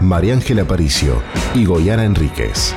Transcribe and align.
María 0.00 0.34
Ángela 0.34 0.62
Aparicio 0.62 1.22
y 1.54 1.64
Goyana 1.64 2.04
Enríquez. 2.04 2.74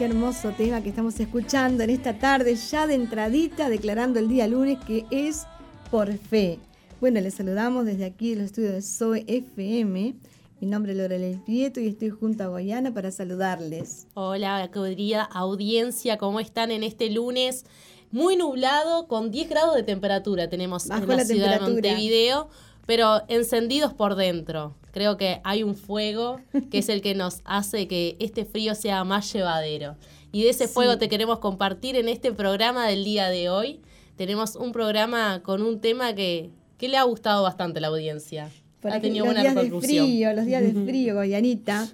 Qué 0.00 0.06
hermoso 0.06 0.52
tema 0.52 0.82
que 0.82 0.88
estamos 0.88 1.20
escuchando 1.20 1.82
en 1.82 1.90
esta 1.90 2.18
tarde, 2.18 2.54
ya 2.54 2.86
de 2.86 2.94
entradita, 2.94 3.68
declarando 3.68 4.18
el 4.18 4.28
día 4.28 4.48
lunes 4.48 4.78
que 4.86 5.04
es 5.10 5.46
por 5.90 6.10
fe. 6.16 6.58
Bueno, 7.02 7.20
les 7.20 7.34
saludamos 7.34 7.84
desde 7.84 8.06
aquí, 8.06 8.34
los 8.34 8.46
estudios 8.46 8.72
de 8.72 8.80
SOE 8.80 9.24
FM. 9.26 10.14
Mi 10.60 10.66
nombre 10.66 10.92
es 10.92 10.98
Lorelei 10.98 11.36
Prieto 11.36 11.80
y 11.80 11.88
estoy 11.88 12.10
junto 12.10 12.44
a 12.44 12.48
Goyana 12.48 12.92
para 12.92 13.10
saludarles. 13.10 14.06
Hola, 14.14 14.68
querida 14.72 15.22
audiencia, 15.22 16.18
¿cómo 16.18 16.38
están 16.38 16.70
en 16.70 16.82
este 16.82 17.10
lunes? 17.10 17.64
Muy 18.10 18.36
nublado, 18.36 19.06
con 19.08 19.30
10 19.30 19.48
grados 19.48 19.74
de 19.74 19.82
temperatura 19.84 20.48
tenemos 20.50 20.88
Bajó 20.88 21.02
en 21.04 21.08
la, 21.08 21.16
la 21.16 21.24
ciudad 21.24 21.60
de. 21.60 21.70
Montevideo, 21.72 22.48
pero 22.86 23.22
encendidos 23.28 23.94
por 23.94 24.16
dentro. 24.16 24.74
Creo 24.92 25.16
que 25.16 25.40
hay 25.44 25.62
un 25.62 25.76
fuego 25.76 26.40
que 26.70 26.78
es 26.78 26.88
el 26.88 27.00
que 27.00 27.14
nos 27.14 27.40
hace 27.44 27.88
que 27.88 28.16
este 28.18 28.44
frío 28.44 28.74
sea 28.74 29.04
más 29.04 29.32
llevadero. 29.32 29.96
Y 30.32 30.42
de 30.42 30.50
ese 30.50 30.66
Sí. 30.66 30.74
fuego 30.74 30.98
te 30.98 31.08
queremos 31.08 31.38
compartir 31.38 31.96
en 31.96 32.08
este 32.08 32.32
programa 32.32 32.86
del 32.86 33.04
día 33.04 33.28
de 33.28 33.48
hoy. 33.48 33.80
Tenemos 34.16 34.56
un 34.56 34.72
programa 34.72 35.42
con 35.42 35.62
un 35.62 35.80
tema 35.80 36.14
que, 36.14 36.50
que 36.76 36.88
le 36.88 36.98
ha 36.98 37.04
gustado 37.04 37.44
bastante 37.44 37.78
a 37.78 37.82
la 37.82 37.88
audiencia. 37.88 38.50
Por 38.80 38.90
ha 38.92 38.94
aquí, 38.96 39.08
tenido 39.08 39.26
los 39.26 39.34
buena 39.34 39.50
días 39.52 39.54
de 39.70 39.80
frío, 39.80 40.32
los 40.32 40.46
días 40.46 40.62
de 40.62 40.72
frío, 40.84 41.14
Goyanita, 41.14 41.88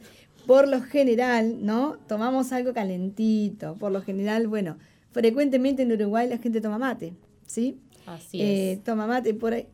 por 0.46 0.68
lo 0.68 0.80
general, 0.82 1.64
¿no? 1.64 1.96
Tomamos 2.08 2.52
algo 2.52 2.72
calentito. 2.72 3.74
Por 3.74 3.90
lo 3.92 4.02
general, 4.02 4.46
bueno, 4.46 4.76
frecuentemente 5.12 5.82
en 5.82 5.92
Uruguay 5.92 6.28
la 6.28 6.38
gente 6.38 6.60
toma 6.60 6.78
mate, 6.78 7.12
¿sí? 7.46 7.78
Así 8.06 8.40
Eh, 8.40 8.72
es. 8.72 8.84
toma 8.84 9.06
mate. 9.06 9.34
Por 9.34 9.54
ahí, 9.54 9.66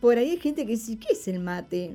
por 0.00 0.18
ahí 0.18 0.30
hay 0.30 0.38
gente 0.38 0.64
que 0.66 0.72
dice, 0.72 0.96
¿qué 0.98 1.12
es 1.12 1.28
el 1.28 1.38
mate? 1.40 1.92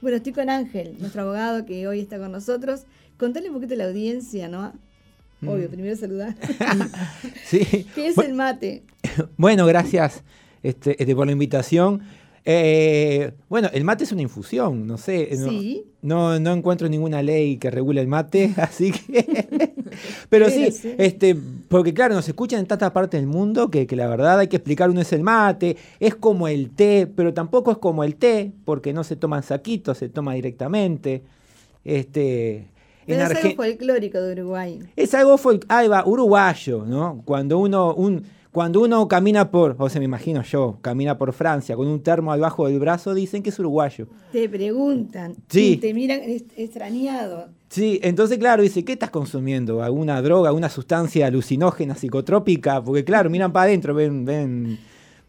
Bueno, 0.00 0.18
estoy 0.18 0.32
con 0.32 0.48
Ángel, 0.50 0.94
nuestro 1.00 1.22
abogado 1.22 1.64
que 1.66 1.88
hoy 1.88 2.00
está 2.00 2.18
con 2.18 2.30
nosotros. 2.30 2.82
Contale 3.18 3.48
un 3.48 3.54
poquito 3.54 3.74
a 3.74 3.78
la 3.78 3.86
audiencia, 3.86 4.46
¿no? 4.48 4.72
Obvio, 5.44 5.68
primero 5.68 5.96
saludar. 5.96 6.34
Sí. 7.44 7.86
¿Qué 7.94 8.08
es 8.08 8.18
el 8.18 8.34
mate? 8.34 8.82
Bueno, 9.36 9.66
gracias 9.66 10.22
este, 10.62 11.00
este, 11.02 11.14
por 11.16 11.26
la 11.26 11.32
invitación. 11.32 12.02
Eh, 12.48 13.32
bueno, 13.48 13.68
el 13.72 13.82
mate 13.82 14.04
es 14.04 14.12
una 14.12 14.22
infusión, 14.22 14.86
no 14.86 14.98
sé. 14.98 15.30
No, 15.36 15.48
Sí. 15.50 15.84
no, 16.02 16.38
no 16.38 16.52
encuentro 16.52 16.88
ninguna 16.88 17.20
ley 17.20 17.56
que 17.56 17.72
regule 17.72 18.00
el 18.00 18.06
mate, 18.06 18.54
así 18.56 18.92
que. 18.92 19.72
Pero 20.30 20.48
sí, 20.48 20.68
este, 20.98 21.36
porque 21.68 21.92
claro, 21.92 22.14
nos 22.14 22.28
escuchan 22.28 22.60
en 22.60 22.66
tanta 22.66 22.92
parte 22.92 23.16
del 23.16 23.26
mundo 23.26 23.68
que, 23.68 23.88
que 23.88 23.96
la 23.96 24.06
verdad 24.06 24.38
hay 24.38 24.46
que 24.46 24.56
explicar 24.56 24.90
uno 24.90 25.00
es 25.00 25.12
el 25.12 25.22
mate, 25.24 25.76
es 25.98 26.14
como 26.14 26.46
el 26.46 26.70
té, 26.70 27.08
pero 27.12 27.34
tampoco 27.34 27.72
es 27.72 27.78
como 27.78 28.04
el 28.04 28.14
té, 28.14 28.52
porque 28.64 28.92
no 28.92 29.02
se 29.02 29.16
toma 29.16 29.38
en 29.38 29.42
saquitos, 29.42 29.98
se 29.98 30.08
toma 30.08 30.34
directamente. 30.34 31.22
Este, 31.84 32.66
Pero 33.06 33.22
es 33.22 33.30
algo 33.44 33.56
folclórico 33.56 34.20
de 34.20 34.32
Uruguay. 34.40 34.78
es 34.96 35.14
algo 35.14 35.36
fol- 35.36 35.64
ahí 35.68 35.88
va, 35.88 36.06
uruguayo, 36.06 36.84
¿no? 36.86 37.22
Cuando 37.24 37.58
uno, 37.58 37.92
un, 37.94 38.22
cuando 38.56 38.80
uno 38.80 39.06
camina 39.06 39.50
por, 39.50 39.76
o 39.78 39.90
sea, 39.90 39.98
me 39.98 40.06
imagino 40.06 40.42
yo, 40.42 40.78
camina 40.80 41.18
por 41.18 41.34
Francia 41.34 41.76
con 41.76 41.86
un 41.88 42.02
termo 42.02 42.32
al 42.32 42.40
bajo 42.40 42.66
del 42.66 42.78
brazo, 42.80 43.12
dicen 43.12 43.42
que 43.42 43.50
es 43.50 43.58
uruguayo. 43.58 44.06
Te 44.32 44.48
preguntan 44.48 45.34
Sí. 45.46 45.72
y 45.72 45.76
te 45.76 45.92
miran 45.92 46.20
extrañado. 46.56 47.48
Sí, 47.68 48.00
entonces, 48.02 48.38
claro, 48.38 48.62
dice, 48.62 48.82
¿qué 48.82 48.94
estás 48.94 49.10
consumiendo? 49.10 49.82
¿Alguna 49.82 50.22
droga, 50.22 50.48
alguna 50.48 50.70
sustancia 50.70 51.26
alucinógena, 51.26 51.96
psicotrópica? 51.96 52.82
Porque, 52.82 53.04
claro, 53.04 53.28
miran 53.28 53.52
para 53.52 53.64
adentro, 53.66 53.92
ven, 53.94 54.24
ven, 54.24 54.78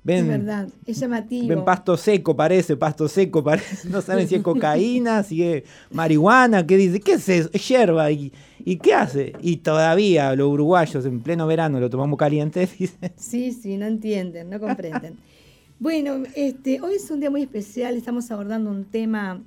ven, 0.07 0.19
es 0.19 0.28
verdad, 0.28 0.69
es 0.85 1.00
llamativo. 1.00 1.47
ven 1.47 1.66
pasto 1.66 1.97
seco, 1.97 2.35
parece, 2.35 2.75
pasto 2.75 3.07
seco, 3.07 3.44
parece. 3.44 3.90
No 3.90 4.01
saben 4.01 4.28
si 4.28 4.35
es 4.35 4.41
cocaína, 4.41 5.22
si 5.23 5.44
es 5.44 5.63
marihuana, 5.91 6.66
¿qué 6.66 6.78
dice? 6.78 7.00
¿Qué 7.00 7.13
es 7.13 7.29
eso? 7.29 7.50
Es 7.53 7.68
hierba. 7.68 8.09
¿Y, 8.12 8.31
y 8.66 8.78
qué 8.78 8.94
hace? 8.94 9.34
Y 9.41 9.57
todavía 9.57 10.35
los 10.35 10.47
uruguayos 10.50 11.06
en 11.06 11.19
pleno 11.22 11.46
verano 11.46 11.79
lo 11.79 11.90
tomamos 11.90 12.17
caliente, 12.17 12.67
dicen. 12.79 13.12
Sí, 13.17 13.51
sí, 13.51 13.78
no 13.78 13.85
entienden, 13.85 14.50
no 14.50 14.59
comprenden. 14.59 15.16
bueno, 15.79 16.23
este, 16.35 16.81
hoy 16.81 16.96
es 16.96 17.12
un 17.12 17.19
día 17.19 17.29
muy 17.29 17.41
especial, 17.41 17.96
estamos 17.96 18.31
abordando 18.31 18.72
un 18.72 18.85
tema 18.85 19.41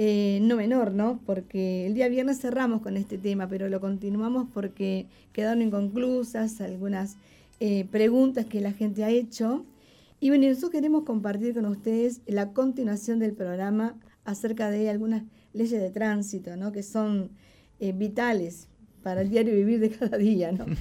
eh, 0.00 0.38
no 0.42 0.54
menor, 0.54 0.92
¿no? 0.92 1.18
Porque 1.26 1.84
el 1.86 1.94
día 1.94 2.08
viernes 2.08 2.40
cerramos 2.40 2.82
con 2.82 2.96
este 2.96 3.18
tema, 3.18 3.48
pero 3.48 3.68
lo 3.68 3.80
continuamos 3.80 4.46
porque 4.54 5.06
quedaron 5.32 5.60
inconclusas 5.60 6.60
algunas 6.60 7.16
eh, 7.58 7.84
preguntas 7.90 8.46
que 8.46 8.60
la 8.60 8.72
gente 8.72 9.02
ha 9.02 9.10
hecho. 9.10 9.64
Y 10.20 10.30
bueno, 10.30 10.48
nosotros 10.48 10.72
queremos 10.72 11.04
compartir 11.04 11.54
con 11.54 11.66
ustedes 11.66 12.22
la 12.26 12.52
continuación 12.52 13.18
del 13.18 13.34
programa 13.34 13.98
acerca 14.24 14.70
de 14.70 14.90
algunas 14.90 15.22
leyes 15.52 15.80
de 15.80 15.90
tránsito, 15.90 16.56
¿no? 16.56 16.72
Que 16.72 16.82
son 16.82 17.30
eh, 17.78 17.92
vitales 17.92 18.68
para 19.02 19.22
el 19.22 19.30
diario 19.30 19.54
vivir 19.54 19.80
de 19.80 19.90
cada 19.98 20.18
día, 20.18 20.52
¿no? 20.52 20.66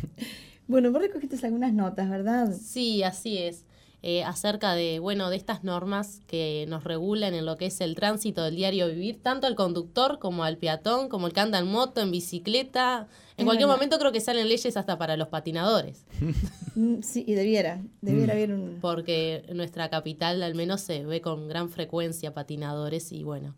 Bueno, 0.70 0.92
vos 0.92 1.02
recogiste 1.02 1.38
algunas 1.46 1.72
notas, 1.72 2.09
¿verdad? 2.09 2.53
Sí, 2.53 3.02
así 3.02 3.38
es. 3.38 3.64
Eh, 4.03 4.24
acerca 4.24 4.75
de, 4.75 5.00
bueno, 5.00 5.30
de 5.31 5.38
estas 5.38 5.63
normas 5.63 6.22
que 6.28 6.66
nos 6.69 6.84
regulan 6.84 7.34
en 7.34 7.46
lo 7.47 7.58
que 7.58 7.66
es 7.66 7.81
el 7.81 7.96
tránsito 7.96 8.44
del 8.44 8.56
diario 8.56 8.88
vivir, 8.88 9.19
tanto 9.22 9.47
al 9.47 9.56
conductor 9.56 10.19
como 10.19 10.44
al 10.44 10.58
peatón, 10.58 11.09
como 11.09 11.25
el 11.28 11.34
que 11.34 11.40
anda 11.40 11.58
en 11.58 11.66
moto, 11.66 12.00
en 12.02 12.12
bicicleta. 12.12 13.07
En 13.38 13.41
Es 13.41 13.46
cualquier 13.46 13.68
verdad. 13.68 13.78
momento 13.80 13.97
creo 14.00 14.12
que 14.12 14.22
salen 14.22 14.47
leyes 14.50 14.78
hasta 14.78 14.97
para 15.00 15.18
los 15.18 15.28
patinadores, 15.30 16.06
Mm, 16.75 17.02
Sí, 17.02 17.24
y 17.25 17.34
debiera, 17.34 17.81
debiera 18.02 18.34
haber 18.34 18.53
un... 18.53 18.78
porque 18.81 19.44
nuestra 19.56 19.90
capital 19.90 20.44
al 20.44 20.53
menos 20.53 20.81
se 20.81 21.03
ve 21.03 21.22
con 21.22 21.47
gran 21.47 21.69
frecuencia 21.72 22.36
patinadores 22.36 23.12
y 23.12 23.24
bueno, 23.24 23.56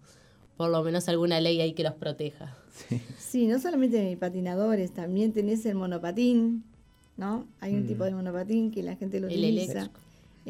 por 0.55 0.69
lo 0.69 0.81
menos 0.83 1.09
alguna 1.09 1.41
ley 1.41 1.59
ahí 1.59 1.73
que 1.73 1.83
los 1.83 1.95
proteja. 1.95 2.55
Sí, 3.17 3.45
no 3.47 3.59
solamente 3.59 4.15
patinadores, 4.17 4.93
también 4.93 5.33
tenés 5.33 5.65
el 5.65 5.75
monopatín, 5.75 6.63
¿no? 7.17 7.45
Hay 7.59 7.75
un 7.75 7.85
tipo 7.87 8.05
de 8.05 8.11
monopatín 8.11 8.71
que 8.71 8.83
la 8.83 8.95
gente 8.95 9.19
lo 9.19 9.27
El 9.27 9.33
utiliza. 9.33 9.71
eléctrico. 9.73 9.99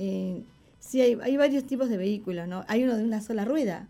Eh, 0.01 0.43
sí, 0.79 1.01
hay, 1.01 1.17
hay 1.21 1.35
varios 1.35 1.65
tipos 1.65 1.89
de 1.89 1.97
vehículos, 1.97 2.47
¿no? 2.47 2.63
Hay 2.69 2.83
uno 2.85 2.95
de 2.95 3.03
una 3.03 3.19
sola 3.21 3.43
rueda. 3.43 3.89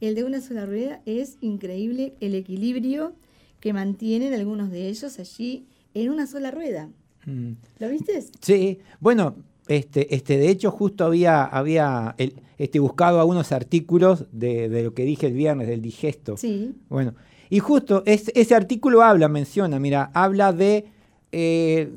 El 0.00 0.14
de 0.14 0.22
una 0.22 0.40
sola 0.40 0.64
rueda 0.64 1.00
es 1.06 1.38
increíble 1.40 2.14
el 2.20 2.34
equilibrio 2.36 3.14
que 3.58 3.72
mantienen 3.72 4.32
algunos 4.32 4.70
de 4.70 4.86
ellos 4.88 5.18
allí 5.18 5.66
en 5.92 6.10
una 6.10 6.28
sola 6.28 6.52
rueda. 6.52 6.88
Mm. 7.26 7.52
¿Lo 7.80 7.88
viste? 7.88 8.22
Sí, 8.40 8.78
bueno, 9.00 9.34
este, 9.66 10.14
este, 10.14 10.36
de 10.38 10.50
hecho 10.50 10.70
justo 10.70 11.04
había, 11.04 11.42
había 11.44 12.14
el- 12.18 12.34
este, 12.58 12.78
buscado 12.78 13.18
algunos 13.18 13.50
artículos 13.50 14.26
de, 14.30 14.68
de 14.68 14.84
lo 14.84 14.94
que 14.94 15.04
dije 15.04 15.26
el 15.26 15.32
viernes, 15.32 15.66
del 15.66 15.82
digesto. 15.82 16.36
Sí. 16.36 16.74
Bueno, 16.88 17.14
y 17.50 17.58
justo 17.58 18.04
es- 18.06 18.30
ese 18.36 18.54
artículo 18.54 19.02
habla, 19.02 19.28
menciona, 19.28 19.80
mira, 19.80 20.10
habla 20.14 20.52
de 20.52 20.84
eh, 21.32 21.90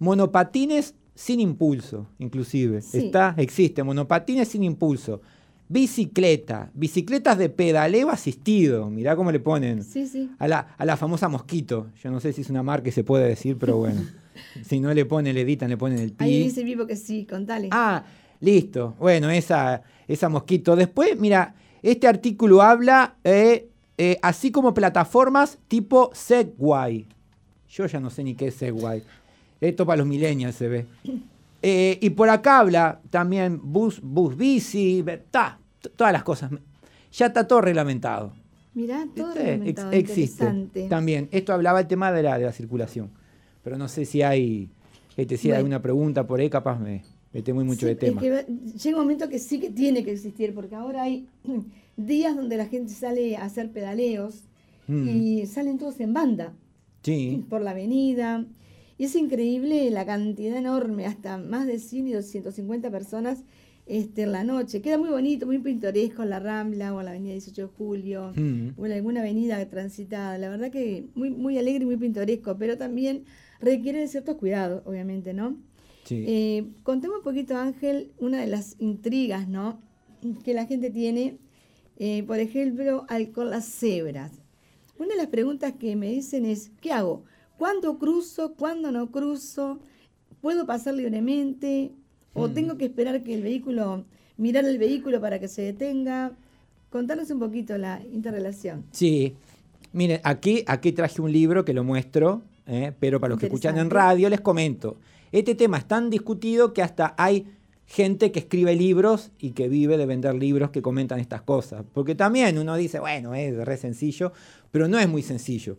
monopatines 0.00 0.94
sin 1.14 1.40
impulso, 1.40 2.06
inclusive. 2.18 2.80
Sí. 2.80 3.06
Está, 3.06 3.34
existe, 3.38 3.82
monopatines 3.82 4.48
sin 4.48 4.64
impulso. 4.64 5.20
Bicicleta, 5.68 6.70
bicicletas 6.74 7.38
de 7.38 7.48
pedaleo 7.48 8.10
asistido, 8.10 8.90
mirá 8.90 9.16
cómo 9.16 9.32
le 9.32 9.40
ponen. 9.40 9.82
Sí, 9.82 10.06
sí. 10.06 10.30
A 10.38 10.46
la, 10.46 10.74
a 10.76 10.84
la 10.84 10.96
famosa 10.96 11.28
Mosquito. 11.28 11.88
Yo 12.02 12.10
no 12.10 12.20
sé 12.20 12.32
si 12.32 12.42
es 12.42 12.50
una 12.50 12.62
marca 12.62 12.84
que 12.84 12.92
se 12.92 13.04
puede 13.04 13.26
decir, 13.26 13.56
pero 13.58 13.78
bueno. 13.78 14.02
si 14.64 14.80
no 14.80 14.92
le 14.92 15.06
ponen, 15.06 15.34
le 15.34 15.42
editan, 15.42 15.70
le 15.70 15.76
ponen 15.76 15.98
el 15.98 16.12
pi. 16.12 16.24
Ahí 16.24 16.42
dice 16.44 16.62
vivo 16.62 16.86
que 16.86 16.96
sí, 16.96 17.24
contale. 17.24 17.68
Ah, 17.70 18.04
listo. 18.40 18.94
Bueno, 18.98 19.30
esa, 19.30 19.82
esa 20.08 20.28
Mosquito. 20.28 20.76
Después, 20.76 21.18
mira, 21.18 21.54
este 21.82 22.06
artículo 22.06 22.60
habla 22.60 23.16
eh, 23.24 23.68
eh, 23.98 24.18
así 24.22 24.50
como 24.50 24.74
plataformas 24.74 25.58
tipo 25.68 26.10
Segway. 26.12 27.06
Yo 27.68 27.86
ya 27.86 28.00
no 28.00 28.10
sé 28.10 28.22
ni 28.24 28.34
qué 28.34 28.48
es 28.48 28.54
Segway. 28.54 29.02
Esto 29.62 29.86
para 29.86 29.98
los 29.98 30.06
millennials 30.06 30.54
se 30.56 30.68
ve. 30.68 30.86
Eh, 31.62 31.98
y 32.02 32.10
por 32.10 32.28
acá 32.28 32.58
habla 32.58 33.00
también 33.10 33.60
bus, 33.62 34.00
bus 34.02 34.36
bici, 34.36 35.04
ta, 35.30 35.58
todas 35.96 36.12
las 36.12 36.22
cosas. 36.24 36.50
Ya 37.12 37.26
está 37.26 37.46
todo 37.46 37.60
reglamentado. 37.60 38.32
Mirá, 38.74 39.06
todo 39.14 39.28
¿Viste? 39.28 39.42
reglamentado, 39.44 39.92
Ex- 39.92 40.10
existe. 40.10 40.68
También. 40.88 41.28
Esto 41.30 41.52
hablaba 41.52 41.80
el 41.80 41.86
tema 41.86 42.10
de 42.10 42.22
la, 42.22 42.38
de 42.38 42.44
la 42.46 42.52
circulación. 42.52 43.10
Pero 43.62 43.78
no 43.78 43.86
sé 43.86 44.04
si 44.04 44.22
hay, 44.22 44.68
este, 45.16 45.36
si 45.36 45.48
hay 45.48 45.52
Bueno. 45.52 45.58
alguna 45.58 45.82
pregunta 45.82 46.26
por 46.26 46.40
ahí, 46.40 46.50
capaz 46.50 46.78
me 46.80 47.02
mete 47.32 47.52
muy 47.52 47.64
mucho 47.64 47.80
Sí, 47.80 47.86
de 47.86 47.92
es 47.92 47.98
tema. 47.98 48.20
que 48.20 48.30
va- 48.30 48.42
llega 48.46 48.96
un 48.96 49.02
momento 49.04 49.28
que 49.28 49.38
sí 49.38 49.60
que 49.60 49.70
tiene 49.70 50.02
que 50.02 50.10
existir, 50.12 50.52
porque 50.54 50.74
ahora 50.74 51.02
hay 51.04 51.28
días 51.96 52.34
donde 52.34 52.56
la 52.56 52.66
gente 52.66 52.92
sale 52.92 53.36
a 53.36 53.44
hacer 53.44 53.70
pedaleos 53.70 54.42
Mm. 54.88 55.08
y 55.08 55.46
salen 55.46 55.78
todos 55.78 56.00
en 56.00 56.12
banda 56.12 56.52
Sí, 57.04 57.44
por 57.48 57.60
la 57.60 57.70
avenida. 57.70 58.44
Y 59.02 59.06
es 59.06 59.16
increíble 59.16 59.90
la 59.90 60.06
cantidad 60.06 60.56
enorme, 60.56 61.06
hasta 61.06 61.36
más 61.36 61.66
de 61.66 61.80
100 61.80 62.06
y 62.06 62.12
250 62.12 62.88
personas 62.88 63.42
este, 63.84 64.22
en 64.22 64.30
la 64.30 64.44
noche. 64.44 64.80
Queda 64.80 64.96
muy 64.96 65.08
bonito, 65.08 65.44
muy 65.44 65.58
pintoresco 65.58 66.22
en 66.22 66.30
la 66.30 66.38
Rambla 66.38 66.94
o 66.94 67.00
en 67.00 67.06
la 67.06 67.10
avenida 67.10 67.32
18 67.32 67.62
de 67.62 67.66
Julio 67.66 68.32
Mm. 68.36 68.68
o 68.76 68.86
en 68.86 68.92
alguna 68.92 69.18
avenida 69.22 69.68
transitada. 69.68 70.38
La 70.38 70.48
verdad 70.48 70.70
que 70.70 71.08
muy, 71.16 71.30
muy 71.30 71.58
alegre 71.58 71.82
y 71.82 71.86
muy 71.86 71.96
pintoresco, 71.96 72.56
pero 72.56 72.78
también 72.78 73.24
requiere 73.58 73.98
de 73.98 74.06
ciertos 74.06 74.36
cuidados, 74.36 74.84
obviamente, 74.86 75.34
¿no? 75.34 75.56
sí. 76.04 76.24
Eh, 76.24 76.68
contame 76.84 77.16
un 77.16 77.24
poquito, 77.24 77.56
Ángel, 77.56 78.12
una 78.18 78.40
de 78.40 78.46
las 78.46 78.76
intrigas, 78.78 79.48
¿no? 79.48 79.80
Que 80.44 80.54
la 80.54 80.66
gente 80.66 80.90
tiene, 80.90 81.38
eh, 81.98 82.22
por 82.22 82.38
ejemplo, 82.38 83.04
al, 83.08 83.32
con 83.32 83.50
las 83.50 83.64
cebras. 83.64 84.30
Una 84.96 85.08
de 85.08 85.16
las 85.16 85.26
preguntas 85.26 85.72
que 85.72 85.96
me 85.96 86.08
dicen 86.08 86.44
es, 86.44 86.70
¿qué 86.80 86.92
hago? 86.92 87.24
¿Cuándo 87.58 87.98
cruzo? 87.98 88.54
¿Cuándo 88.54 88.90
no 88.90 89.10
cruzo? 89.10 89.78
¿Puedo 90.40 90.66
pasar 90.66 90.94
libremente? 90.94 91.92
¿O 92.34 92.48
Mm. 92.48 92.54
tengo 92.54 92.78
que 92.78 92.86
esperar 92.86 93.22
que 93.22 93.34
el 93.34 93.42
vehículo, 93.42 94.04
mirar 94.36 94.64
el 94.64 94.78
vehículo 94.78 95.20
para 95.20 95.38
que 95.38 95.48
se 95.48 95.62
detenga? 95.62 96.32
Contanos 96.90 97.30
un 97.30 97.38
poquito 97.38 97.76
la 97.78 98.02
interrelación. 98.12 98.84
Sí. 98.90 99.34
Miren, 99.92 100.20
aquí, 100.24 100.64
aquí 100.66 100.92
traje 100.92 101.20
un 101.20 101.30
libro 101.32 101.64
que 101.64 101.72
lo 101.74 101.84
muestro, 101.84 102.42
¿eh? 102.66 102.92
pero 102.98 103.20
para 103.20 103.30
los 103.30 103.38
que 103.40 103.46
escuchan 103.46 103.76
en 103.78 103.90
radio 103.90 104.28
les 104.30 104.40
comento. 104.40 104.96
Este 105.30 105.54
tema 105.54 105.78
es 105.78 105.86
tan 105.86 106.10
discutido 106.10 106.72
que 106.72 106.82
hasta 106.82 107.14
hay 107.18 107.46
gente 107.86 108.32
que 108.32 108.38
escribe 108.40 108.74
libros 108.74 109.30
y 109.38 109.50
que 109.50 109.68
vive 109.68 109.98
de 109.98 110.06
vender 110.06 110.34
libros 110.34 110.70
que 110.70 110.80
comentan 110.80 111.20
estas 111.20 111.42
cosas. 111.42 111.84
Porque 111.92 112.14
también 112.14 112.56
uno 112.58 112.74
dice, 112.76 113.00
bueno, 113.00 113.34
es 113.34 113.54
re 113.66 113.76
sencillo, 113.76 114.32
pero 114.70 114.88
no 114.88 114.98
es 114.98 115.08
muy 115.08 115.22
sencillo. 115.22 115.76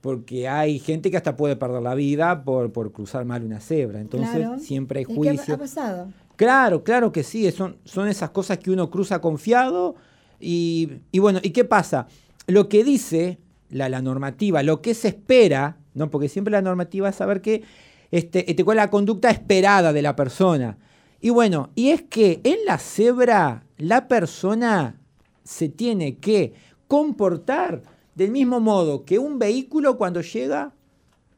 Porque 0.00 0.46
hay 0.48 0.78
gente 0.78 1.10
que 1.10 1.16
hasta 1.16 1.36
puede 1.36 1.56
perder 1.56 1.82
la 1.82 1.94
vida 1.94 2.44
por, 2.44 2.70
por 2.72 2.92
cruzar 2.92 3.24
mal 3.24 3.42
una 3.42 3.60
cebra. 3.60 4.00
Entonces 4.00 4.30
Claro. 4.36 4.58
siempre 4.58 5.00
hay 5.00 5.04
¿Y 5.04 5.08
qué 5.08 5.14
juicio. 5.14 5.54
ha 5.54 5.58
pasado? 5.58 6.08
Claro, 6.36 6.84
claro 6.84 7.12
que 7.12 7.22
sí, 7.22 7.50
son, 7.50 7.78
son 7.84 8.08
esas 8.08 8.30
cosas 8.30 8.58
que 8.58 8.70
uno 8.70 8.90
cruza 8.90 9.20
confiado 9.20 9.94
y, 10.38 10.90
y 11.10 11.18
bueno, 11.18 11.40
¿y 11.42 11.50
qué 11.50 11.64
pasa? 11.64 12.06
Lo 12.46 12.68
que 12.68 12.84
dice 12.84 13.38
la, 13.70 13.88
la 13.88 14.02
normativa, 14.02 14.62
lo 14.62 14.82
que 14.82 14.92
se 14.94 15.08
espera, 15.08 15.78
¿no? 15.94 16.10
porque 16.10 16.28
siempre 16.28 16.52
la 16.52 16.60
normativa 16.62 17.08
es 17.08 17.16
saber 17.16 17.40
que, 17.40 17.62
este, 18.10 18.48
este, 18.50 18.64
cuál 18.64 18.76
es 18.78 18.84
la 18.84 18.90
conducta 18.90 19.30
esperada 19.30 19.92
de 19.94 20.02
la 20.02 20.14
persona. 20.14 20.76
Y 21.22 21.30
bueno, 21.30 21.70
y 21.74 21.88
es 21.88 22.02
que 22.02 22.40
en 22.44 22.58
la 22.66 22.76
cebra 22.78 23.64
la 23.78 24.06
persona 24.06 25.00
se 25.42 25.70
tiene 25.70 26.18
que 26.18 26.52
comportar 26.86 27.82
del 28.16 28.32
mismo 28.32 28.58
modo 28.58 29.04
que 29.04 29.20
un 29.20 29.38
vehículo 29.38 29.96
cuando 29.96 30.22
llega 30.22 30.72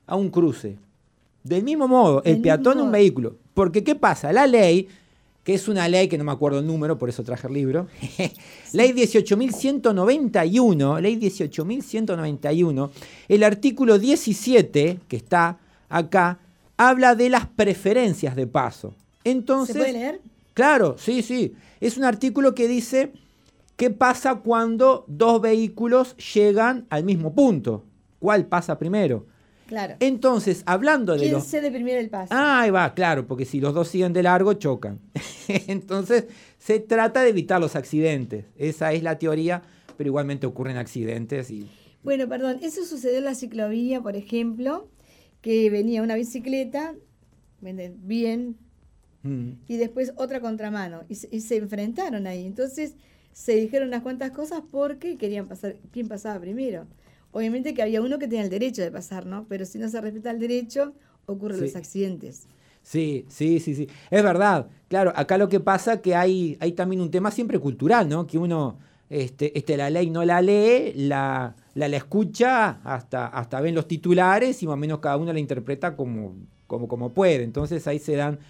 a 0.07 0.17
un 0.17 0.31
cruce. 0.31 0.79
Del 1.45 1.63
mismo 1.63 1.87
modo, 1.87 2.23
el 2.25 2.35
Del 2.35 2.43
peatón 2.43 2.81
un 2.81 2.91
vehículo. 2.91 3.37
Porque 3.53 3.85
¿qué 3.85 3.95
pasa? 3.95 4.33
La 4.33 4.47
ley, 4.47 4.89
que 5.45 5.55
es 5.55 5.69
una 5.69 5.89
ley 5.89 6.09
que 6.09 6.17
no 6.17 6.25
me 6.25 6.33
acuerdo 6.33 6.61
el 6.61 6.67
número, 6.67 6.97
por 6.97 7.09
eso 7.09 7.25
traje 7.25 7.49
el 7.49 7.55
libro, 7.55 7.89
ley 8.73 8.93
18.191, 8.93 11.01
ley 11.01 11.17
18.191, 11.17 12.91
el 13.29 13.43
artículo 13.43 13.99
17, 13.99 15.01
que 15.09 15.17
está 15.17 15.59
acá, 15.89 16.39
habla 16.77 17.17
de 17.17 17.29
las 17.29 17.47
preferencias 17.47 18.37
de 18.37 18.47
paso. 18.47 18.95
Entonces, 19.25 19.75
¿Se 19.75 19.81
puede 19.81 19.95
leer? 19.95 20.21
Claro, 20.55 20.95
sí, 20.99 21.23
sí. 21.23 21.55
Es 21.81 21.97
un 21.97 22.05
artículo 22.05 22.55
que 22.55 22.69
dice 22.69 23.13
qué 23.79 23.91
pasa 23.91 24.35
cuando 24.35 25.07
dos 25.07 25.41
vehículos 25.41 26.15
llegan 26.35 26.87
al 26.91 27.05
mismo 27.05 27.35
punto. 27.35 27.87
¿Cuál 28.19 28.47
pasa 28.47 28.77
primero? 28.77 29.27
Claro. 29.69 29.95
Entonces, 30.01 30.65
hablando 30.67 31.13
de 31.13 31.21
¿Quién 31.21 31.33
los... 31.33 31.45
cede 31.45 31.71
primero 31.71 32.01
el 32.01 32.11
paso? 32.11 32.35
Ah, 32.35 32.63
ahí 32.63 32.71
va, 32.71 32.93
claro, 32.93 33.27
porque 33.27 33.45
si 33.45 33.61
los 33.61 33.73
dos 33.75 33.89
siguen 33.89 34.13
de 34.13 34.25
largo, 34.25 34.53
chocan. 34.55 34.99
Entonces, 35.49 36.27
se 36.59 36.81
trata 36.81 37.23
de 37.23 37.31
evitar 37.31 37.61
los 37.61 37.77
accidentes. 37.77 38.47
Esa 38.57 38.93
es 38.93 39.03
la 39.05 39.19
teoría, 39.19 39.63
pero 39.97 40.09
igualmente 40.09 40.47
ocurren 40.47 40.77
accidentes 40.77 41.51
y... 41.51 41.71
Bueno, 42.03 42.29
perdón, 42.29 42.59
eso 42.63 42.85
sucedió 42.85 43.19
en 43.19 43.25
la 43.25 43.35
ciclovía, 43.35 44.01
por 44.01 44.17
ejemplo, 44.17 44.89
que 45.41 45.71
venía 45.71 46.03
una 46.03 46.17
bicicleta, 46.17 46.95
bien, 47.61 48.57
Mm, 49.23 49.51
y 49.67 49.77
después 49.77 50.13
otra 50.17 50.41
contramano, 50.41 51.03
y 51.09 51.17
se, 51.17 51.29
y 51.31 51.41
se 51.41 51.57
enfrentaron 51.57 52.27
ahí. 52.27 52.47
Entonces 52.47 52.95
se 53.39 53.55
dijeron 53.55 53.87
unas 53.89 54.03
cuantas 54.03 54.33
cosas 54.33 54.63
porque 54.69 55.17
querían 55.17 55.47
pasar, 55.47 55.77
quién 55.93 56.09
pasaba 56.09 56.41
primero. 56.41 56.87
Obviamente 57.31 57.73
que 57.73 57.83
había 57.83 58.03
uno 58.03 58.19
que 58.19 58.27
tenía 58.27 58.43
el 58.43 58.51
derecho 58.51 58.83
de 58.83 58.91
pasar, 58.91 59.27
¿no? 59.27 59.47
Pero 59.49 59.65
si 59.65 59.79
no 59.79 59.89
se 59.89 60.01
respeta 60.01 60.33
el 60.33 60.41
derecho, 60.41 60.93
ocurren 61.25 61.59
Sí. 61.59 61.65
los 61.67 61.77
accidentes. 61.77 62.49
Sí, 62.83 63.27
sí, 63.29 63.61
sí, 63.61 63.77
sí. 63.77 63.89
Es 64.11 64.23
verdad. 64.25 64.67
Claro, 64.89 65.13
acá 65.15 65.39
lo 65.39 65.49
que 65.49 65.61
pasa 65.61 66.03
que 66.03 66.17
hay, 66.17 66.57
hay 66.59 66.73
también 66.73 67.01
un 67.01 67.13
tema 67.13 67.31
siempre 67.31 67.61
cultural, 67.61 68.09
¿no? 68.09 68.27
Que 68.27 68.39
uno, 68.39 68.81
este, 69.09 69.57
este, 69.57 69.77
la 69.77 69.89
ley 69.89 70.11
no 70.11 70.25
la 70.25 70.43
lee, 70.43 70.93
la, 70.97 71.55
la, 71.75 71.87
la 71.89 71.97
escucha, 71.97 72.81
hasta, 72.83 73.29
hasta 73.29 73.61
ven 73.61 73.77
los 73.77 73.87
titulares 73.87 74.61
y 74.65 74.67
más 74.67 74.75
o 74.75 74.79
menos 74.79 74.99
cada 74.99 75.17
uno 75.17 75.33
la 75.33 75.39
interpreta 75.39 75.95
como, 75.95 76.35
como, 76.67 76.89
como 76.89 77.13
puede. 77.15 77.45
Entonces 77.45 77.87
ahí 77.87 78.01
se 78.01 78.17
dan 78.17 78.41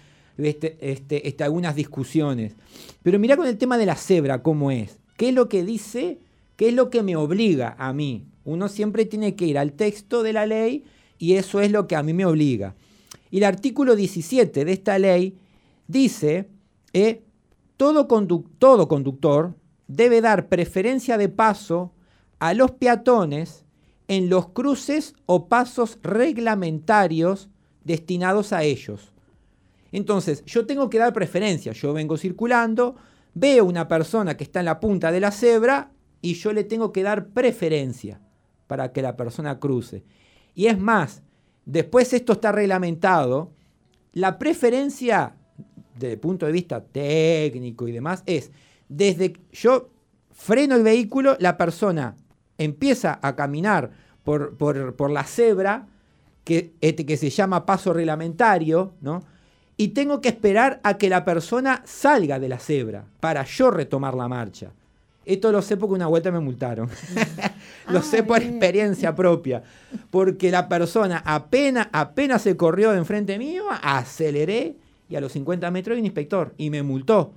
este, 0.45 0.77
este, 0.81 1.27
este, 1.27 1.43
algunas 1.43 1.75
discusiones. 1.75 2.55
Pero 3.03 3.19
mira 3.19 3.37
con 3.37 3.47
el 3.47 3.57
tema 3.57 3.77
de 3.77 3.85
la 3.85 3.95
cebra, 3.95 4.41
¿cómo 4.41 4.71
es? 4.71 4.99
¿Qué 5.17 5.29
es 5.29 5.35
lo 5.35 5.49
que 5.49 5.63
dice? 5.63 6.19
¿Qué 6.55 6.69
es 6.69 6.73
lo 6.73 6.89
que 6.89 7.03
me 7.03 7.15
obliga 7.15 7.75
a 7.77 7.93
mí? 7.93 8.25
Uno 8.45 8.67
siempre 8.67 9.05
tiene 9.05 9.35
que 9.35 9.45
ir 9.45 9.57
al 9.57 9.73
texto 9.73 10.23
de 10.23 10.33
la 10.33 10.45
ley 10.45 10.85
y 11.17 11.33
eso 11.33 11.61
es 11.61 11.71
lo 11.71 11.87
que 11.87 11.95
a 11.95 12.03
mí 12.03 12.13
me 12.13 12.25
obliga. 12.25 12.75
Y 13.31 13.37
el 13.37 13.43
artículo 13.43 13.95
17 13.95 14.65
de 14.65 14.71
esta 14.71 14.97
ley 14.97 15.37
dice, 15.87 16.49
eh, 16.93 17.21
todo 17.77 18.07
conductor 18.07 19.55
debe 19.87 20.21
dar 20.21 20.47
preferencia 20.47 21.17
de 21.17 21.29
paso 21.29 21.91
a 22.39 22.53
los 22.53 22.71
peatones 22.71 23.65
en 24.07 24.29
los 24.29 24.49
cruces 24.49 25.13
o 25.25 25.47
pasos 25.47 25.99
reglamentarios 26.01 27.49
destinados 27.83 28.53
a 28.53 28.63
ellos. 28.63 29.11
Entonces, 29.91 30.43
yo 30.45 30.65
tengo 30.65 30.89
que 30.89 30.99
dar 30.99 31.13
preferencia. 31.13 31.71
Yo 31.73 31.93
vengo 31.93 32.17
circulando, 32.17 32.95
veo 33.33 33.65
una 33.65 33.87
persona 33.87 34.37
que 34.37 34.43
está 34.43 34.59
en 34.59 34.65
la 34.65 34.79
punta 34.79 35.11
de 35.11 35.19
la 35.19 35.31
cebra 35.31 35.91
y 36.21 36.33
yo 36.33 36.53
le 36.53 36.63
tengo 36.63 36.91
que 36.91 37.03
dar 37.03 37.27
preferencia 37.29 38.21
para 38.67 38.91
que 38.91 39.01
la 39.01 39.15
persona 39.15 39.59
cruce. 39.59 40.03
Y 40.53 40.67
es 40.67 40.77
más, 40.77 41.23
después 41.65 42.13
esto 42.13 42.33
está 42.33 42.51
reglamentado, 42.51 43.51
la 44.13 44.37
preferencia 44.37 45.35
desde 45.99 46.13
el 46.13 46.19
punto 46.19 46.45
de 46.45 46.51
vista 46.51 46.83
técnico 46.83 47.87
y 47.87 47.91
demás 47.91 48.23
es, 48.25 48.51
desde 48.87 49.33
que 49.33 49.41
yo 49.51 49.89
freno 50.31 50.75
el 50.75 50.83
vehículo, 50.83 51.35
la 51.39 51.57
persona 51.57 52.15
empieza 52.57 53.19
a 53.21 53.35
caminar 53.35 53.91
por, 54.23 55.11
la 55.11 55.23
cebra, 55.23 55.87
que, 56.43 56.73
este, 56.81 57.05
que 57.05 57.17
se 57.17 57.29
llama 57.29 57.65
paso 57.65 57.93
reglamentario, 57.93 58.93
¿no? 59.01 59.21
Y 59.79 59.89
tengo 59.89 60.19
que 60.19 60.27
esperar 60.27 60.81
a 60.83 60.97
que 60.97 61.07
la 61.07 61.23
persona 61.23 61.81
salga 61.85 62.37
de 62.37 62.49
la 62.49 62.59
cebra 62.59 63.05
para 63.21 63.45
yo 63.45 63.71
retomar 63.71 64.13
la 64.13 64.27
marcha. 64.27 64.73
Esto 65.25 65.53
lo 65.53 65.61
sé 65.61 65.77
porque 65.77 65.95
una 65.95 66.07
vuelta 66.07 66.33
me 66.33 66.41
multaron. 66.41 66.89
lo 67.87 68.01
sé 68.01 68.23
por 68.23 68.43
experiencia 68.43 69.15
propia. 69.15 69.63
Porque 70.11 70.51
la 70.51 70.67
persona 70.67 71.23
apenas, 71.25 71.87
apenas 71.93 72.41
se 72.41 72.57
corrió 72.57 72.91
de 72.91 72.97
enfrente 72.97 73.39
mío, 73.39 73.63
aceleré 73.81 74.75
y 75.07 75.15
a 75.15 75.21
los 75.21 75.31
50 75.31 75.71
metros 75.71 75.95
hay 75.95 76.01
un 76.01 76.07
inspector 76.07 76.53
y 76.57 76.71
me 76.71 76.83
multó 76.83 77.31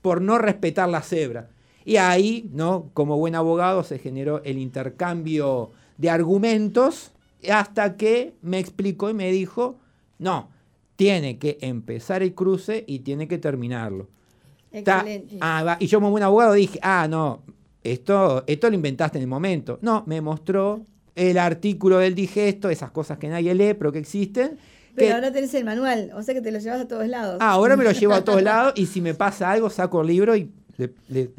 por 0.00 0.22
no 0.22 0.38
respetar 0.38 0.88
la 0.88 1.02
cebra. 1.02 1.50
Y 1.84 1.96
ahí, 1.96 2.48
¿no? 2.54 2.88
Como 2.94 3.18
buen 3.18 3.34
abogado, 3.34 3.84
se 3.84 3.98
generó 3.98 4.42
el 4.44 4.56
intercambio 4.56 5.72
de 5.98 6.08
argumentos 6.08 7.12
hasta 7.50 7.98
que 7.98 8.32
me 8.40 8.60
explicó 8.60 9.10
y 9.10 9.14
me 9.14 9.30
dijo, 9.30 9.76
no, 10.18 10.48
tiene 11.02 11.38
que 11.38 11.58
empezar 11.62 12.22
el 12.22 12.32
cruce 12.34 12.84
y 12.86 13.00
tiene 13.00 13.26
que 13.26 13.38
terminarlo. 13.38 14.08
Ta- 14.84 14.98
Excelente. 15.00 15.38
ah, 15.40 15.62
va. 15.64 15.76
Y 15.80 15.86
yo 15.88 15.98
como 15.98 16.10
buen 16.10 16.22
abogado 16.22 16.52
dije, 16.54 16.78
ah, 16.82 17.06
no, 17.10 17.42
esto, 17.82 18.44
esto 18.46 18.68
lo 18.68 18.74
inventaste 18.76 19.18
en 19.18 19.22
el 19.22 19.28
momento. 19.28 19.78
No, 19.82 20.04
me 20.06 20.20
mostró 20.20 20.82
el 21.16 21.38
artículo 21.38 21.98
del 21.98 22.14
digesto, 22.14 22.70
esas 22.70 22.90
cosas 22.92 23.18
que 23.18 23.28
nadie 23.28 23.54
lee, 23.54 23.74
pero 23.74 23.90
que 23.92 23.98
existen. 23.98 24.58
Pero 24.94 25.08
que- 25.08 25.12
ahora 25.12 25.32
tenés 25.32 25.52
el 25.54 25.64
manual, 25.64 26.10
o 26.14 26.22
sea 26.22 26.34
que 26.34 26.40
te 26.40 26.52
lo 26.52 26.58
llevas 26.58 26.80
a 26.82 26.88
todos 26.88 27.06
lados. 27.08 27.38
Ah, 27.40 27.50
ahora 27.52 27.76
me 27.76 27.84
lo 27.84 27.90
llevo 27.92 28.14
a 28.14 28.22
todos 28.24 28.42
lados 28.42 28.74
y 28.76 28.86
si 28.86 29.00
me 29.00 29.14
pasa 29.14 29.50
algo 29.50 29.68
saco 29.70 30.00
el 30.02 30.06
libro 30.06 30.36
y 30.36 30.50
Le- 30.78 30.94
le- 31.08 31.30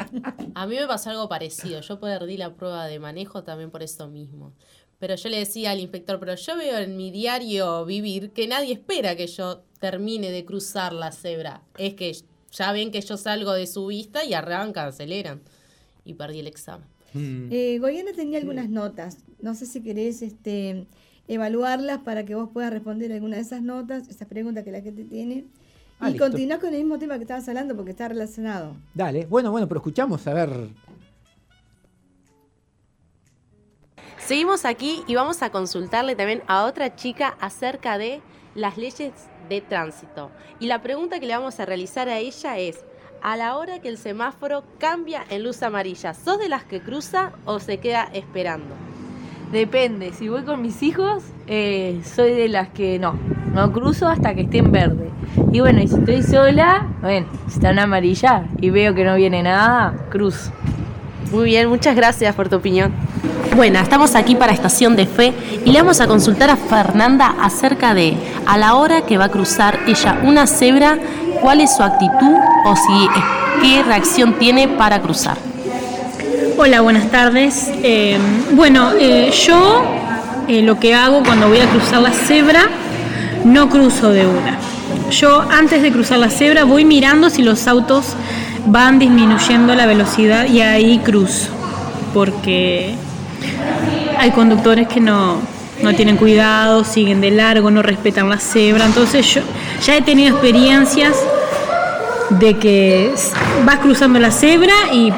A 0.54 0.66
mí 0.66 0.74
me 0.74 0.86
pasó 0.88 1.10
algo 1.10 1.28
parecido. 1.28 1.80
Yo 1.82 2.00
perdí 2.00 2.36
la 2.36 2.52
prueba 2.54 2.86
de 2.86 2.98
manejo 2.98 3.44
también 3.44 3.70
por 3.70 3.82
eso 3.82 4.08
mismo. 4.08 4.52
Pero 5.02 5.16
yo 5.16 5.30
le 5.30 5.38
decía 5.38 5.72
al 5.72 5.80
inspector, 5.80 6.20
pero 6.20 6.36
yo 6.36 6.56
veo 6.56 6.78
en 6.78 6.96
mi 6.96 7.10
diario 7.10 7.84
vivir 7.84 8.30
que 8.30 8.46
nadie 8.46 8.74
espera 8.74 9.16
que 9.16 9.26
yo 9.26 9.64
termine 9.80 10.30
de 10.30 10.44
cruzar 10.44 10.92
la 10.92 11.10
cebra. 11.10 11.60
Es 11.76 11.94
que 11.94 12.16
ya 12.52 12.70
ven 12.70 12.92
que 12.92 13.00
yo 13.00 13.16
salgo 13.16 13.52
de 13.52 13.66
su 13.66 13.88
vista 13.88 14.24
y 14.24 14.32
arrancan, 14.32 14.86
aceleran. 14.86 15.40
Y 16.04 16.14
perdí 16.14 16.38
el 16.38 16.46
examen. 16.46 16.86
Mm. 17.14 17.48
Eh, 17.50 17.78
Goyana 17.80 18.12
tenía 18.12 18.38
algunas 18.38 18.70
notas. 18.70 19.18
No 19.40 19.56
sé 19.56 19.66
si 19.66 19.82
querés 19.82 20.22
este, 20.22 20.86
evaluarlas 21.26 21.98
para 22.02 22.24
que 22.24 22.36
vos 22.36 22.50
puedas 22.52 22.72
responder 22.72 23.10
alguna 23.12 23.38
de 23.38 23.42
esas 23.42 23.60
notas, 23.60 24.08
esas 24.08 24.28
preguntas 24.28 24.62
que 24.62 24.70
la 24.70 24.82
gente 24.82 25.02
tiene. 25.02 25.46
Ah, 25.98 26.10
y 26.10 26.12
listo. 26.12 26.28
continuar 26.28 26.60
con 26.60 26.74
el 26.74 26.78
mismo 26.78 27.00
tema 27.00 27.16
que 27.16 27.22
estabas 27.22 27.48
hablando 27.48 27.74
porque 27.74 27.90
está 27.90 28.06
relacionado. 28.06 28.76
Dale, 28.94 29.26
bueno, 29.26 29.50
bueno, 29.50 29.66
pero 29.66 29.80
escuchamos, 29.80 30.24
a 30.28 30.32
ver. 30.32 30.68
Seguimos 34.26 34.64
aquí 34.64 35.02
y 35.08 35.16
vamos 35.16 35.42
a 35.42 35.50
consultarle 35.50 36.14
también 36.14 36.42
a 36.46 36.64
otra 36.64 36.94
chica 36.94 37.34
acerca 37.40 37.98
de 37.98 38.20
las 38.54 38.78
leyes 38.78 39.12
de 39.48 39.60
tránsito. 39.60 40.30
Y 40.60 40.66
la 40.66 40.80
pregunta 40.80 41.18
que 41.18 41.26
le 41.26 41.36
vamos 41.36 41.58
a 41.58 41.66
realizar 41.66 42.08
a 42.08 42.18
ella 42.18 42.56
es, 42.56 42.84
a 43.20 43.36
la 43.36 43.56
hora 43.56 43.80
que 43.80 43.88
el 43.88 43.98
semáforo 43.98 44.62
cambia 44.78 45.24
en 45.28 45.42
luz 45.42 45.62
amarilla, 45.64 46.14
¿sos 46.14 46.38
de 46.38 46.48
las 46.48 46.62
que 46.62 46.80
cruza 46.80 47.32
o 47.46 47.58
se 47.58 47.78
queda 47.78 48.08
esperando? 48.12 48.74
Depende, 49.50 50.12
si 50.12 50.28
voy 50.28 50.44
con 50.44 50.62
mis 50.62 50.82
hijos, 50.84 51.24
eh, 51.48 52.00
soy 52.04 52.32
de 52.32 52.48
las 52.48 52.68
que 52.68 53.00
no, 53.00 53.18
no 53.52 53.72
cruzo 53.72 54.06
hasta 54.06 54.34
que 54.34 54.42
esté 54.42 54.58
en 54.58 54.70
verde. 54.70 55.10
Y 55.50 55.60
bueno, 55.60 55.80
y 55.80 55.88
si 55.88 55.96
estoy 55.96 56.22
sola, 56.22 56.86
bueno, 57.00 57.26
si 57.48 57.54
está 57.54 57.70
en 57.70 57.80
amarilla 57.80 58.46
y 58.60 58.70
veo 58.70 58.94
que 58.94 59.04
no 59.04 59.16
viene 59.16 59.42
nada, 59.42 59.94
cruzo. 60.10 60.52
Muy 61.30 61.44
bien, 61.44 61.68
muchas 61.68 61.96
gracias 61.96 62.34
por 62.34 62.48
tu 62.48 62.56
opinión. 62.56 62.92
Bueno, 63.56 63.78
estamos 63.78 64.14
aquí 64.14 64.34
para 64.34 64.52
Estación 64.52 64.96
de 64.96 65.06
Fe 65.06 65.32
y 65.64 65.72
le 65.72 65.80
vamos 65.80 66.00
a 66.00 66.06
consultar 66.06 66.50
a 66.50 66.56
Fernanda 66.56 67.34
acerca 67.40 67.94
de, 67.94 68.14
a 68.46 68.56
la 68.58 68.74
hora 68.74 69.02
que 69.02 69.18
va 69.18 69.26
a 69.26 69.28
cruzar 69.28 69.80
ella 69.86 70.20
una 70.24 70.46
cebra, 70.46 70.98
cuál 71.40 71.60
es 71.60 71.76
su 71.76 71.82
actitud 71.82 72.36
o 72.64 72.76
si 72.76 73.08
qué 73.60 73.82
reacción 73.82 74.38
tiene 74.38 74.68
para 74.68 75.00
cruzar. 75.00 75.36
Hola, 76.58 76.80
buenas 76.80 77.10
tardes. 77.10 77.70
Eh, 77.82 78.18
bueno, 78.52 78.90
eh, 78.98 79.30
yo 79.46 79.84
eh, 80.48 80.62
lo 80.62 80.78
que 80.78 80.94
hago 80.94 81.22
cuando 81.22 81.48
voy 81.48 81.60
a 81.60 81.68
cruzar 81.68 82.02
la 82.02 82.12
cebra, 82.12 82.68
no 83.44 83.68
cruzo 83.68 84.10
de 84.10 84.26
una. 84.26 84.58
Yo 85.10 85.40
antes 85.50 85.82
de 85.82 85.92
cruzar 85.92 86.18
la 86.18 86.30
cebra 86.30 86.64
voy 86.64 86.84
mirando 86.84 87.28
si 87.30 87.42
los 87.42 87.66
autos 87.66 88.14
van 88.66 88.98
disminuyendo 88.98 89.74
la 89.74 89.86
velocidad 89.86 90.46
y 90.46 90.60
ahí 90.60 90.98
cruzo. 90.98 91.48
Porque 92.14 92.94
hay 94.18 94.30
conductores 94.30 94.88
que 94.88 95.00
no, 95.00 95.38
no 95.82 95.94
tienen 95.94 96.16
cuidado, 96.16 96.84
siguen 96.84 97.20
de 97.20 97.30
largo, 97.30 97.70
no 97.70 97.82
respetan 97.82 98.28
la 98.28 98.38
cebra. 98.38 98.84
Entonces 98.86 99.26
yo 99.26 99.42
ya 99.84 99.96
he 99.96 100.02
tenido 100.02 100.30
experiencias 100.30 101.16
de 102.30 102.56
que 102.58 103.12
vas 103.64 103.78
cruzando 103.78 104.18
la 104.18 104.30
cebra 104.30 104.72
y 104.92 105.12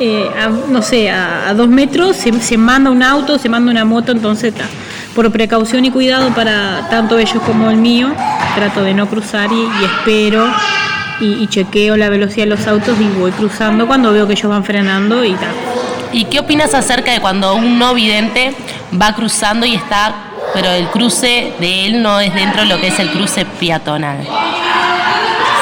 eh, 0.00 0.30
a, 0.38 0.48
no 0.48 0.82
sé, 0.82 1.10
a, 1.10 1.52
dos 1.54 1.68
metros 1.68 2.16
se, 2.16 2.32
se 2.40 2.56
manda 2.56 2.90
un 2.90 3.02
auto, 3.02 3.38
se 3.38 3.48
manda 3.48 3.70
una 3.70 3.84
moto, 3.84 4.12
entonces 4.12 4.54
ta, 4.54 4.64
por 5.14 5.30
precaución 5.30 5.84
y 5.84 5.90
cuidado 5.90 6.30
para 6.30 6.88
tanto 6.88 7.18
ellos 7.18 7.42
como 7.44 7.70
el 7.70 7.76
mío, 7.76 8.08
trato 8.54 8.82
de 8.82 8.94
no 8.94 9.08
cruzar 9.08 9.50
y 9.52 9.84
espero 9.84 10.46
y, 11.20 11.42
y 11.42 11.46
chequeo 11.46 11.96
la 11.96 12.08
velocidad 12.08 12.44
de 12.44 12.50
los 12.50 12.66
autos 12.66 12.98
y 13.00 13.08
voy 13.18 13.30
cruzando 13.32 13.86
cuando 13.86 14.12
veo 14.12 14.26
que 14.26 14.32
ellos 14.32 14.50
van 14.50 14.64
frenando 14.64 15.24
y 15.24 15.34
tal. 15.34 15.50
¿Y 16.12 16.24
qué 16.24 16.40
opinas 16.40 16.74
acerca 16.74 17.12
de 17.12 17.20
cuando 17.20 17.54
un 17.54 17.78
no 17.78 17.94
vidente 17.94 18.54
va 19.00 19.14
cruzando 19.14 19.64
y 19.64 19.74
está, 19.76 20.14
pero 20.52 20.68
el 20.70 20.88
cruce 20.88 21.52
de 21.60 21.86
él 21.86 22.02
no 22.02 22.18
es 22.18 22.34
dentro 22.34 22.62
de 22.62 22.68
lo 22.68 22.80
que 22.80 22.88
es 22.88 22.98
el 22.98 23.10
cruce 23.10 23.44
peatonal? 23.44 24.26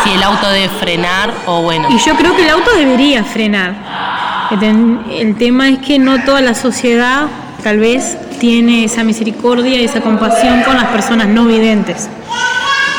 Si 0.05 0.11
el 0.11 0.23
auto 0.23 0.49
debe 0.49 0.71
frenar 0.71 1.35
o 1.47 1.61
bueno. 1.63 1.89
Y 1.91 1.99
yo 1.99 2.15
creo 2.15 2.35
que 2.35 2.45
el 2.45 2.51
auto 2.51 2.71
debería 2.75 3.25
frenar. 3.25 3.75
El 5.11 5.37
tema 5.37 5.69
es 5.69 5.79
que 5.81 5.99
no 5.99 6.25
toda 6.25 6.41
la 6.41 6.55
sociedad 6.55 7.27
tal 7.63 7.79
vez 7.79 8.17
tiene 8.39 8.85
esa 8.85 9.05
misericordia 9.05 9.79
y 9.79 9.85
esa 9.85 10.01
compasión 10.01 10.63
con 10.63 10.77
las 10.77 10.87
personas 10.87 11.29
no 11.29 11.45
videntes. 11.45 12.09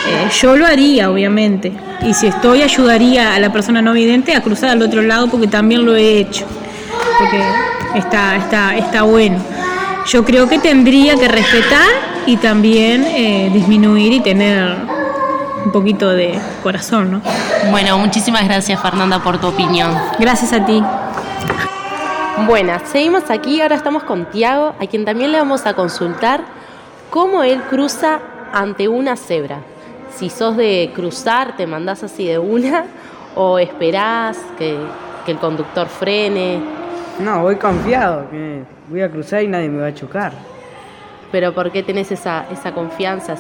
Eh, 0.08 0.30
yo 0.42 0.56
lo 0.56 0.66
haría, 0.66 1.10
obviamente. 1.10 1.74
Y 2.02 2.14
si 2.14 2.28
estoy, 2.28 2.62
ayudaría 2.62 3.36
a 3.36 3.40
la 3.40 3.52
persona 3.52 3.82
no 3.82 3.94
vidente 3.94 4.36
a 4.36 4.42
cruzar 4.42 4.70
al 4.70 4.82
otro 4.82 5.02
lado 5.02 5.28
porque 5.28 5.48
también 5.48 5.86
lo 5.86 5.96
he 5.96 6.20
hecho. 6.20 6.46
Porque 7.18 7.44
está, 7.96 8.36
está, 8.36 8.78
está 8.78 9.04
bueno. 9.04 9.38
Yo 10.08 10.24
creo 10.24 10.48
que 10.48 10.60
tendría 10.60 11.16
que 11.16 11.28
respetar 11.28 11.88
y 12.26 12.38
también 12.38 13.04
eh, 13.04 13.50
disminuir 13.54 14.14
y 14.14 14.20
tener 14.22 14.76
un 15.66 15.72
poquito 15.72 16.10
de 16.10 16.40
corazón, 16.64 17.12
¿no? 17.12 17.22
Bueno, 17.70 17.98
muchísimas 17.98 18.46
gracias 18.46 18.82
Fernanda 18.82 19.20
por 19.20 19.40
tu 19.40 19.48
opinión. 19.48 19.94
Gracias 20.18 20.54
a 20.54 20.66
ti. 20.66 20.82
Buenas, 22.48 22.84
seguimos 22.90 23.30
aquí, 23.30 23.62
ahora 23.62 23.76
estamos 23.76 24.04
con 24.04 24.26
Tiago, 24.26 24.74
a 24.80 24.88
quien 24.88 25.04
también 25.04 25.32
le 25.32 25.38
vamos 25.38 25.66
a 25.66 25.74
consultar 25.74 26.42
cómo 27.10 27.44
él 27.44 27.62
cruza 27.70 28.20
ante 28.54 28.88
una 28.88 29.18
cebra. 29.18 29.60
Si 30.20 30.30
sos 30.30 30.58
de 30.58 30.92
cruzar, 30.94 31.56
te 31.56 31.66
mandás 31.66 32.04
así 32.04 32.26
de 32.28 32.38
una, 32.40 32.86
o 33.36 33.58
esperás 33.58 34.38
que, 34.58 34.78
que 35.26 35.32
el 35.32 35.38
conductor 35.40 35.88
frene, 35.88 36.60
No, 37.20 37.42
voy 37.42 37.56
confiado, 37.58 38.30
que 38.30 38.64
voy 38.90 39.02
a 39.02 39.10
cruzar 39.10 39.44
y 39.44 39.48
nadie 39.48 39.70
me 39.70 39.82
va 39.82 39.88
a 39.88 39.94
chocar. 39.94 40.34
pero 41.32 41.54
¿por 41.54 41.72
qué 41.72 41.84
tenés 41.84 42.12
esa, 42.12 42.46
esa 42.52 42.74
confianza? 42.74 43.36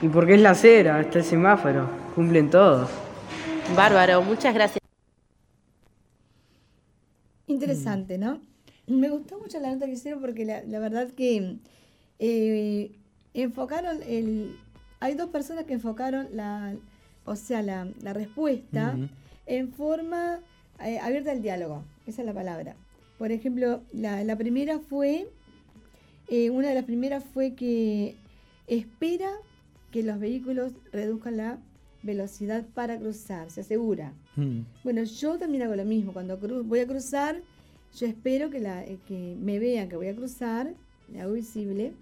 Y 0.00 0.08
porque 0.08 0.34
es 0.34 0.40
la 0.40 0.54
cera, 0.54 1.00
está 1.00 1.18
el 1.18 1.24
semáforo, 1.24 1.88
cumplen 2.14 2.48
todos. 2.50 2.88
Bárbaro, 3.76 4.22
muchas 4.22 4.54
gracias. 4.54 4.78
Interesante, 7.46 8.18
¿no? 8.18 8.40
Me 8.86 9.08
gustó 9.10 9.38
mucho 9.38 9.58
la 9.60 9.72
nota 9.72 9.86
que 9.86 9.92
hicieron 9.92 10.20
porque 10.20 10.44
la, 10.44 10.62
la 10.62 10.78
verdad 10.78 11.08
que 11.16 11.56
eh, 12.18 12.92
enfocaron 13.34 14.00
el... 14.06 14.58
Hay 15.02 15.14
dos 15.14 15.30
personas 15.30 15.64
que 15.64 15.74
enfocaron 15.74 16.28
la, 16.32 16.74
o 17.24 17.34
sea, 17.36 17.60
la, 17.62 17.88
la 18.02 18.12
respuesta 18.12 18.94
en 19.46 19.72
forma 19.72 20.38
eh, 20.84 20.98
abierta 21.00 21.32
al 21.32 21.42
diálogo. 21.42 21.82
Esa 22.06 22.22
es 22.22 22.26
la 22.26 22.32
palabra. 22.34 22.74
Por 23.18 23.30
ejemplo, 23.32 23.82
la, 23.92 24.22
la 24.24 24.36
primera 24.36 24.78
fue, 24.78 25.28
eh, 26.28 26.50
una 26.50 26.68
de 26.68 26.74
las 26.74 26.84
primeras 26.84 27.24
fue 27.24 27.54
que 27.54 28.14
espera 28.66 29.30
que 29.90 30.02
los 30.02 30.18
vehículos 30.18 30.72
reduzcan 30.92 31.36
la 31.36 31.58
velocidad 32.02 32.64
para 32.74 32.96
cruzar, 32.98 33.50
se 33.50 33.60
asegura. 33.60 34.12
Mm. 34.36 34.60
Bueno, 34.84 35.02
yo 35.04 35.38
también 35.38 35.62
hago 35.64 35.76
lo 35.76 35.84
mismo. 35.84 36.12
Cuando 36.12 36.38
cru- 36.40 36.62
voy 36.66 36.80
a 36.80 36.86
cruzar, 36.86 37.40
yo 37.98 38.06
espero 38.06 38.50
que, 38.50 38.60
la, 38.60 38.84
eh, 38.84 38.98
que 39.06 39.36
me 39.40 39.58
vean 39.58 39.88
que 39.88 39.96
voy 39.96 40.08
a 40.08 40.16
cruzar, 40.16 40.72
me 41.08 41.20
hago 41.20 41.32
visible, 41.34 41.92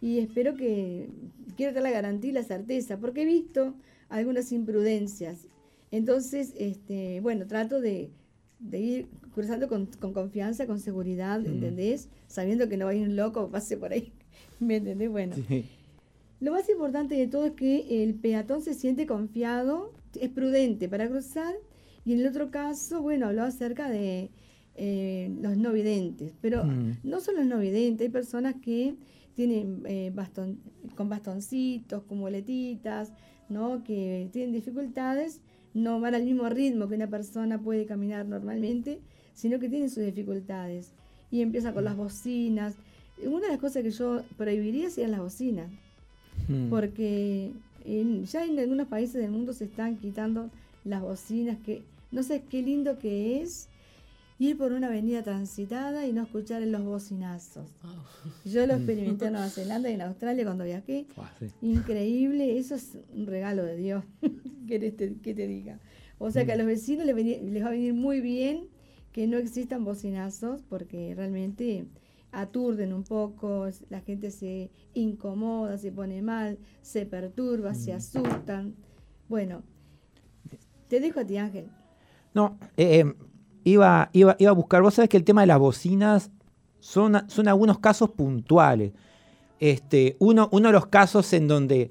y 0.00 0.18
espero 0.18 0.54
que, 0.54 1.08
quiero 1.56 1.72
tener 1.72 1.84
la 1.84 1.90
garantía 1.90 2.30
y 2.30 2.34
la 2.34 2.42
certeza, 2.42 2.98
porque 2.98 3.22
he 3.22 3.26
visto 3.26 3.74
algunas 4.08 4.52
imprudencias. 4.52 5.46
Entonces, 5.90 6.52
este, 6.58 7.20
bueno, 7.20 7.46
trato 7.46 7.80
de, 7.80 8.10
de 8.58 8.78
ir 8.78 9.06
cruzando 9.34 9.68
con, 9.68 9.86
con 9.86 10.12
confianza, 10.12 10.66
con 10.66 10.80
seguridad, 10.80 11.44
¿entendés? 11.44 12.08
Sabiendo 12.26 12.68
que 12.68 12.76
no 12.76 12.86
va 12.86 12.90
a 12.92 12.94
ir 12.94 13.08
un 13.08 13.16
loco, 13.16 13.48
pase 13.52 13.76
por 13.76 13.92
ahí. 13.92 14.12
¿Me 14.60 14.76
entendés? 14.76 15.10
Bueno. 15.10 15.34
Sí. 15.48 15.64
Lo 16.40 16.52
más 16.52 16.68
importante 16.68 17.14
de 17.14 17.26
todo 17.28 17.46
es 17.46 17.52
que 17.52 18.02
el 18.04 18.14
peatón 18.14 18.60
se 18.60 18.74
siente 18.74 19.06
confiado, 19.06 19.92
es 20.20 20.28
prudente 20.28 20.88
para 20.88 21.08
cruzar, 21.08 21.54
y 22.04 22.12
en 22.12 22.20
el 22.20 22.26
otro 22.26 22.50
caso, 22.50 23.00
bueno, 23.00 23.26
habló 23.26 23.42
acerca 23.44 23.88
de 23.88 24.30
eh, 24.74 25.30
los 25.40 25.56
no 25.56 25.72
videntes, 25.72 26.34
pero 26.42 26.64
Mm. 26.64 26.98
no 27.04 27.20
son 27.20 27.36
los 27.36 27.46
no 27.46 27.58
videntes, 27.58 28.06
hay 28.06 28.12
personas 28.12 28.54
que 28.60 28.94
tienen 29.36 29.82
eh, 29.86 30.10
bastón, 30.12 30.58
con 30.96 31.08
bastoncitos, 31.08 32.02
con 32.04 32.20
boletitas, 32.20 33.12
¿no? 33.48 33.84
que 33.84 34.28
tienen 34.32 34.52
dificultades, 34.52 35.40
no 35.74 36.00
van 36.00 36.14
al 36.16 36.24
mismo 36.24 36.48
ritmo 36.48 36.88
que 36.88 36.96
una 36.96 37.06
persona 37.06 37.60
puede 37.60 37.86
caminar 37.86 38.26
normalmente, 38.26 38.98
sino 39.34 39.60
que 39.60 39.68
tienen 39.68 39.90
sus 39.90 40.04
dificultades. 40.04 40.92
Y 41.30 41.42
empieza 41.42 41.72
con 41.74 41.84
las 41.84 41.96
bocinas. 41.96 42.74
Una 43.24 43.42
de 43.46 43.48
las 43.52 43.58
cosas 43.60 43.82
que 43.82 43.90
yo 43.90 44.22
prohibiría 44.36 44.90
serían 44.90 45.12
las 45.12 45.20
bocinas 45.20 45.70
Mm. 46.48 46.68
porque 46.68 47.50
en- 47.84 48.24
ya 48.24 48.44
en 48.44 48.58
algunos 48.58 48.88
países 48.88 49.20
del 49.20 49.30
mundo 49.30 49.52
se 49.52 49.64
están 49.64 49.96
quitando 49.96 50.50
las 50.84 51.02
bocinas, 51.02 51.56
que 51.64 51.82
no 52.12 52.22
sé 52.22 52.42
qué 52.48 52.62
lindo 52.62 52.98
que 52.98 53.40
es 53.42 53.68
ir 54.38 54.56
por 54.58 54.72
una 54.72 54.88
avenida 54.88 55.22
transitada 55.22 56.06
y 56.06 56.12
no 56.12 56.22
escuchar 56.24 56.62
los 56.62 56.84
bocinazos. 56.84 57.70
Yo 58.44 58.66
lo 58.66 58.74
experimenté 58.74 59.26
en 59.26 59.32
Nueva 59.32 59.48
Zelanda 59.48 59.90
y 59.90 59.94
en 59.94 60.02
Australia 60.02 60.44
cuando 60.44 60.64
viajé. 60.64 61.06
Sí. 61.38 61.46
Increíble, 61.62 62.58
eso 62.58 62.74
es 62.74 62.98
un 63.14 63.26
regalo 63.26 63.64
de 63.64 63.76
Dios. 63.76 64.04
¿Querés 64.68 64.96
te- 64.96 65.16
que 65.20 65.34
te 65.34 65.46
diga? 65.46 65.80
O 66.18 66.30
sea 66.30 66.44
que 66.44 66.52
Mm. 66.52 66.54
a 66.54 66.56
los 66.58 66.66
vecinos 66.66 67.06
les, 67.06 67.14
va 67.62 67.68
a 67.68 67.70
venir 67.70 67.94
muy 67.94 68.20
bien 68.20 68.68
que 69.12 69.26
no 69.26 69.38
existan 69.38 69.84
bocinazos 69.84 70.62
porque 70.62 71.14
realmente 71.14 71.86
aturden 72.32 72.92
un 72.92 73.04
poco, 73.04 73.68
la 73.88 74.00
gente 74.00 74.30
se 74.30 74.70
incomoda, 74.92 75.78
se 75.78 75.90
pone 75.92 76.20
mal, 76.20 76.58
se 76.82 77.06
perturba, 77.06 77.74
se 77.74 77.92
Mm. 77.92 77.96
asustan. 77.96 78.74
Bueno, 79.28 79.62
te 80.88 81.00
dejo 81.00 81.20
a 81.20 81.24
ti 81.24 81.36
Ángel. 81.36 81.68
No, 82.34 82.58
eh, 82.76 83.00
eh, 83.00 83.14
iba, 83.66 84.10
iba, 84.12 84.36
iba 84.38 84.50
a 84.50 84.54
buscar, 84.54 84.80
vos 84.80 84.94
sabés 84.94 85.08
que 85.08 85.16
el 85.16 85.24
tema 85.24 85.40
de 85.40 85.48
las 85.48 85.58
bocinas 85.58 86.30
son, 86.78 87.28
son 87.28 87.48
algunos 87.48 87.80
casos 87.80 88.10
puntuales. 88.10 88.92
Este, 89.58 90.16
uno, 90.20 90.48
uno 90.52 90.68
de 90.68 90.72
los 90.72 90.86
casos 90.86 91.32
en 91.32 91.48
donde 91.48 91.90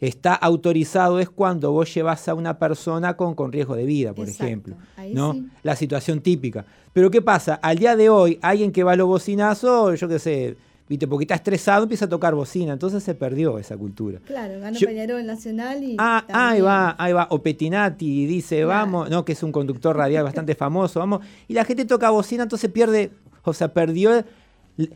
está 0.00 0.34
autorizado 0.34 1.20
es 1.20 1.30
cuando 1.30 1.70
vos 1.70 1.94
llevas 1.94 2.26
a 2.28 2.34
una 2.34 2.58
persona 2.58 3.16
con, 3.16 3.36
con 3.36 3.52
riesgo 3.52 3.76
de 3.76 3.84
vida, 3.84 4.14
por 4.14 4.26
Exacto, 4.26 4.44
ejemplo. 4.46 4.76
ahí 4.96 5.14
¿no? 5.14 5.34
sí. 5.34 5.46
La 5.62 5.76
situación 5.76 6.20
típica. 6.20 6.66
Pero 6.92 7.08
¿qué 7.08 7.22
pasa? 7.22 7.54
Al 7.54 7.78
día 7.78 7.94
de 7.94 8.10
hoy, 8.10 8.38
alguien 8.42 8.72
que 8.72 8.82
va 8.82 8.92
a 8.92 8.96
los 8.96 9.06
bocinazos, 9.06 10.00
yo 10.00 10.08
qué 10.08 10.18
sé, 10.18 10.56
viste, 10.88 11.06
porque 11.08 11.24
está 11.24 11.34
estresado, 11.36 11.82
empieza 11.84 12.04
a 12.04 12.08
tocar 12.08 12.34
bocina. 12.34 12.72
Entonces 12.72 13.02
se 13.02 13.14
perdió 13.14 13.58
esa 13.58 13.76
cultura. 13.76 14.20
Claro, 14.26 14.60
ganó 14.60 14.78
Yo- 14.78 14.86
Peñarol 14.86 15.24
Nacional 15.26 15.82
y 15.82 15.96
Ah, 15.98 16.24
ahí 16.32 16.60
va, 16.60 16.94
ahí 16.98 17.12
va. 17.12 17.26
O 17.30 17.40
Pettinati 17.42 18.26
dice, 18.26 18.56
Claro. 18.56 18.68
vamos, 18.68 19.10
no, 19.10 19.24
que 19.24 19.32
es 19.32 19.42
un 19.42 19.52
conductor 19.52 19.96
radial 19.96 20.24
bastante 20.44 20.54
famoso, 20.54 21.00
vamos. 21.00 21.20
Y 21.48 21.54
la 21.54 21.64
gente 21.64 21.84
toca 21.84 22.10
bocina, 22.10 22.44
entonces 22.44 22.70
pierde, 22.70 23.10
o 23.44 23.52
sea, 23.52 23.68
perdió 23.72 24.12
el, 24.14 24.24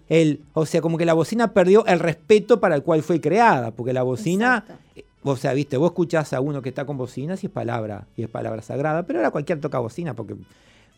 el- 0.09 0.40
o 0.52 0.66
sea, 0.66 0.80
como 0.80 0.99
que 0.99 1.04
la 1.06 1.14
bocina 1.14 1.52
perdió 1.52 1.85
el 1.87 1.99
respeto 2.00 2.61
para 2.61 2.75
el 2.75 2.82
cual 2.82 3.02
fue 3.02 3.20
creada, 3.20 3.70
porque 3.70 3.92
la 3.92 4.02
bocina, 4.02 4.59
Exacto. 4.66 4.82
eh, 4.97 5.04
o 5.23 5.37
sea, 5.37 5.52
viste, 5.54 5.76
vos 5.76 5.90
escuchás 5.90 6.32
a 6.35 6.40
uno 6.40 6.62
que 6.62 6.68
está 6.68 6.85
con 6.85 6.97
bocinas 6.99 7.42
y 7.42 7.47
es 7.47 7.52
palabra, 7.52 8.06
y 8.16 8.23
es 8.23 8.28
palabra 8.28 8.62
sagrada, 8.62 9.02
pero 9.04 9.18
ahora 9.18 9.30
cualquier 9.30 9.59
toca 9.61 9.78
bocina, 9.78 10.14
porque, 10.14 10.35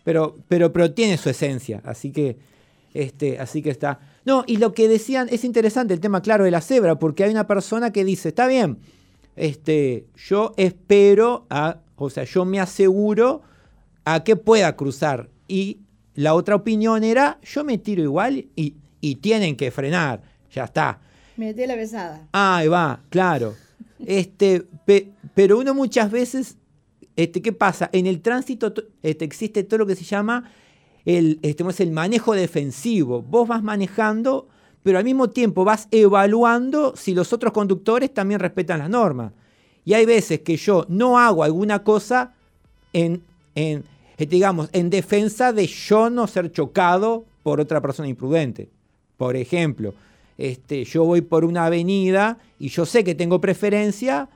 pero, 0.04 0.36
pero, 0.48 0.72
pero 0.72 0.92
tiene 0.92 1.16
su 1.16 1.30
esencia, 1.30 1.80
así 1.84 2.10
que, 2.10 2.36
este, 2.94 3.38
así 3.38 3.62
que 3.62 3.70
está. 3.70 4.00
No, 4.24 4.44
y 4.46 4.56
lo 4.58 4.72
que 4.74 4.88
decían, 4.88 5.28
es 5.30 5.44
interesante 5.44 5.94
el 5.94 6.00
tema, 6.00 6.22
claro, 6.22 6.44
de 6.44 6.50
la 6.50 6.60
cebra, 6.60 6.98
porque 6.98 7.24
hay 7.24 7.30
una 7.30 7.46
persona 7.46 7.92
que 7.92 8.04
dice, 8.04 8.28
está 8.28 8.46
bien, 8.46 8.78
este, 9.36 10.06
yo 10.16 10.52
espero, 10.56 11.46
a, 11.50 11.80
o 11.96 12.10
sea, 12.10 12.24
yo 12.24 12.44
me 12.44 12.60
aseguro 12.60 13.42
a 14.04 14.24
que 14.24 14.36
pueda 14.36 14.76
cruzar. 14.76 15.30
Y 15.48 15.78
la 16.14 16.34
otra 16.34 16.56
opinión 16.56 17.04
era, 17.04 17.38
yo 17.42 17.64
me 17.64 17.78
tiro 17.78 18.02
igual 18.02 18.46
y, 18.56 18.74
y 19.00 19.16
tienen 19.16 19.56
que 19.56 19.70
frenar, 19.70 20.22
ya 20.52 20.64
está. 20.64 21.00
Mete 21.36 21.66
la 21.66 21.76
besada. 21.76 22.28
Ahí 22.32 22.68
va, 22.68 23.00
claro. 23.08 23.54
Este, 24.04 24.64
pe- 24.84 25.12
pero 25.32 25.58
uno 25.60 25.74
muchas 25.74 26.10
veces, 26.10 26.56
este, 27.14 27.40
¿qué 27.40 27.52
pasa? 27.52 27.88
En 27.92 28.08
el 28.08 28.20
tránsito 28.20 28.72
to- 28.72 28.82
este, 29.00 29.24
existe 29.24 29.62
todo 29.62 29.78
lo 29.78 29.86
que 29.86 29.94
se 29.94 30.02
llama 30.02 30.50
el, 31.04 31.38
este, 31.42 31.64
es 31.68 31.80
el 31.80 31.90
manejo 31.90 32.34
defensivo. 32.34 33.22
Vos 33.22 33.48
vas 33.48 33.62
manejando, 33.62 34.48
pero 34.82 34.98
al 34.98 35.04
mismo 35.04 35.30
tiempo 35.30 35.64
vas 35.64 35.88
evaluando 35.90 36.94
si 36.96 37.14
los 37.14 37.32
otros 37.32 37.52
conductores 37.52 38.12
también 38.12 38.40
respetan 38.40 38.78
las 38.78 38.90
normas. 38.90 39.32
Y 39.84 39.94
hay 39.94 40.06
veces 40.06 40.40
que 40.40 40.56
yo 40.56 40.86
no 40.88 41.18
hago 41.18 41.42
alguna 41.42 41.82
cosa 41.82 42.34
en, 42.92 43.22
en, 43.54 43.84
eh, 44.16 44.26
digamos, 44.26 44.68
en 44.72 44.90
defensa 44.90 45.52
de 45.52 45.66
yo 45.66 46.08
no 46.10 46.26
ser 46.26 46.52
chocado 46.52 47.24
por 47.42 47.60
otra 47.60 47.80
persona 47.80 48.08
imprudente. 48.08 48.68
Por 49.16 49.36
ejemplo, 49.36 49.94
este, 50.38 50.84
yo 50.84 51.04
voy 51.04 51.20
por 51.20 51.44
una 51.44 51.66
avenida 51.66 52.38
y 52.58 52.68
yo 52.68 52.86
sé 52.86 53.04
que 53.04 53.14
tengo 53.14 53.40
preferencia, 53.40 54.28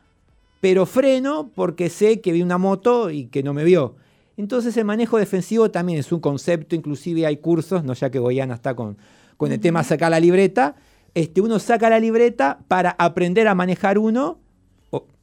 pero 0.60 0.86
freno 0.86 1.50
porque 1.54 1.90
sé 1.90 2.20
que 2.20 2.32
vi 2.32 2.42
una 2.42 2.58
moto 2.58 3.10
y 3.10 3.26
que 3.26 3.42
no 3.42 3.54
me 3.54 3.64
vio. 3.64 3.94
Entonces 4.36 4.76
el 4.76 4.84
manejo 4.84 5.18
defensivo 5.18 5.70
también 5.70 5.98
es 5.98 6.12
un 6.12 6.20
concepto, 6.20 6.74
inclusive 6.74 7.26
hay 7.26 7.38
cursos, 7.38 7.84
no 7.84 7.94
ya 7.94 8.10
que 8.10 8.18
Goyana 8.18 8.54
está 8.54 8.74
con, 8.74 8.98
con 9.36 9.50
el 9.52 9.60
tema 9.60 9.82
sacar 9.82 10.10
la 10.10 10.20
libreta, 10.20 10.76
este, 11.14 11.40
uno 11.40 11.58
saca 11.58 11.88
la 11.88 11.98
libreta 11.98 12.58
para 12.68 12.90
aprender 12.90 13.48
a 13.48 13.54
manejar 13.54 13.98
uno, 13.98 14.38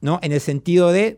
¿no? 0.01 0.19
en 0.23 0.31
el 0.31 0.39
sentido 0.39 0.91
de 0.91 1.17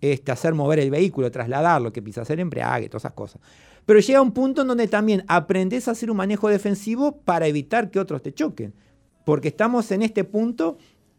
este, 0.00 0.30
hacer 0.30 0.54
mover 0.54 0.78
el 0.78 0.90
vehículo, 0.90 1.30
trasladarlo, 1.32 1.92
que 1.92 2.00
pisa 2.00 2.22
hacer 2.22 2.38
embriague, 2.38 2.88
todas 2.88 3.02
esas 3.02 3.14
cosas. 3.14 3.40
Pero 3.84 3.98
llega 3.98 4.20
un 4.20 4.32
punto 4.32 4.62
en 4.62 4.68
donde 4.68 4.86
también 4.86 5.24
aprendes 5.26 5.88
a 5.88 5.92
hacer 5.92 6.10
un 6.10 6.16
manejo 6.16 6.48
defensivo 6.48 7.20
para 7.22 7.48
evitar 7.48 7.90
que 7.90 7.98
otros 7.98 8.22
te 8.22 8.32
choquen. 8.32 8.74
Porque 9.24 9.48
estamos 9.48 9.90
en 9.90 10.02
este 10.02 10.24
punto 10.24 10.78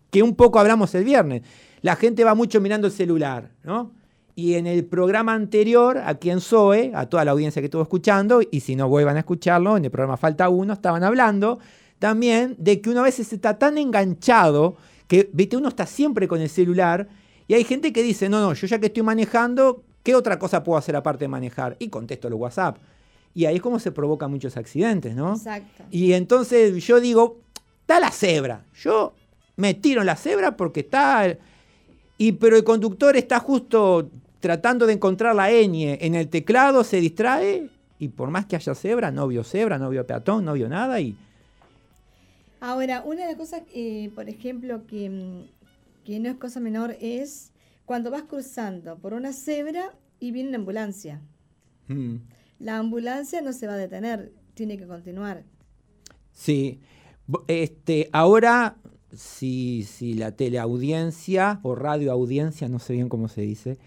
que 0.10 0.24
un 0.24 0.36
poco 0.36 0.60
hablamos 0.60 0.96
el 0.96 1.04
viernes. 1.04 1.42
La 1.82 1.96
gente 1.96 2.24
va 2.24 2.36
mucho 2.36 2.62
mirando 2.62 2.88
el 2.88 2.94
celular, 2.94 3.52
¿no? 3.64 3.92
Y 4.36 4.56
en 4.56 4.68
el 4.68 4.86
programa 4.86 5.34
anterior, 5.34 5.98
aquí 5.98 6.30
en 6.30 6.40
SOE, 6.40 6.92
a 6.96 7.08
toda 7.08 7.26
la 7.26 7.32
audiencia 7.32 7.62
que 7.62 7.66
estuvo 7.66 7.82
escuchando, 7.82 8.42
y 8.50 8.62
si 8.62 8.76
no 8.76 8.88
vuelvan 8.88 9.18
a 9.18 9.20
escucharlo, 9.20 9.76
en 9.76 9.86
el 9.86 9.92
programa 9.92 10.18
Falta 10.18 10.48
Uno, 10.50 10.74
estaban 10.74 11.04
hablando 11.04 11.60
también 12.00 12.56
de 12.58 12.82
que 12.82 12.90
uno 12.90 13.02
a 13.02 13.04
veces 13.04 13.32
está 13.34 13.60
tan 13.60 13.78
enganchado 13.78 14.78
que, 15.08 15.30
viste, 15.34 15.58
uno 15.58 15.68
está 15.68 15.86
siempre 15.86 16.28
con 16.28 16.40
el 16.42 16.50
celular 16.50 17.08
y 17.48 17.54
hay 17.54 17.64
gente 17.64 17.92
que 17.92 18.02
dice, 18.02 18.30
no, 18.30 18.40
no, 18.40 18.54
yo 18.54 18.68
ya 18.68 18.80
que 18.80 18.86
estoy 18.88 19.04
manejando, 19.04 19.84
¿qué 20.04 20.16
otra 20.16 20.40
cosa 20.40 20.64
puedo 20.64 20.78
hacer 20.78 20.96
aparte 20.96 21.26
de 21.26 21.28
manejar? 21.30 21.76
Y 21.80 21.90
contesto 21.90 22.30
los 22.30 22.40
WhatsApp. 22.40 22.78
Y 23.34 23.46
ahí 23.46 23.58
es 23.58 23.62
como 23.62 23.80
se 23.80 23.92
provocan 23.92 24.32
muchos 24.32 24.56
accidentes, 24.56 25.16
¿no? 25.16 25.34
Exacto. 25.34 25.84
Y 25.92 26.14
entonces 26.14 26.84
yo 26.86 27.00
digo, 27.00 27.40
está 27.82 28.00
la 28.00 28.12
cebra. 28.12 28.66
Yo 28.76 29.14
me 29.56 29.74
tiro 29.74 30.02
en 30.02 30.08
la 30.08 30.16
cebra 30.16 30.56
porque 30.56 30.82
está... 30.82 31.38
Y, 32.20 32.34
pero 32.34 32.58
el 32.58 32.66
conductor 32.66 33.16
está 33.16 33.40
justo 33.40 34.12
tratando 34.42 34.86
de 34.86 34.94
encontrar 34.94 35.34
la 35.34 35.50
ñ 35.50 35.98
en 36.02 36.16
el 36.16 36.28
teclado, 36.28 36.84
se 36.84 37.00
distrae 37.00 37.70
y 37.98 38.10
por 38.10 38.30
más 38.30 38.46
que 38.46 38.58
haya 38.58 38.76
cebra, 38.76 39.10
no 39.10 39.26
vio 39.28 39.44
cebra, 39.44 39.78
no 39.78 39.90
vio 39.90 40.06
peatón, 40.06 40.44
no 40.44 40.54
vio 40.54 40.68
nada 40.68 41.00
y... 41.00 41.16
Ahora, 42.60 43.04
una 43.06 43.22
de 43.22 43.28
las 43.28 43.36
cosas, 43.38 43.62
eh, 43.74 44.12
por 44.16 44.28
ejemplo, 44.28 44.86
que, 44.86 45.10
mm, 45.10 46.06
que 46.06 46.20
no 46.20 46.30
es 46.30 46.36
cosa 46.36 46.60
menor 46.60 46.98
es 47.00 47.54
cuando 47.86 48.12
vas 48.12 48.24
cruzando 48.24 48.98
por 48.98 49.14
una 49.14 49.32
cebra 49.32 49.94
y 50.20 50.32
viene 50.32 50.50
una 50.50 50.58
ambulancia. 50.58 51.22
mm, 51.88 52.16
La 52.60 52.78
ambulancia 52.78 53.42
no 53.42 53.54
se 53.54 53.66
va 53.66 53.74
a 53.74 53.78
detener, 53.78 54.34
tiene 54.56 54.78
que 54.78 54.86
continuar. 54.86 55.46
Sí. 56.34 56.82
Este, 57.48 58.10
ahora, 58.12 58.76
si, 59.14 59.84
si 59.84 60.14
la 60.14 60.32
teleaudiencia 60.32 61.60
o 61.64 61.76
radioaudiencia, 61.76 62.68
no 62.68 62.80
sé 62.80 62.94
bien 62.94 63.10
cómo 63.10 63.28
se 63.28 63.42
dice, 63.42 63.78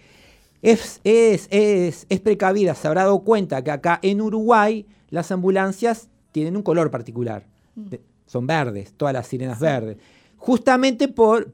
es, 0.63 1.01
es, 1.05 1.49
es, 1.51 2.07
es 2.09 2.21
precavida, 2.21 2.75
se 2.75 2.87
habrá 2.89 3.03
dado 3.03 3.21
cuenta 3.21 3.63
que 3.65 3.71
acá 3.71 3.99
en 4.03 4.21
Uruguay 4.21 4.87
las 5.11 5.31
ambulancias 5.33 6.09
tienen 6.31 6.57
un 6.57 6.63
color 6.63 6.91
particular. 6.91 7.47
De- 7.75 8.01
Son 8.27 8.47
verdes, 8.47 8.95
todas 8.97 9.13
las 9.15 9.27
sirenas 9.27 9.59
verdes. 9.61 9.99
Justamente 10.37 11.09
por, 11.09 11.53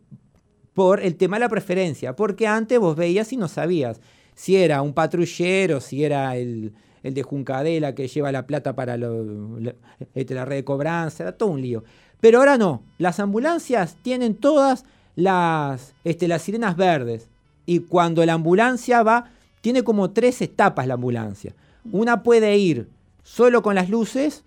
por 0.75 1.01
el 1.01 1.17
tema 1.17 1.37
de 1.37 1.41
la 1.41 1.49
preferencia, 1.49 2.15
porque 2.15 2.47
antes 2.47 2.79
vos 2.79 2.97
veías 2.97 3.33
y 3.33 3.37
no 3.37 3.49
sabías 3.49 4.01
si 4.35 4.57
era 4.57 4.83
un 4.83 4.93
patrullero, 4.93 5.81
si 5.81 6.05
era 6.05 6.37
el, 6.37 6.73
el 7.03 7.15
de 7.15 7.23
Juncadela 7.23 7.95
que 7.95 8.07
lleva 8.07 8.31
la 8.31 8.47
plata 8.47 8.77
para 8.77 8.97
lo- 8.97 9.59
la, 9.59 9.75
este, 10.15 10.35
la 10.35 10.45
red 10.45 10.57
de 10.57 10.65
cobranza, 10.65 11.25
era 11.25 11.33
todo 11.33 11.49
un 11.51 11.61
lío. 11.63 11.83
Pero 12.21 12.39
ahora 12.39 12.59
no, 12.59 12.83
las 12.99 13.21
ambulancias 13.21 13.97
tienen 14.03 14.35
todas 14.35 14.85
las, 15.15 15.95
este, 16.05 16.29
las 16.29 16.43
sirenas 16.43 16.77
verdes. 16.77 17.29
Y 17.67 17.81
cuando 17.81 18.25
la 18.25 18.35
ambulancia 18.35 19.03
va, 19.03 19.31
tiene 19.61 19.83
como 19.83 20.11
tres 20.11 20.41
etapas 20.43 20.87
la 20.87 20.95
ambulancia. 20.95 21.55
Una 21.93 22.23
puede 22.23 22.57
ir 22.57 22.89
solo 23.23 23.63
con 23.63 23.75
las 23.75 23.91
luces, 23.91 24.45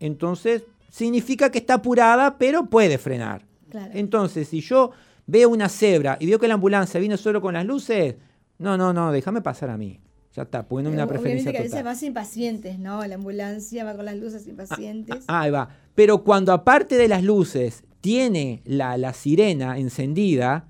entonces 0.00 0.62
significa 0.90 1.50
que 1.50 1.58
está 1.58 1.74
apurada, 1.74 2.38
pero 2.38 2.66
puede 2.66 2.98
frenar. 2.98 3.42
Claro. 3.70 3.90
Entonces, 3.94 4.48
si 4.48 4.60
yo 4.60 4.92
veo 5.26 5.48
una 5.48 5.68
cebra 5.68 6.16
y 6.20 6.26
veo 6.26 6.38
que 6.38 6.48
la 6.48 6.54
ambulancia 6.54 7.00
viene 7.00 7.16
solo 7.16 7.40
con 7.40 7.54
las 7.54 7.64
luces, 7.64 8.14
no, 8.58 8.76
no, 8.76 8.92
no, 8.92 9.10
déjame 9.10 9.40
pasar 9.40 9.70
a 9.70 9.76
mí. 9.76 10.00
Ya 10.34 10.42
está, 10.42 10.66
poniendo 10.66 10.90
una 10.90 11.06
preferencia 11.06 11.50
Obviamente 11.50 11.52
que 11.52 11.76
a 11.76 11.82
veces 11.82 11.84
vas 11.84 12.02
impacientes, 12.02 12.78
¿no? 12.78 13.04
La 13.06 13.14
ambulancia 13.14 13.84
va 13.84 13.94
con 13.94 14.04
las 14.04 14.16
luces 14.16 14.46
impacientes. 14.48 15.24
Ah, 15.28 15.42
ahí 15.42 15.50
va. 15.50 15.68
Pero 15.94 16.24
cuando 16.24 16.52
aparte 16.52 16.96
de 16.96 17.08
las 17.08 17.22
luces 17.22 17.84
tiene 18.00 18.62
la, 18.64 18.96
la 18.98 19.12
sirena 19.12 19.78
encendida, 19.78 20.68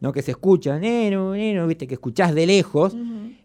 ¿no? 0.00 0.12
Que 0.12 0.22
se 0.22 0.32
escucha, 0.32 0.78
viste, 0.78 1.86
que 1.86 1.94
escuchás 1.94 2.34
de 2.34 2.46
lejos, 2.46 2.96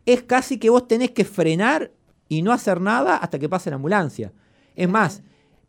es 0.06 0.23
casi 0.23 0.58
que 0.58 0.69
vos 0.69 0.88
tenés 0.88 1.12
que 1.12 1.23
frenar 1.23 1.91
y 2.30 2.41
no 2.41 2.51
hacer 2.51 2.82
nada 2.82 3.17
hasta 3.17 3.38
que 3.38 3.47
pase 3.47 3.69
la 3.69 3.75
ambulancia. 3.75 4.34
Es 4.75 4.89
más, 4.89 5.21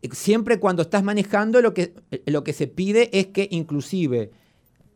eh, 0.02 0.08
siempre 0.12 0.58
cuando 0.58 0.82
estás 0.82 1.02
manejando 1.02 1.60
lo 1.60 1.74
que, 1.74 1.94
eh, 2.10 2.22
lo 2.26 2.42
que 2.44 2.52
se 2.52 2.68
pide 2.68 3.10
es 3.12 3.26
que 3.28 3.48
inclusive, 3.50 4.30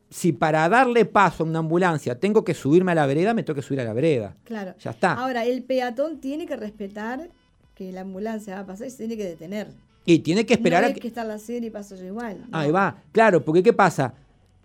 si 0.08 0.32
para 0.32 0.68
darle 0.68 1.04
paso 1.04 1.42
a 1.42 1.46
una 1.46 1.58
ambulancia 1.58 2.18
tengo 2.18 2.44
que 2.44 2.54
subirme 2.54 2.92
a 2.92 2.94
la 2.94 3.06
vereda, 3.06 3.34
me 3.34 3.42
tengo 3.42 3.56
que 3.56 3.62
subir 3.62 3.80
a 3.80 3.84
la 3.84 3.92
vereda. 3.92 4.36
Claro. 4.44 4.74
Ya 4.78 4.92
está. 4.92 5.14
Ahora, 5.14 5.44
el 5.44 5.62
peatón 5.62 6.20
tiene 6.20 6.46
que 6.46 6.56
respetar 6.56 7.30
que 7.74 7.92
la 7.92 8.02
ambulancia 8.02 8.54
va 8.54 8.60
a 8.60 8.66
pasar 8.66 8.86
y 8.86 8.90
se 8.90 8.98
tiene 8.98 9.16
que 9.16 9.24
detener. 9.24 9.68
Y 10.04 10.20
tiene 10.20 10.44
que 10.46 10.54
esperar 10.54 10.82
no 10.82 10.88
a 10.88 10.92
que... 10.92 11.00
que 11.00 11.08
está 11.08 11.24
la 11.24 11.38
serie 11.38 11.68
y 11.68 11.70
paso 11.70 11.96
yo 11.96 12.04
igual. 12.04 12.44
no. 12.48 12.58
Ahí 12.58 12.70
va, 12.70 13.02
claro, 13.12 13.44
porque 13.44 13.62
¿qué 13.62 13.72
pasa? 13.72 14.14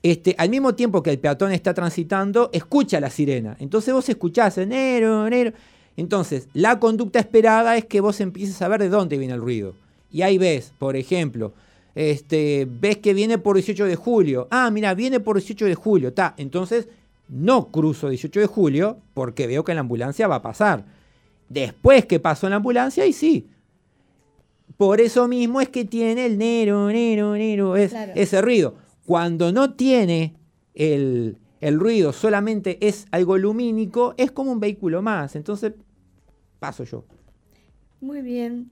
este, 0.03 0.35
al 0.37 0.49
mismo 0.49 0.75
tiempo 0.75 1.01
que 1.03 1.09
el 1.09 1.19
peatón 1.19 1.51
está 1.51 1.73
transitando, 1.73 2.49
escucha 2.53 2.99
la 2.99 3.09
sirena. 3.09 3.57
Entonces 3.59 3.93
vos 3.93 4.07
escuchás, 4.07 4.57
enero, 4.57 5.27
enero. 5.27 5.53
Entonces, 5.95 6.47
la 6.53 6.79
conducta 6.79 7.19
esperada 7.19 7.75
es 7.75 7.85
que 7.85 8.01
vos 8.01 8.21
empieces 8.21 8.61
a 8.61 8.67
ver 8.67 8.81
de 8.81 8.89
dónde 8.89 9.17
viene 9.17 9.33
el 9.33 9.41
ruido. 9.41 9.73
Y 10.11 10.21
ahí 10.21 10.37
ves, 10.37 10.71
por 10.77 10.95
ejemplo, 10.95 11.53
este, 11.95 12.67
ves 12.69 12.97
que 12.97 13.13
viene 13.13 13.39
por 13.39 13.55
18 13.55 13.85
de 13.85 13.95
julio. 13.95 14.47
Ah, 14.51 14.69
mira, 14.69 14.93
viene 14.93 15.19
por 15.19 15.37
18 15.37 15.65
de 15.65 15.75
julio. 15.75 16.13
Ta. 16.13 16.35
Entonces, 16.37 16.87
no 17.27 17.71
cruzo 17.71 18.09
18 18.09 18.39
de 18.39 18.45
julio 18.45 18.99
porque 19.13 19.47
veo 19.47 19.63
que 19.63 19.73
la 19.73 19.81
ambulancia 19.81 20.27
va 20.27 20.35
a 20.35 20.41
pasar. 20.41 20.85
Después 21.49 22.05
que 22.05 22.19
pasó 22.19 22.47
la 22.47 22.57
ambulancia, 22.57 23.05
y 23.05 23.13
sí. 23.13 23.47
Por 24.77 25.01
eso 25.01 25.27
mismo 25.27 25.59
es 25.59 25.69
que 25.69 25.85
tiene 25.85 26.25
el 26.27 26.37
nero, 26.37 26.87
nero, 26.91 27.33
nero, 27.33 27.75
es, 27.75 27.91
Claro. 27.91 28.11
ese 28.15 28.41
ruido. 28.41 28.75
Cuando 29.05 29.51
no 29.51 29.73
tiene 29.73 30.35
el, 30.75 31.37
el 31.61 31.79
ruido, 31.79 32.13
solamente 32.13 32.77
es 32.87 33.07
algo 33.11 33.37
lumínico, 33.37 34.13
es 34.17 34.31
como 34.31 34.51
un 34.51 34.59
vehículo 34.59 35.01
más. 35.01 35.35
Entonces, 35.35 35.73
paso 36.59 36.83
yo. 36.83 37.05
Muy 38.01 38.21
bien. 38.21 38.69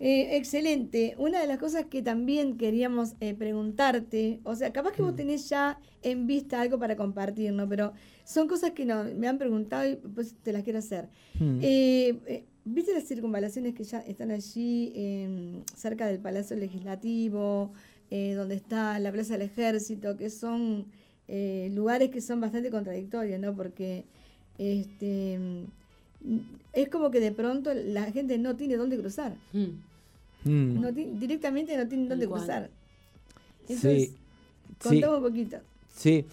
Eh, 0.00 0.36
excelente. 0.36 1.14
Una 1.18 1.40
de 1.40 1.46
las 1.46 1.58
cosas 1.58 1.86
que 1.86 2.02
también 2.02 2.58
queríamos 2.58 3.14
eh, 3.20 3.32
preguntarte, 3.32 4.40
o 4.42 4.54
sea, 4.56 4.72
capaz 4.72 4.92
que 4.92 5.00
Mm. 5.02 5.04
vos 5.06 5.16
tenés 5.16 5.48
ya 5.48 5.78
en 6.02 6.26
vista 6.26 6.60
algo 6.60 6.78
para 6.78 6.96
compartir, 6.96 7.52
¿no? 7.52 7.66
Pero 7.68 7.92
son 8.24 8.48
cosas 8.48 8.72
que 8.72 8.84
no, 8.84 9.04
me 9.04 9.28
han 9.28 9.38
preguntado 9.38 9.88
y 9.88 9.96
pues 9.96 10.34
te 10.42 10.52
las 10.52 10.64
quiero 10.64 10.80
hacer. 10.80 11.08
Mm. 11.38 11.58
Eh, 11.62 12.44
¿Viste 12.64 12.94
las 12.94 13.04
circunvalaciones 13.04 13.74
que 13.74 13.84
ya 13.84 13.98
están 14.00 14.30
allí 14.30 14.92
em, 14.94 15.62
cerca 15.76 16.06
del 16.06 16.18
Palacio 16.18 16.56
Legislativo, 16.56 17.72
eh, 18.10 18.32
donde 18.34 18.54
está 18.54 18.98
la 18.98 19.12
Plaza 19.12 19.34
del 19.34 19.42
Ejército, 19.42 20.16
que 20.16 20.30
son 20.30 20.86
eh, 21.28 21.70
lugares 21.74 22.10
que 22.10 22.20
son 22.22 22.40
bastante 22.40 22.70
contradictorios, 22.70 23.38
¿no? 23.40 23.54
Porque 23.54 24.04
este, 24.56 25.38
es 26.72 26.88
como 26.88 27.10
que 27.10 27.20
de 27.20 27.32
pronto 27.32 27.72
la 27.74 28.10
gente 28.12 28.38
no 28.38 28.56
tiene 28.56 28.76
dónde 28.76 28.98
cruzar. 28.98 29.36
Mm. 29.52 30.48
Mm. 30.50 30.80
No 30.80 30.92
ti- 30.92 31.10
directamente 31.18 31.76
no 31.76 31.86
tienen 31.86 32.08
dónde 32.08 32.26
cruzar. 32.26 32.70
Sí, 33.66 33.74
Entonces, 33.74 34.08
sí. 34.08 34.16
contame 34.82 35.16
un 35.16 35.22
poquito. 35.22 35.58
Sí. 35.94 36.24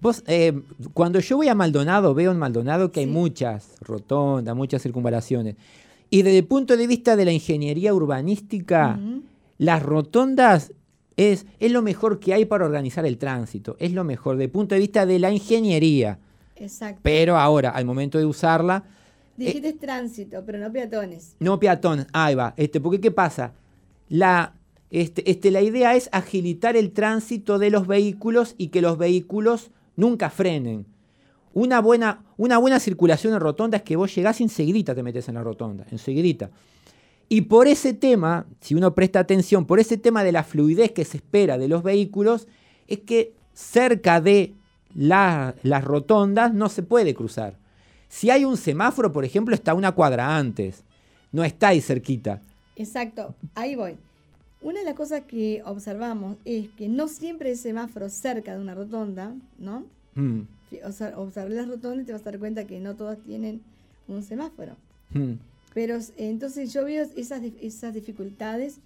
Vos, 0.00 0.22
eh, 0.26 0.58
cuando 0.94 1.20
yo 1.20 1.36
voy 1.36 1.48
a 1.48 1.54
Maldonado, 1.54 2.14
veo 2.14 2.30
en 2.32 2.38
Maldonado 2.38 2.90
que 2.90 3.00
Sí. 3.00 3.06
hay 3.06 3.12
muchas 3.12 3.74
rotondas, 3.80 4.56
muchas 4.56 4.82
circunvalaciones. 4.82 5.56
Y 6.08 6.22
desde 6.22 6.38
el 6.38 6.46
punto 6.46 6.76
de 6.76 6.86
vista 6.86 7.16
de 7.16 7.24
la 7.24 7.32
ingeniería 7.32 7.92
urbanística, 7.94 8.98
las 9.58 9.82
rotondas 9.82 10.72
es, 11.16 11.46
es 11.58 11.70
lo 11.70 11.82
mejor 11.82 12.18
que 12.18 12.32
hay 12.34 12.46
para 12.46 12.64
organizar 12.64 13.04
el 13.06 13.18
tránsito. 13.18 13.76
Es 13.78 13.92
lo 13.92 14.04
mejor 14.04 14.36
desde 14.36 14.44
el 14.46 14.50
punto 14.50 14.74
de 14.74 14.80
vista 14.80 15.04
de 15.06 15.18
la 15.18 15.30
ingeniería. 15.30 16.18
Exacto. 16.56 17.00
Pero 17.02 17.36
ahora, 17.36 17.70
al 17.70 17.84
momento 17.84 18.18
de 18.18 18.24
usarla, 18.24 18.84
Dijiste 19.36 19.68
es 19.70 19.78
tránsito, 19.78 20.42
pero 20.44 20.58
no 20.58 20.70
peatones. 20.72 21.34
no 21.40 21.58
peatón, 21.58 22.06
ahí 22.12 22.34
va. 22.34 22.52
Este, 22.58 22.78
porque 22.80 23.00
¿qué 23.00 23.10
pasa? 23.10 23.52
La, 24.10 24.54
este, 24.90 25.30
este, 25.30 25.50
la 25.50 25.62
idea 25.62 25.94
es 25.94 26.08
agilitar 26.12 26.76
el 26.76 26.90
tránsito 26.92 27.58
de 27.58 27.70
los 27.70 27.86
vehículos 27.86 28.54
y 28.58 28.68
que 28.68 28.82
los 28.82 28.98
vehículos 28.98 29.70
nunca 30.00 30.30
frenen. 30.30 30.86
Una 31.52 31.80
buena, 31.80 32.22
una 32.36 32.58
buena 32.58 32.80
circulación 32.80 33.34
en 33.34 33.40
rotonda 33.40 33.76
es 33.78 33.82
que 33.82 33.96
vos 33.96 34.14
llegás 34.14 34.40
y 34.40 34.44
enseguidita 34.44 34.94
te 34.94 35.02
metes 35.02 35.28
en 35.28 35.34
la 35.34 35.42
rotonda, 35.42 35.84
enseguidita. 35.90 36.50
Y 37.28 37.42
por 37.42 37.68
ese 37.68 37.92
tema, 37.94 38.46
si 38.60 38.74
uno 38.74 38.94
presta 38.94 39.20
atención, 39.20 39.64
por 39.66 39.78
ese 39.78 39.96
tema 39.96 40.24
de 40.24 40.32
la 40.32 40.42
fluidez 40.42 40.92
que 40.92 41.04
se 41.04 41.18
espera 41.18 41.58
de 41.58 41.68
los 41.68 41.82
vehículos, 41.82 42.48
es 42.88 43.00
que 43.00 43.34
cerca 43.52 44.20
de 44.20 44.54
la- 44.94 45.54
las 45.62 45.84
rotondas 45.84 46.52
no 46.54 46.68
se 46.68 46.82
puede 46.82 47.14
cruzar. 47.14 47.56
Si 48.08 48.30
hay 48.30 48.44
un 48.44 48.56
semáforo, 48.56 49.12
por 49.12 49.24
ejemplo, 49.24 49.54
está 49.54 49.74
una 49.74 49.92
cuadra 49.92 50.36
antes, 50.36 50.82
no 51.30 51.44
está 51.44 51.68
ahí 51.68 51.80
cerquita. 51.80 52.40
Exacto, 52.74 53.34
ahí 53.54 53.76
voy. 53.76 53.96
Una 54.62 54.80
de 54.80 54.84
las 54.84 54.94
cosas 54.94 55.22
que 55.22 55.62
observamos 55.64 56.36
es 56.44 56.68
que 56.70 56.88
no 56.88 57.08
siempre 57.08 57.50
hay 57.50 57.56
semáforo 57.56 58.08
cerca 58.10 58.54
de 58.54 58.60
una 58.60 58.74
rotonda, 58.74 59.34
¿no? 59.58 59.84
Mm, 60.14 60.40
Si- 60.70 60.80
O 60.84 60.92
sea, 60.92 61.18
observar 61.18 61.50
las 61.52 61.68
rotondas 61.68 62.02
y 62.02 62.06
te 62.06 62.12
vas 62.12 62.20
a 62.22 62.24
dar 62.26 62.38
cuenta 62.38 62.64
que 62.66 62.78
no 62.80 62.94
todas 62.94 63.18
tienen 63.18 63.60
un 64.08 64.22
semáforo. 64.22 64.76
mm. 65.14 65.32
Pero 65.72 65.98
entonces 66.16 66.72
yo 66.72 66.84
veo 66.84 67.06
esas, 67.16 67.42
esas 67.60 67.94
dificultades 67.94 68.78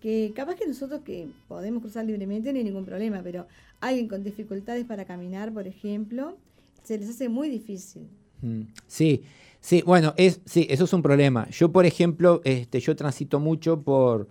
que 0.00 0.32
capaz 0.36 0.54
que 0.54 0.66
nosotros 0.68 1.00
que 1.04 1.28
podemos 1.48 1.82
cruzar 1.82 2.04
libremente 2.04 2.52
no 2.52 2.58
hay 2.58 2.64
ningún 2.64 2.84
problema, 2.84 3.20
pero 3.24 3.46
alguien 3.80 4.06
con 4.08 4.22
dificultades 4.22 4.84
para 4.84 5.04
caminar, 5.04 5.52
por 5.52 5.66
ejemplo, 5.66 6.36
se 6.84 6.96
les 6.96 7.08
hace 7.10 7.28
muy 7.28 7.48
difícil. 7.48 8.06
Mm, 8.40 8.62
Sí, 8.86 9.22
sí, 9.60 9.82
bueno, 9.84 10.14
es, 10.16 10.40
sí, 10.44 10.66
eso 10.70 10.84
es 10.84 10.92
un 10.92 11.02
problema. 11.02 11.48
Yo, 11.50 11.72
por 11.72 11.84
ejemplo, 11.86 12.40
este, 12.44 12.78
yo 12.78 12.94
transito 12.94 13.40
mucho 13.40 13.82
por, 13.82 14.28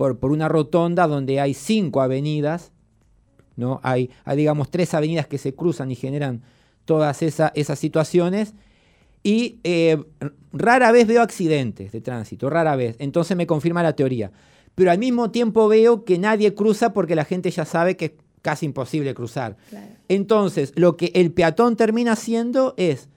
por, 0.00 0.18
por 0.18 0.32
una 0.32 0.48
rotonda 0.48 1.06
donde 1.06 1.40
hay 1.40 1.52
cinco 1.52 2.00
avenidas, 2.00 2.72
¿no? 3.56 3.80
Hay, 3.82 4.08
hay, 4.24 4.34
digamos, 4.38 4.70
tres 4.70 4.94
avenidas 4.94 5.26
que 5.26 5.36
se 5.36 5.54
cruzan 5.54 5.90
y 5.90 5.94
generan 5.94 6.40
todas 6.86 7.20
esa- 7.20 7.52
esas 7.54 7.78
situaciones. 7.78 8.54
Y 9.22 9.58
eh, 9.62 10.02
rara 10.54 10.90
vez 10.90 11.06
veo 11.06 11.20
accidentes 11.20 11.92
de 11.92 12.00
tránsito, 12.00 12.48
rara 12.48 12.76
vez. 12.76 12.96
Entonces 12.98 13.36
me 13.36 13.46
confirma 13.46 13.82
la 13.82 13.94
teoría. 13.94 14.32
Pero 14.74 14.90
al 14.90 14.96
mismo 14.96 15.30
tiempo 15.30 15.68
veo 15.68 16.06
que 16.06 16.18
nadie 16.18 16.54
cruza 16.54 16.94
porque 16.94 17.14
la 17.14 17.26
gente 17.26 17.50
ya 17.50 17.66
sabe 17.66 17.98
que 17.98 18.04
es 18.06 18.12
casi 18.40 18.64
imposible 18.64 19.12
cruzar. 19.12 19.58
Claro. 19.68 19.86
Entonces, 20.08 20.72
lo 20.76 20.96
que 20.96 21.12
el 21.14 21.30
peatón 21.30 21.76
termina 21.76 22.12
haciendo 22.12 22.72
es 22.78 23.10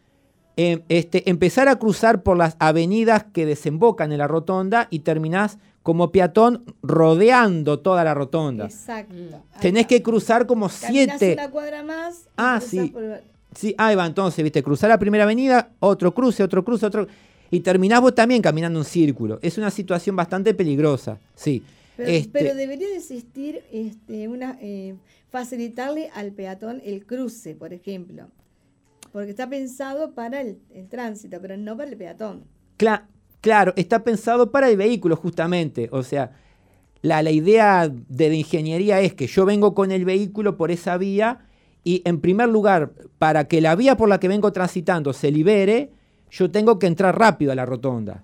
eh, 0.58 0.84
este, 0.89 1.30
empezar 1.30 1.68
a 1.68 1.78
cruzar 1.78 2.22
por 2.24 2.38
las 2.38 2.56
avenidas 2.60 3.24
que 3.34 3.46
desembocan 3.46 4.12
en 4.12 4.20
la 4.20 4.28
rotonda 4.28 4.88
y 4.92 5.00
terminás 5.00 5.58
como 5.82 6.12
peatón 6.12 6.63
rodeando 6.82 7.80
toda 7.80 8.04
la 8.04 8.13
rotonda. 8.13 8.66
Exacto. 8.66 9.13
Ahí 9.54 9.62
Tenés 9.62 9.88
que 9.88 10.02
cruzar 10.02 10.46
como 10.46 10.70
Caminás 10.70 11.18
siete. 11.20 11.34
una 11.34 11.50
cuadra 11.52 11.84
más. 11.84 12.28
Ah, 12.38 12.62
sí. 12.66 12.88
por- 12.89 13.22
Sí, 13.56 13.76
ahí 13.78 13.96
va, 13.96 14.06
entonces, 14.08 14.44
viste, 14.44 14.63
cruzar 14.63 14.89
la 14.89 14.98
primera 14.98 15.26
avenida, 15.26 15.70
otro 15.80 16.12
cruce, 16.13 16.42
otro 16.42 16.63
cruce, 16.66 16.86
otro. 16.88 17.08
Y 17.52 17.60
terminás 17.60 18.02
vos 18.02 18.16
también 18.16 18.42
caminando 18.42 18.80
un 18.80 18.86
círculo. 18.86 19.38
Es 19.44 19.60
una 19.60 19.70
situación 19.70 20.16
bastante 20.16 20.56
peligrosa, 20.56 21.20
sí. 21.36 21.62
Pero, 21.96 22.10
Este, 22.10 22.30
pero 22.32 22.56
debería 22.56 22.88
de 22.88 22.96
existir 22.98 23.62
este, 23.72 24.28
una 24.28 24.58
eh, 24.60 24.96
facilitarle 25.30 26.10
al 26.16 26.32
peatón 26.32 26.82
el 26.84 27.06
cruce, 27.06 27.54
por 27.54 27.74
ejemplo. 27.74 28.28
Porque 29.13 29.30
está 29.30 29.47
pensado 29.47 30.13
para 30.13 30.41
el, 30.41 30.58
el 30.71 30.89
tránsito, 30.89 31.38
pero 31.39 31.56
no 31.56 31.78
para 31.78 31.89
el 31.91 31.95
peatón. 31.95 32.45
Cla- 32.80 33.06
claro, 33.41 33.71
está 33.76 34.04
pensado 34.04 34.52
para 34.52 34.69
el 34.69 34.76
vehículo 34.76 35.15
justamente. 35.15 35.88
O 35.91 36.02
sea, 36.02 36.32
la, 37.04 37.21
la 37.21 37.30
idea 37.30 37.89
de 37.89 38.30
la 38.30 38.36
ingeniería 38.36 38.99
es 39.02 39.13
que 39.13 39.28
yo 39.28 39.45
vengo 39.45 39.76
con 39.76 39.91
el 39.91 40.04
vehículo 40.04 40.58
por 40.58 40.71
esa 40.71 40.97
vía 40.97 41.45
y 41.84 42.02
en 42.06 42.21
primer 42.21 42.49
lugar, 42.49 42.91
para 43.19 43.47
que 43.47 43.62
la 43.62 43.76
vía 43.76 43.95
por 43.97 44.10
la 44.10 44.19
que 44.19 44.28
vengo 44.28 44.52
transitando 44.52 45.13
se 45.13 45.32
libere, 45.32 45.91
yo 46.32 46.49
tengo 46.49 46.80
que 46.80 46.88
entrar 46.88 47.17
rápido 47.17 47.52
a 47.52 47.56
la 47.56 47.67
rotonda. 47.67 48.23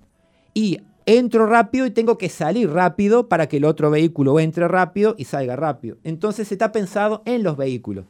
Y 0.56 0.80
entro 1.06 1.46
rápido 1.46 1.86
y 1.86 1.92
tengo 1.92 2.18
que 2.18 2.30
salir 2.30 2.70
rápido 2.72 3.30
para 3.30 3.48
que 3.48 3.58
el 3.58 3.66
otro 3.66 3.92
vehículo 3.92 4.40
entre 4.40 4.68
rápido 4.68 5.14
y 5.20 5.26
salga 5.26 5.56
rápido. 5.56 5.98
Entonces 6.04 6.52
está 6.52 6.72
pensado 6.72 7.22
en 7.26 7.44
los 7.44 7.58
vehículos. 7.58 8.06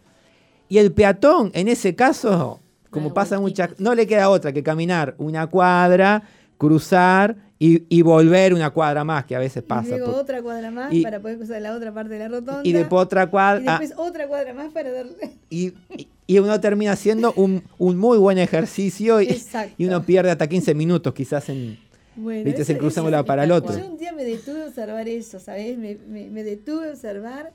Y 0.70 0.78
el 0.78 0.94
peatón, 0.94 1.52
en 1.56 1.68
ese 1.68 1.96
caso, 1.96 2.62
como 2.90 3.14
pasa 3.14 3.40
muchas, 3.40 3.72
no 3.80 3.94
le 3.96 4.06
queda 4.08 4.30
otra 4.30 4.52
que 4.52 4.64
caminar 4.64 5.16
una 5.18 5.48
cuadra, 5.48 6.24
cruzar 6.58 7.36
y, 7.58 7.84
y 7.90 8.02
volver 8.02 8.54
una 8.54 8.70
cuadra 8.70 9.04
más, 9.04 9.26
que 9.26 9.36
a 9.36 9.40
veces 9.40 9.64
pasa. 9.64 9.88
y 9.96 9.98
luego 9.98 10.12
por- 10.14 10.22
otra 10.22 10.42
cuadra 10.42 10.72
más 10.72 10.94
y- 10.94 11.02
para 11.02 11.20
poder 11.20 11.38
cruzar 11.38 11.62
la 11.62 11.74
otra 11.76 11.94
parte 11.94 12.14
de 12.14 12.20
la 12.20 12.28
rotonda. 12.28 12.62
y 12.64 12.72
después 12.74 13.02
otra 13.04 13.24
y 13.24 13.28
cuadra. 13.28 13.64
ah, 13.76 13.80
después 13.80 14.00
otra 14.08 14.28
cuadra 14.28 14.54
más 14.54 14.72
para 14.72 14.92
darle. 14.92 15.38
y, 15.50 15.74
y- 15.98 16.08
y 16.28 16.40
uno 16.40 16.60
termina 16.60 16.92
haciendo 16.92 17.34
un, 17.34 17.64
un 17.80 17.98
muy 17.98 18.18
buen 18.18 18.38
ejercicio 18.38 19.22
y, 19.22 19.42
y 19.78 19.86
uno 19.86 20.04
pierde 20.04 20.30
hasta 20.32 20.48
15 20.48 20.76
minutos 20.76 21.14
quizás 21.14 21.50
en... 21.50 21.80
Bueno, 22.16 22.44
Viste, 22.44 22.66
se 22.66 22.74
eso- 22.74 23.04
un 23.04 23.12
lado 23.12 23.24
para 23.26 23.46
el 23.46 23.52
otro. 23.52 23.78
Yo 23.78 23.86
un 23.88 23.98
día 23.98 24.12
me 24.12 24.24
detuve 24.26 24.64
a 24.64 24.68
observar 24.68 25.08
eso, 25.08 25.40
¿sabes? 25.40 25.78
Me, 25.78 25.96
me- 26.08 26.30
me 26.30 26.44
detuve 26.44 26.90
a 26.90 26.92
observar 26.92 27.52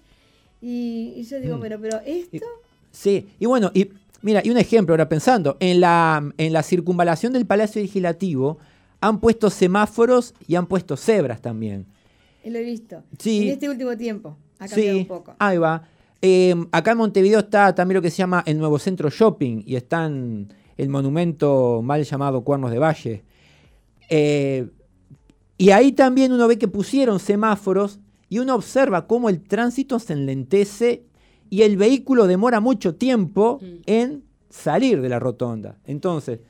y, 0.60 1.12
y 1.16 1.22
yo 1.24 1.38
digo, 1.40 1.56
Mm. 1.56 1.60
bueno, 1.60 1.76
pero 1.80 2.00
esto, 2.06 2.46
Sí, 2.90 3.28
y 3.38 3.46
bueno, 3.46 3.70
y 3.74 3.90
mira, 4.24 4.40
y 4.42 4.50
un 4.50 4.56
ejemplo 4.56 4.94
ahora 4.94 5.08
pensando, 5.08 5.56
en 5.60 5.80
la, 5.80 6.32
en 6.38 6.52
la 6.52 6.62
circunvalación 6.62 7.32
del 7.34 7.46
Palacio 7.46 7.82
Legislativo 7.82 8.58
han 9.00 9.20
puesto 9.20 9.50
semáforos 9.50 10.34
y 10.48 10.54
han 10.54 10.66
puesto 10.66 10.96
cebras 10.96 11.42
también. 11.42 11.86
eh, 12.42 12.50
lo 12.50 12.58
he 12.58 12.62
visto. 12.64 13.02
Sí. 13.18 13.42
En 13.42 13.52
este 13.52 13.68
último 13.68 13.96
tiempo 13.96 14.36
ha 14.58 14.66
cambiado 14.66 14.98
un 14.98 15.06
poco. 15.06 15.34
ahí 15.38 15.58
va. 15.58 15.82
Eh, 16.22 16.54
acá 16.72 16.92
en 16.92 16.98
Montevideo 16.98 17.40
está 17.40 17.74
también 17.74 17.96
lo 17.96 18.02
que 18.02 18.10
se 18.10 18.16
llama 18.16 18.42
el 18.46 18.58
nuevo 18.58 18.78
centro 18.78 19.10
shopping 19.10 19.62
y 19.66 19.76
están 19.76 20.48
el 20.78 20.88
monumento 20.88 21.82
mal 21.82 22.02
llamado 22.02 22.42
Cuernos 22.42 22.70
de 22.70 22.78
Valle. 22.78 23.24
Eh, 24.08 24.66
y 25.58 25.70
ahí 25.70 25.92
también 25.92 26.32
uno 26.32 26.48
ve 26.48 26.56
que 26.56 26.66
pusieron 26.66 27.20
semáforos 27.20 28.00
y 28.30 28.38
uno 28.38 28.54
observa 28.54 29.06
cómo 29.06 29.28
el 29.28 29.42
tránsito 29.42 29.98
se 29.98 30.14
enlentece 30.14 31.04
y 31.54 31.62
el 31.62 31.76
vehículo 31.76 32.26
demora 32.26 32.58
mucho 32.60 32.94
tiempo 32.94 33.58
Mm. 33.62 33.66
en 33.86 34.22
salir 34.50 35.00
de 35.00 35.08
la 35.08 35.18
rotonda. 35.18 35.76
Entonces, 35.86 36.40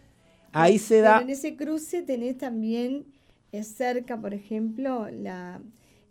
ahí 0.52 0.78
se 0.78 0.96
Pero 0.96 1.08
da... 1.08 1.20
en 1.22 1.30
ese 1.30 1.56
cruce 1.56 2.02
tenés 2.02 2.36
también 2.38 3.04
eh, 3.52 3.62
cerca, 3.64 4.20
por 4.20 4.32
ejemplo, 4.34 5.06
la, 5.10 5.60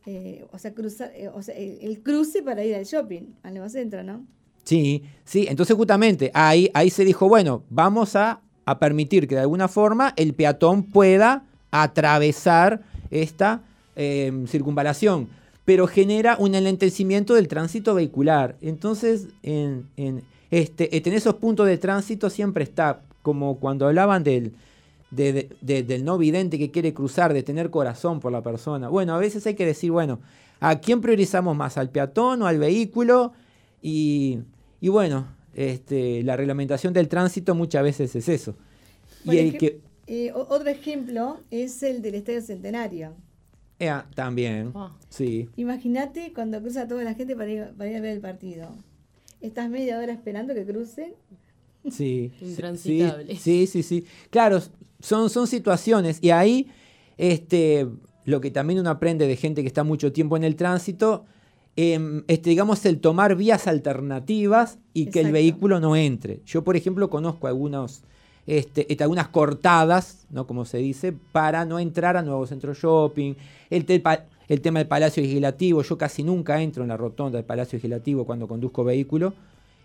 eh, 0.05 0.45
o 0.51 0.57
sea, 0.57 0.73
cruzar, 0.73 1.11
eh, 1.15 1.29
o 1.33 1.41
sea, 1.41 1.55
el, 1.55 1.77
el 1.81 2.01
cruce 2.01 2.41
para 2.41 2.63
ir 2.63 2.75
al 2.75 2.85
shopping, 2.85 3.23
al 3.43 3.53
nuevo 3.53 3.69
centro, 3.69 4.03
¿no? 4.03 4.25
Sí, 4.63 5.03
sí, 5.25 5.45
entonces 5.49 5.75
justamente 5.75 6.31
ahí, 6.33 6.69
ahí 6.73 6.89
se 6.89 7.03
dijo, 7.03 7.27
bueno, 7.27 7.63
vamos 7.69 8.15
a, 8.15 8.39
a 8.65 8.79
permitir 8.79 9.27
que 9.27 9.35
de 9.35 9.41
alguna 9.41 9.67
forma 9.67 10.13
el 10.15 10.33
peatón 10.33 10.83
pueda 10.83 11.43
atravesar 11.71 12.81
esta 13.11 13.61
eh, 13.95 14.31
circunvalación, 14.47 15.27
pero 15.65 15.87
genera 15.87 16.35
un 16.39 16.55
enlentecimiento 16.55 17.33
del 17.35 17.47
tránsito 17.47 17.95
vehicular. 17.95 18.55
Entonces, 18.61 19.27
en, 19.43 19.87
en, 19.97 20.23
este, 20.51 20.95
en 20.97 21.13
esos 21.13 21.35
puntos 21.35 21.67
de 21.67 21.77
tránsito 21.77 22.29
siempre 22.29 22.63
está, 22.63 23.01
como 23.21 23.59
cuando 23.59 23.87
hablaban 23.87 24.23
del, 24.23 24.53
de- 25.11 25.31
de- 25.33 25.49
de- 25.61 25.83
del 25.83 26.03
no 26.03 26.17
vidente 26.17 26.57
que 26.57 26.69
quiere 26.71 26.93
cruzar, 26.93 27.33
de 27.33 27.43
tener 27.43 27.69
corazón 27.69 28.19
por 28.19 28.31
la 28.31 28.41
persona. 28.41 28.89
Bueno, 28.89 29.15
a 29.15 29.19
veces 29.19 29.45
hay 29.47 29.53
que 29.55 29.65
decir, 29.65 29.91
bueno, 29.91 30.19
¿a 30.59 30.79
quién 30.79 30.99
priorizamos 31.01 31.55
más? 31.55 31.77
¿Al 31.77 31.89
peatón 31.89 32.41
o 32.41 32.47
al 32.47 32.59
vehículo? 32.59 33.31
Y, 33.81 34.39
y 34.81 34.89
bueno, 34.89 35.27
este, 35.55 36.23
la 36.23 36.35
reglamentación 36.35 36.93
del 36.93 37.07
tránsito 37.07 37.55
muchas 37.55 37.83
veces 37.83 38.15
es 38.15 38.27
eso. 38.27 38.55
Por 39.23 39.35
y 39.35 39.39
el 39.39 39.57
que... 39.57 39.79
eh, 40.07 40.31
otro 40.33 40.67
ejemplo 40.69 41.39
es 41.51 41.81
el 41.83 42.01
del 42.01 42.15
Estadio 42.15 42.41
Centenario. 42.41 43.13
Eh, 43.79 43.91
también, 44.15 44.71
Ah. 44.75 44.91
sí. 45.09 45.49
Imagínate 45.55 46.31
cuando 46.33 46.61
cruza 46.61 46.87
toda 46.87 47.03
la 47.03 47.13
gente 47.13 47.35
para 47.35 47.49
ir, 47.51 47.67
para 47.77 47.89
ir 47.89 47.97
a 47.97 48.01
ver 48.01 48.11
el 48.13 48.21
partido. 48.21 48.69
Estás 49.41 49.69
media 49.69 49.99
hora 49.99 50.13
esperando 50.13 50.53
que 50.53 50.65
crucen. 50.65 51.13
Sí, 51.89 52.31
sí, 52.39 52.45
Intransitable. 52.45 53.35
Sí, 53.35 53.67
sí, 53.67 53.83
sí. 53.83 54.05
Claro, 54.29 54.61
son, 54.99 55.29
son 55.29 55.47
situaciones. 55.47 56.19
Y 56.21 56.29
ahí, 56.31 56.67
este, 57.17 57.87
lo 58.25 58.39
que 58.39 58.51
también 58.51 58.79
uno 58.79 58.89
aprende 58.89 59.27
de 59.27 59.35
gente 59.35 59.61
que 59.61 59.67
está 59.67 59.83
mucho 59.83 60.13
tiempo 60.13 60.37
en 60.37 60.45
el 60.45 60.55
tránsito, 60.55 61.25
em, 61.75 62.23
este, 62.27 62.51
digamos, 62.51 62.85
el 62.85 62.99
tomar 63.01 63.35
vías 63.35 63.67
alternativas 63.67 64.79
y 64.93 65.07
que 65.07 65.19
el 65.21 65.31
vehículo 65.33 65.79
no 65.81 65.95
entre. 65.97 66.41
Yo, 66.45 66.63
por 66.63 66.77
ejemplo, 66.77 67.09
conozco 67.09 67.47
algunos, 67.47 68.03
este, 68.45 68.91
este, 68.91 69.03
algunas 69.03 69.29
cortadas, 69.29 70.25
¿no? 70.29 70.45
Como 70.47 70.65
se 70.65 70.77
dice, 70.79 71.13
para 71.31 71.65
no 71.65 71.79
entrar 71.79 72.17
a 72.17 72.21
nuevo 72.21 72.45
centro 72.45 72.73
shopping. 72.73 73.35
El, 73.69 73.85
el 74.49 74.61
tema 74.61 74.79
del 74.79 74.87
Palacio 74.87 75.23
Legislativo, 75.23 75.81
yo 75.81 75.97
casi 75.97 76.23
nunca 76.23 76.61
entro 76.61 76.83
en 76.83 76.89
la 76.89 76.97
rotonda 76.97 77.37
del 77.37 77.45
Palacio 77.45 77.77
Legislativo 77.77 78.25
cuando 78.25 78.47
conduzco 78.47 78.83
vehículo. 78.83 79.33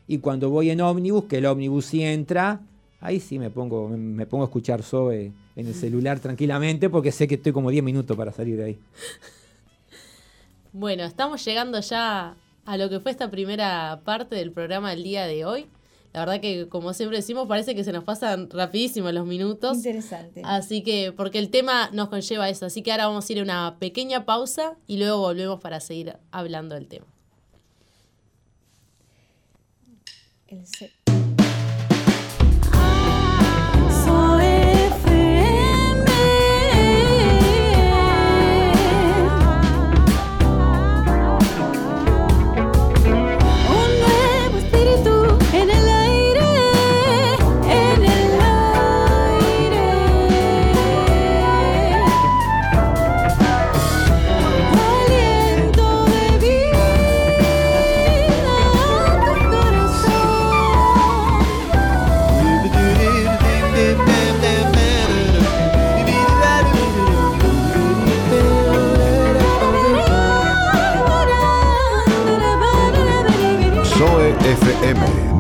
Y 0.07 0.19
cuando 0.19 0.51
voy 0.51 0.71
en 0.71 0.81
ómnibus, 0.81 1.25
que 1.25 1.39
el 1.39 1.47
ómnibus 1.47 1.87
sí 1.87 2.03
entra, 2.03 2.61
ahí 3.01 3.21
sí 3.21 3.39
me 3.39 3.51
pongo, 3.51 3.89
me 3.89 4.27
pongo 4.27 4.45
a 4.45 4.47
escuchar 4.47 4.83
Zoe 4.83 5.33
en 5.55 5.67
el 5.67 5.75
celular 5.75 6.19
tranquilamente 6.21 6.89
porque 6.89 7.13
sé 7.13 7.29
que 7.29 7.35
estoy 7.35 7.53
como 7.53 7.71
10 7.71 7.85
minutos 7.85 8.17
para 8.17 8.33
salir 8.33 8.57
de 8.57 8.65
ahí. 8.65 8.79
Bueno, 10.73 11.05
estamos 11.05 11.45
llegando 11.45 11.81
ya 11.81 12.37
a 12.65 12.77
lo 12.77 12.89
que 12.89 13.01
fue 13.01 13.11
esta 13.11 13.31
primera 13.31 14.01
parte 14.05 14.37
del 14.37 14.53
programa 14.53 14.91
del 14.91 15.03
día 15.03 15.27
de 15.27 15.45
hoy. 15.45 15.67
La 16.13 16.21
verdad 16.21 16.41
que, 16.41 16.69
como 16.69 16.95
siempre 16.95 17.19
decimos, 17.19 17.47
parece 17.47 17.75
que 17.75 17.85
se 17.85 17.93
nos 17.93 18.05
pasan 18.05 18.49
rapidísimo 18.51 19.13
los 19.13 19.27
minutos. 19.27 19.77
Interesante. 19.77 20.43
Así 20.45 20.83
que, 20.83 21.13
porque 21.13 21.39
el 21.39 21.51
tema 21.51 21.91
nos 21.93 22.09
conlleva 22.09 22.49
eso. 22.49 22.67
Así 22.67 22.83
que 22.83 22.91
ahora 22.93 23.07
vamos 23.09 23.29
a 23.29 23.33
ir 23.33 23.41
a 23.41 23.43
una 23.43 23.77
pequeña 23.79 24.25
pausa 24.25 24.77
y 24.87 24.97
luego 24.97 25.19
volvemos 25.19 25.61
para 25.61 25.81
seguir 25.81 26.17
hablando 26.31 26.75
del 26.75 26.89
tema. 26.89 27.07
El 30.47 31.18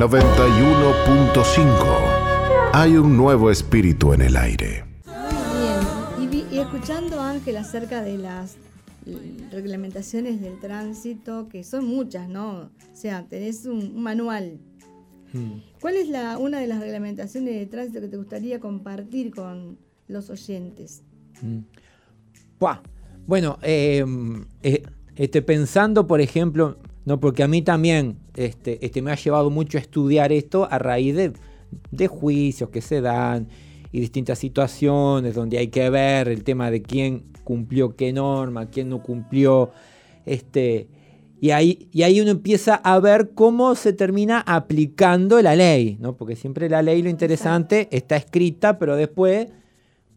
91.5. 0.09 2.71
Hay 2.73 2.97
un 2.97 3.14
nuevo 3.16 3.51
espíritu 3.51 4.14
en 4.14 4.23
el 4.23 4.37
aire. 4.38 4.85
Bien, 5.05 6.23
y, 6.23 6.27
vi- 6.27 6.47
y 6.51 6.61
escuchando 6.61 7.21
a 7.21 7.33
Ángel 7.33 7.59
acerca 7.59 8.01
de 8.03 8.16
las 8.16 8.57
reglamentaciones 9.53 10.40
del 10.40 10.59
tránsito, 10.61 11.49
que 11.51 11.62
son 11.62 11.85
muchas, 11.87 12.27
¿no? 12.27 12.53
O 12.61 12.71
sea, 12.94 13.27
tenés 13.29 13.66
un, 13.66 13.92
un 13.97 14.03
manual. 14.03 14.59
¿Cuál 15.83 15.97
es 15.97 16.09
la, 16.09 16.38
una 16.38 16.59
de 16.59 16.66
las 16.68 16.81
reglamentaciones 16.81 17.55
de 17.55 17.66
tránsito 17.66 18.01
que 18.01 18.09
te 18.09 18.16
gustaría 18.16 18.61
compartir 18.61 19.31
con 19.35 19.77
los 20.07 20.31
oyentes? 20.31 21.03
Buah. 22.59 22.79
Bueno, 23.27 23.59
eh, 23.61 24.07
eh, 24.62 24.83
este, 25.16 25.42
pensando, 25.42 26.07
por 26.07 26.23
ejemplo, 26.23 26.79
no, 27.09 27.18
porque 27.21 27.42
a 27.42 27.49
mí 27.49 27.62
también 27.62 28.18
este, 28.37 28.85
este, 28.85 29.01
me 29.01 29.11
ha 29.11 29.14
llevado 29.14 29.49
mucho 29.49 29.79
a 29.79 29.81
estudiar 29.81 30.31
esto 30.31 30.68
a 30.71 30.79
raíz 30.79 31.16
de, 31.16 31.33
de 31.90 32.07
juicios 32.07 32.68
que 32.68 32.83
se 32.83 33.01
dan 33.01 33.49
y 33.90 34.01
distintas 34.01 34.38
situaciones 34.38 35.35
donde 35.35 35.57
hay 35.57 35.68
que 35.68 35.88
ver 35.88 36.29
el 36.29 36.44
tema 36.44 36.71
de 36.71 36.83
quién 36.83 37.25
cumplió 37.44 37.97
qué 37.97 38.12
norma, 38.12 38.66
quién 38.66 38.90
no 38.90 39.03
cumplió. 39.03 39.71
Este, 40.27 40.88
y, 41.40 41.53
ahí, 41.53 41.88
y 41.92 42.03
ahí 42.03 42.21
uno 42.21 42.31
empieza 42.31 42.75
a 42.75 43.01
ver 43.01 43.31
cómo 43.31 43.75
se 43.75 43.94
termina 43.94 44.44
aplicando 44.47 45.40
la 45.40 45.57
ley, 45.57 45.97
¿no? 46.01 46.14
Porque 46.14 46.37
siempre 46.37 46.68
la 46.68 46.83
ley, 46.83 47.01
lo 47.01 47.09
interesante, 47.09 47.88
está 47.90 48.16
escrita, 48.16 48.79
pero 48.79 48.97
después 48.97 49.49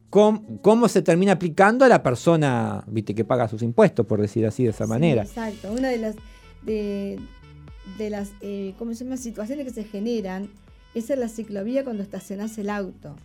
cómo, 0.09 0.43
cómo 0.61 0.89
se 0.89 1.01
termina 1.01 1.31
aplicando 1.31 1.85
a 1.85 1.87
la 1.87 2.03
persona, 2.03 2.83
viste, 2.87 3.15
que 3.15 3.23
paga 3.23 3.47
sus 3.47 3.61
impuestos, 3.61 4.05
por 4.05 4.19
decir 4.19 4.45
así 4.45 4.65
de 4.65 4.71
esa 4.71 4.83
Sí, 4.83 4.89
manera. 4.89 5.21
Exacto, 5.21 5.71
una 5.71 5.87
de 5.87 5.97
las 5.99 6.15
de, 6.63 7.19
de 7.97 8.09
las 8.09 8.31
eh, 8.41 8.73
¿cómo 8.77 8.93
se 8.93 9.03
llama? 9.03 9.17
situaciones 9.17 9.65
que 9.65 9.73
se 9.73 9.83
generan 9.83 10.49
es 10.93 11.09
en 11.09 11.19
la 11.19 11.29
ciclovía 11.29 11.83
cuando 11.83 12.03
estacionás 12.03 12.57
el 12.57 12.69
auto. 12.69 13.15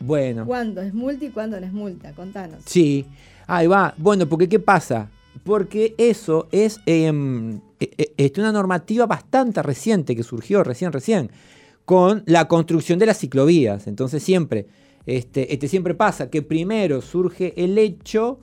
Bueno, 0.00 0.44
¿Cuándo 0.44 0.82
es 0.82 0.92
multa 0.92 1.24
y 1.24 1.30
cuándo 1.30 1.58
no 1.58 1.66
es 1.66 1.72
multa? 1.72 2.12
Contanos. 2.12 2.58
sí, 2.66 3.06
ahí 3.46 3.66
va. 3.66 3.94
Bueno, 3.96 4.28
porque 4.28 4.48
¿qué 4.48 4.58
pasa? 4.58 5.08
Porque 5.44 5.94
eso 5.98 6.48
es 6.52 6.80
em, 6.86 7.56
e- 7.80 7.90
e- 7.96 8.12
este, 8.18 8.40
una 8.40 8.52
normativa 8.52 9.06
bastante 9.06 9.62
reciente 9.62 10.14
que 10.14 10.22
surgió 10.22 10.62
recién, 10.62 10.92
recién, 10.92 11.30
con 11.84 12.22
la 12.26 12.46
construcción 12.48 12.98
de 12.98 13.06
las 13.06 13.18
ciclovías. 13.18 13.86
Entonces 13.86 14.22
siempre, 14.22 14.66
este, 15.06 15.52
este 15.54 15.68
siempre 15.68 15.94
pasa 15.94 16.28
que 16.30 16.42
primero 16.42 17.00
surge 17.00 17.52
el 17.62 17.78
hecho 17.78 18.40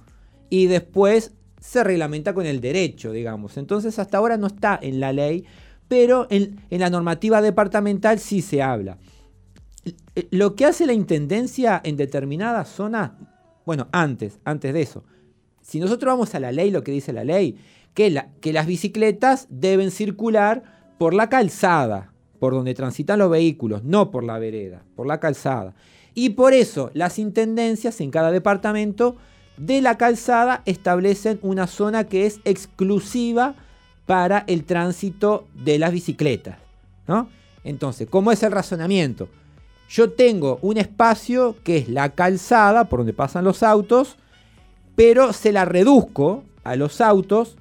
y 0.50 0.66
después 0.68 1.32
se 1.62 1.84
reglamenta 1.86 2.34
con 2.34 2.46
el 2.46 2.60
derecho, 2.60 3.14
digamos. 3.14 3.56
Entonces 3.56 3.98
hasta 4.00 4.18
ahora 4.18 4.36
no 4.36 4.48
está 4.48 4.78
en 4.82 5.00
la 5.00 5.14
ley, 5.14 5.46
pero 5.88 6.28
en, 6.30 6.60
en 6.70 6.80
la 6.82 6.90
normativa 6.90 7.42
departamental 7.42 8.20
sí 8.20 8.42
se 8.42 8.62
habla. 8.62 8.98
Eh, 10.16 10.28
Lo 10.32 10.56
que 10.56 10.66
hace 10.66 10.86
la 10.86 10.94
intendencia 10.94 11.80
en 11.84 11.96
determinadas 11.96 12.68
zonas, 12.68 13.12
bueno, 13.66 13.88
antes, 13.94 14.40
antes 14.44 14.74
de 14.74 14.82
eso, 14.82 15.06
si 15.62 15.80
nosotros 15.80 16.12
vamos 16.14 16.36
a 16.36 16.40
la 16.40 16.52
ley, 16.52 16.72
lo 16.72 16.84
que 16.84 16.92
dice 16.92 17.14
la 17.14 17.24
ley, 17.24 17.58
que, 17.94 18.10
la- 18.10 18.30
que 18.42 18.52
las 18.54 18.66
bicicletas 18.68 19.48
deben 19.50 19.92
circular 19.92 20.64
por 20.98 21.14
la 21.14 21.30
calzada, 21.30 22.12
por 22.40 22.54
donde 22.54 22.74
transitan 22.74 23.20
los 23.20 23.30
vehículos, 23.30 23.84
no 23.84 24.10
por 24.10 24.24
la 24.24 24.40
vereda, 24.40 24.84
por 24.96 25.06
la 25.06 25.20
calzada. 25.20 25.76
Y 26.16 26.32
por 26.32 26.54
eso 26.54 26.90
las 26.96 27.20
intendencias 27.20 28.02
en 28.02 28.10
cada 28.12 28.32
departamento 28.32 29.16
de 29.58 29.82
la 29.82 29.98
calzada 29.98 30.62
establecen 30.66 31.40
una 31.42 31.68
zona 31.68 32.06
que 32.06 32.26
es 32.26 32.40
exclusiva 32.46 33.56
para 34.06 34.44
el 34.48 34.64
tránsito 34.66 35.48
de 35.54 35.80
las 35.80 35.92
bicicletas. 35.92 36.58
¿no? 37.08 37.30
Entonces, 37.64 38.08
¿cómo 38.10 38.32
es 38.32 38.44
el 38.44 38.52
razonamiento? 38.52 39.30
Yo 39.90 40.12
tengo 40.12 40.58
un 40.62 40.78
espacio 40.78 41.58
que 41.64 41.78
es 41.78 41.90
la 41.90 42.10
calzada 42.10 42.86
por 42.86 43.00
donde 43.00 43.14
pasan 43.14 43.44
los 43.44 43.62
autos, 43.62 44.16
pero 44.96 45.34
se 45.34 45.52
la 45.52 45.66
reduzco 45.66 46.44
a 46.64 46.76
los 46.76 47.02
autos 47.02 47.58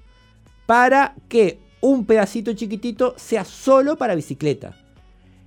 para 0.67 1.15
que 1.29 1.59
un 1.81 2.05
pedacito 2.05 2.53
chiquitito 2.53 3.15
sea 3.17 3.45
solo 3.45 3.97
para 3.97 4.15
bicicleta. 4.15 4.77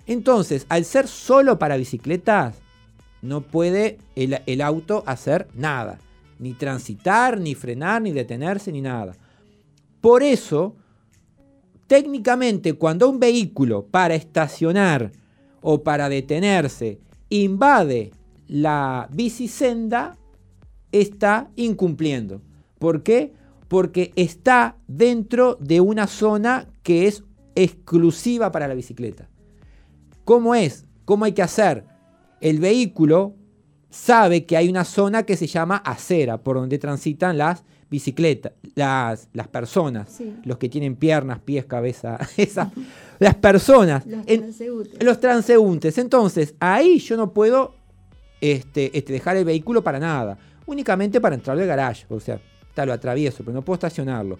Entonces, 0.05 0.65
al 0.69 0.83
ser 0.83 1.07
solo 1.07 1.57
para 1.57 1.77
bicicletas, 1.77 2.55
no 3.21 3.41
puede 3.41 3.99
el, 4.15 4.41
el 4.45 4.61
auto 4.61 5.03
hacer 5.05 5.47
nada. 5.53 5.99
Ni 6.43 6.53
transitar, 6.55 7.39
ni 7.39 7.55
frenar, 7.55 8.01
ni 8.01 8.11
detenerse, 8.11 8.69
ni 8.69 8.81
nada. 8.81 9.15
Por 10.01 10.23
eso, 10.23 10.75
técnicamente, 11.87 12.73
cuando 12.73 13.09
un 13.09 13.17
vehículo 13.17 13.85
para 13.85 14.15
estacionar 14.15 15.13
o 15.61 15.83
para 15.83 16.09
detenerse 16.09 16.99
invade 17.29 18.11
la 18.49 19.07
bicisenda, 19.09 20.17
está 20.91 21.49
incumpliendo. 21.55 22.41
¿Por 22.77 23.03
qué? 23.03 23.31
Porque 23.69 24.11
está 24.17 24.75
dentro 24.85 25.55
de 25.61 25.79
una 25.79 26.07
zona 26.07 26.67
que 26.83 27.07
es 27.07 27.23
exclusiva 27.55 28.51
para 28.51 28.67
la 28.67 28.73
bicicleta. 28.73 29.29
¿Cómo 30.25 30.55
es? 30.55 30.85
¿Cómo 31.05 31.23
hay 31.23 31.31
que 31.31 31.41
hacer? 31.41 31.85
El 32.41 32.59
vehículo 32.59 33.35
sabe 33.93 34.45
que 34.45 34.57
hay 34.57 34.69
una 34.69 34.83
zona 34.85 35.21
que 35.23 35.37
se 35.37 35.45
llama 35.45 35.77
acera, 35.77 36.39
por 36.39 36.55
donde 36.55 36.79
transitan 36.79 37.37
las 37.37 37.63
bicicletas, 37.91 38.53
las, 38.73 39.29
las 39.33 39.47
personas, 39.47 40.09
Sí. 40.11 40.33
los 40.45 40.57
que 40.57 40.67
tienen 40.67 40.95
piernas, 40.95 41.39
pies, 41.39 41.65
cabeza, 41.65 42.17
esas, 42.37 42.69
las 43.19 43.35
personas, 43.35 44.03
Los 44.07 44.23
en- 44.25 44.39
transeúntes. 44.41 45.03
los 45.03 45.19
transeúntes. 45.19 45.97
Entonces, 45.99 46.55
ahí 46.59 46.97
yo 46.97 47.17
no 47.17 47.33
puedo 47.33 47.75
este, 48.41 48.97
este, 48.97 49.13
dejar 49.13 49.37
el 49.37 49.45
vehículo 49.45 49.83
para 49.83 49.99
nada, 49.99 50.39
únicamente 50.65 51.21
para 51.21 51.35
entrar 51.35 51.57
al 51.59 51.67
garage, 51.67 52.05
o 52.09 52.19
sea, 52.19 52.39
está 52.67 52.85
lo 52.87 52.93
atravieso, 52.93 53.43
pero 53.43 53.53
no 53.53 53.61
puedo 53.61 53.75
estacionarlo. 53.75 54.39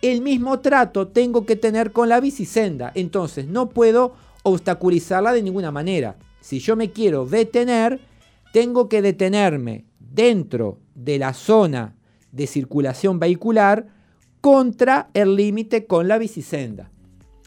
El 0.00 0.20
mismo 0.20 0.60
trato 0.60 1.08
tengo 1.08 1.44
que 1.44 1.56
tener 1.56 1.90
con 1.90 2.08
la 2.08 2.20
bicisenda, 2.20 2.92
entonces 2.94 3.46
no 3.48 3.68
puedo 3.68 4.14
obstaculizarla 4.44 5.32
de 5.32 5.42
ninguna 5.42 5.72
manera. 5.72 6.14
Si 6.40 6.60
yo 6.60 6.76
me 6.76 6.92
quiero 6.92 7.26
detener, 7.26 8.00
tengo 8.52 8.88
que 8.88 9.02
detenerme 9.02 9.84
dentro 9.98 10.78
de 10.94 11.18
la 11.18 11.32
zona 11.34 11.96
de 12.30 12.46
circulación 12.46 13.18
vehicular 13.18 13.86
contra 14.40 15.10
el 15.14 15.36
límite 15.36 15.86
con 15.86 16.08
la 16.08 16.18
bicisenda. 16.18 16.90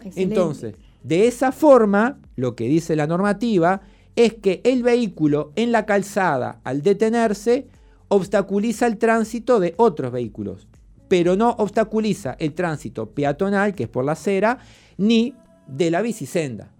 Excelente. 0.04 0.22
Entonces, 0.22 0.76
de 1.04 1.28
esa 1.28 1.52
forma, 1.52 2.20
lo 2.36 2.56
que 2.56 2.68
dice 2.68 2.96
la 2.96 3.08
normativa 3.08 3.82
es 4.16 4.34
que 4.36 4.62
el 4.64 4.82
vehículo 4.84 5.52
en 5.56 5.72
la 5.72 5.86
calzada, 5.86 6.60
al 6.64 6.82
detenerse, 6.82 7.68
obstaculiza 8.08 8.88
el 8.88 8.98
tránsito 8.98 9.60
de 9.60 9.74
otros 9.78 10.12
vehículos, 10.12 10.68
pero 11.08 11.36
no 11.36 11.52
obstaculiza 11.58 12.36
el 12.40 12.54
tránsito 12.54 13.10
peatonal, 13.12 13.74
que 13.76 13.84
es 13.84 13.90
por 13.90 14.06
la 14.06 14.14
acera, 14.14 14.60
ni 14.98 15.34
de 15.68 15.92
la 15.92 16.02
bicisenda. 16.02 16.72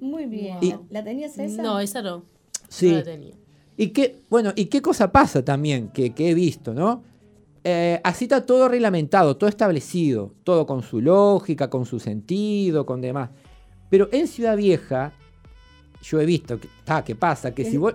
Muy 0.00 0.26
bien. 0.26 0.58
Y- 0.60 0.70
¿La, 0.70 0.80
la 0.90 1.04
tenías 1.04 1.38
esa? 1.38 1.62
No, 1.62 1.80
esa 1.80 2.02
no. 2.02 2.22
Sí. 2.68 2.90
No 2.90 2.96
la 2.98 3.02
tenía. 3.02 3.34
Y 3.76 3.88
qué, 3.88 4.22
bueno, 4.30 4.52
¿y 4.56 4.66
qué 4.66 4.80
cosa 4.80 5.12
pasa 5.12 5.44
también 5.44 5.88
que, 5.88 6.14
que 6.14 6.30
he 6.30 6.34
visto, 6.34 6.72
no? 6.72 7.02
Eh, 7.68 8.00
así 8.04 8.26
está 8.26 8.46
todo 8.46 8.68
reglamentado, 8.68 9.36
todo 9.36 9.50
establecido, 9.50 10.32
todo 10.44 10.66
con 10.66 10.82
su 10.82 11.00
lógica, 11.00 11.68
con 11.68 11.84
su 11.84 11.98
sentido, 11.98 12.86
con 12.86 13.00
demás. 13.00 13.30
Pero 13.90 14.08
en 14.12 14.28
Ciudad 14.28 14.56
Vieja, 14.56 15.12
yo 16.00 16.20
he 16.20 16.26
visto 16.26 16.60
que, 16.60 16.68
ta, 16.84 17.02
¿qué 17.04 17.16
pasa? 17.16 17.52
Que 17.52 17.64
si 17.64 17.76
vos, 17.76 17.94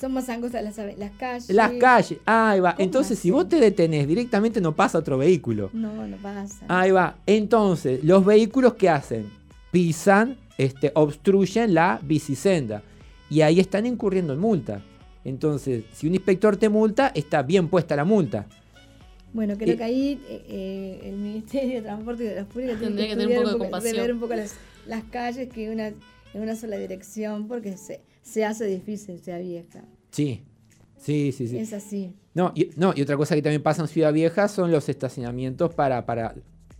Son 0.00 0.12
más 0.12 0.28
angostas 0.28 0.64
las, 0.64 0.76
las 0.98 1.12
calles. 1.12 1.50
las 1.50 1.70
calles, 1.74 2.18
ahí 2.26 2.58
va. 2.58 2.72
¿Cómo 2.74 2.84
Entonces, 2.84 3.18
si 3.18 3.30
vos 3.30 3.48
te 3.48 3.60
detenés 3.60 4.08
directamente, 4.08 4.60
no 4.60 4.74
pasa 4.74 4.98
otro 4.98 5.16
vehículo. 5.18 5.70
No, 5.72 6.06
no 6.06 6.16
pasa. 6.16 6.64
Ahí 6.66 6.90
va. 6.90 7.16
Entonces, 7.24 8.02
los 8.02 8.24
vehículos 8.24 8.74
que 8.74 8.88
hacen, 8.88 9.30
pisan, 9.70 10.36
este, 10.58 10.90
obstruyen 10.94 11.74
la 11.74 12.00
bicisenda. 12.02 12.82
Y 13.32 13.40
ahí 13.40 13.60
están 13.60 13.86
incurriendo 13.86 14.34
en 14.34 14.38
multa. 14.40 14.82
Entonces, 15.24 15.84
si 15.92 16.06
un 16.06 16.14
inspector 16.14 16.56
te 16.56 16.68
multa, 16.68 17.12
está 17.14 17.42
bien 17.42 17.68
puesta 17.68 17.96
la 17.96 18.04
multa. 18.04 18.46
Bueno, 19.32 19.56
creo 19.56 19.72
Y- 19.74 19.76
que 19.78 19.84
ahí 19.84 20.20
eh, 20.28 20.44
eh, 20.48 21.00
el 21.04 21.16
Ministerio 21.16 21.76
de 21.76 21.82
Transporte 21.82 22.24
y 22.24 22.26
de 22.26 22.34
las 22.34 22.46
Públicas 22.46 22.78
tiene 22.78 22.94
Tendría 22.96 23.06
que, 23.06 23.10
que 23.14 23.16
tener 23.16 23.26
un 23.28 23.32
estudiar 23.32 23.52
poco 23.52 23.64
de 23.64 23.70
compasión. 23.70 23.96
rever 23.96 24.12
un 24.12 24.20
poco 24.20 24.34
las, 24.34 24.54
las 24.86 25.04
calles 25.04 25.48
que 25.48 25.70
una, 25.70 25.86
en 25.88 25.96
una 26.42 26.54
sola 26.56 26.76
dirección 26.76 27.48
porque 27.48 27.76
se, 27.78 28.02
se 28.20 28.44
hace 28.44 28.66
difícil, 28.66 29.18
sea 29.20 29.38
vieja. 29.38 29.84
Sí. 30.10 30.42
Sí, 30.98 31.32
sí, 31.32 31.48
sí. 31.48 31.56
Es 31.58 31.72
así. 31.72 32.12
No 32.34 32.52
y, 32.54 32.68
no, 32.76 32.92
y 32.94 33.02
otra 33.02 33.16
cosa 33.16 33.34
que 33.34 33.42
también 33.42 33.62
pasa 33.62 33.82
en 33.82 33.88
Ciudad 33.88 34.12
Vieja 34.12 34.46
son 34.48 34.70
los 34.70 34.88
estacionamientos 34.88 35.74
para, 35.74 36.04
para, 36.06 36.34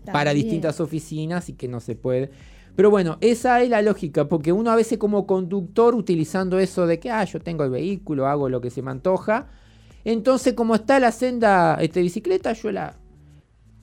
para 0.04 0.32
distintas 0.34 0.78
oficinas 0.80 1.48
y 1.48 1.54
que 1.54 1.66
no 1.68 1.80
se 1.80 1.96
puede. 1.96 2.30
Pero 2.74 2.90
bueno, 2.90 3.18
esa 3.20 3.60
es 3.60 3.68
la 3.68 3.82
lógica, 3.82 4.28
porque 4.28 4.52
uno 4.52 4.70
a 4.70 4.76
veces 4.76 4.96
como 4.98 5.26
conductor 5.26 5.94
utilizando 5.94 6.58
eso 6.58 6.86
de 6.86 6.98
que, 6.98 7.10
ah, 7.10 7.24
yo 7.24 7.38
tengo 7.40 7.64
el 7.64 7.70
vehículo, 7.70 8.26
hago 8.26 8.48
lo 8.48 8.60
que 8.60 8.70
se 8.70 8.80
me 8.82 8.90
antoja. 8.90 9.48
Entonces, 10.04 10.54
como 10.54 10.74
está 10.74 10.98
la 10.98 11.12
senda 11.12 11.76
este, 11.80 12.00
bicicleta, 12.00 12.54
yo 12.54 12.72
la, 12.72 12.96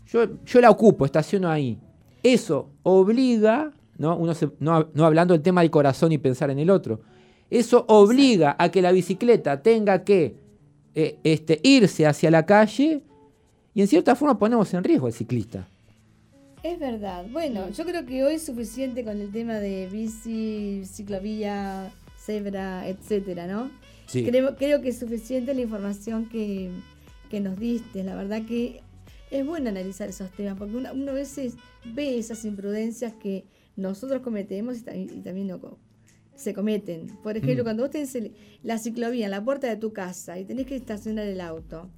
yo, 0.08 0.44
yo 0.44 0.62
la 0.62 0.70
ocupo, 0.72 1.06
estaciono 1.06 1.50
ahí. 1.50 1.78
Eso 2.24 2.70
obliga, 2.84 3.72
¿no? 3.98 4.18
Uno 4.18 4.34
se- 4.34 4.50
no, 4.60 4.90
no 4.94 5.06
hablando 5.06 5.34
del 5.34 5.44
tema 5.44 5.62
del 5.62 5.70
corazón 5.72 6.12
y 6.12 6.18
pensar 6.18 6.50
en 6.50 6.60
el 6.60 6.70
otro. 6.70 7.00
Eso 7.50 7.86
obliga 7.88 8.56
a 8.60 8.70
que 8.70 8.82
la 8.82 8.92
bicicleta 8.92 9.62
tenga 9.62 10.04
que 10.04 10.36
eh, 10.96 11.20
este, 11.24 11.60
irse 11.64 12.06
hacia 12.08 12.30
la 12.32 12.46
calle 12.46 13.02
y 13.74 13.82
en 13.82 13.88
cierta 13.88 14.16
forma 14.16 14.38
ponemos 14.38 14.74
en 14.74 14.84
riesgo 14.84 15.06
al 15.08 15.14
ciclista. 15.14 15.68
Es 16.64 16.78
verdad. 16.80 17.26
Bueno, 17.32 17.70
yo 17.70 17.86
creo 17.86 18.06
que 18.06 18.24
hoy 18.24 18.36
es 18.36 18.46
suficiente 18.46 19.04
con 19.06 19.20
el 19.22 19.32
tema 19.32 19.56
de 19.60 19.88
bici, 19.88 20.84
ciclovía, 20.86 21.92
cebra, 22.18 22.88
etcétera, 22.88 23.48
¿no? 23.48 23.72
Sí. 24.08 24.26
Creo, 24.26 24.56
creo 24.56 24.82
que 24.82 24.90
es 24.90 25.00
suficiente 25.00 25.54
la 25.54 25.62
información 25.62 26.28
que, 26.28 26.70
que 27.30 27.40
nos 27.40 27.58
diste. 27.58 28.04
La 28.04 28.16
verdad 28.16 28.42
que 28.46 28.82
es 29.32 29.46
bueno 29.46 29.70
analizar 29.70 30.10
esos 30.10 30.32
temas, 30.32 30.58
porque 30.58 30.76
uno, 30.76 30.90
uno 30.94 31.12
a 31.12 31.16
veces 31.16 31.56
ve 31.86 32.18
esas 32.18 32.44
imprudencias 32.44 33.14
que 33.14 33.46
nosotros 33.78 34.22
cometemos 34.22 34.80
y, 34.80 34.82
ta- 34.82 34.96
y 34.96 35.06
también 35.22 35.48
no 35.48 35.78
se 36.36 36.54
cometen. 36.54 37.08
Por 37.24 37.38
ejemplo, 37.38 37.64
Mm. 37.64 37.66
cuando 37.66 37.84
vos 37.84 37.92
tenés 37.92 38.14
el- 38.16 38.34
la 38.64 38.78
ciclovía 38.80 39.26
en 39.26 39.32
la 39.32 39.44
puerta 39.44 39.68
de 39.68 39.78
tu 39.78 39.94
casa 39.94 40.38
y 40.40 40.46
tenés 40.46 40.66
que 40.66 40.76
estacionar 40.76 41.26
el 41.28 41.40
auto, 41.40 41.90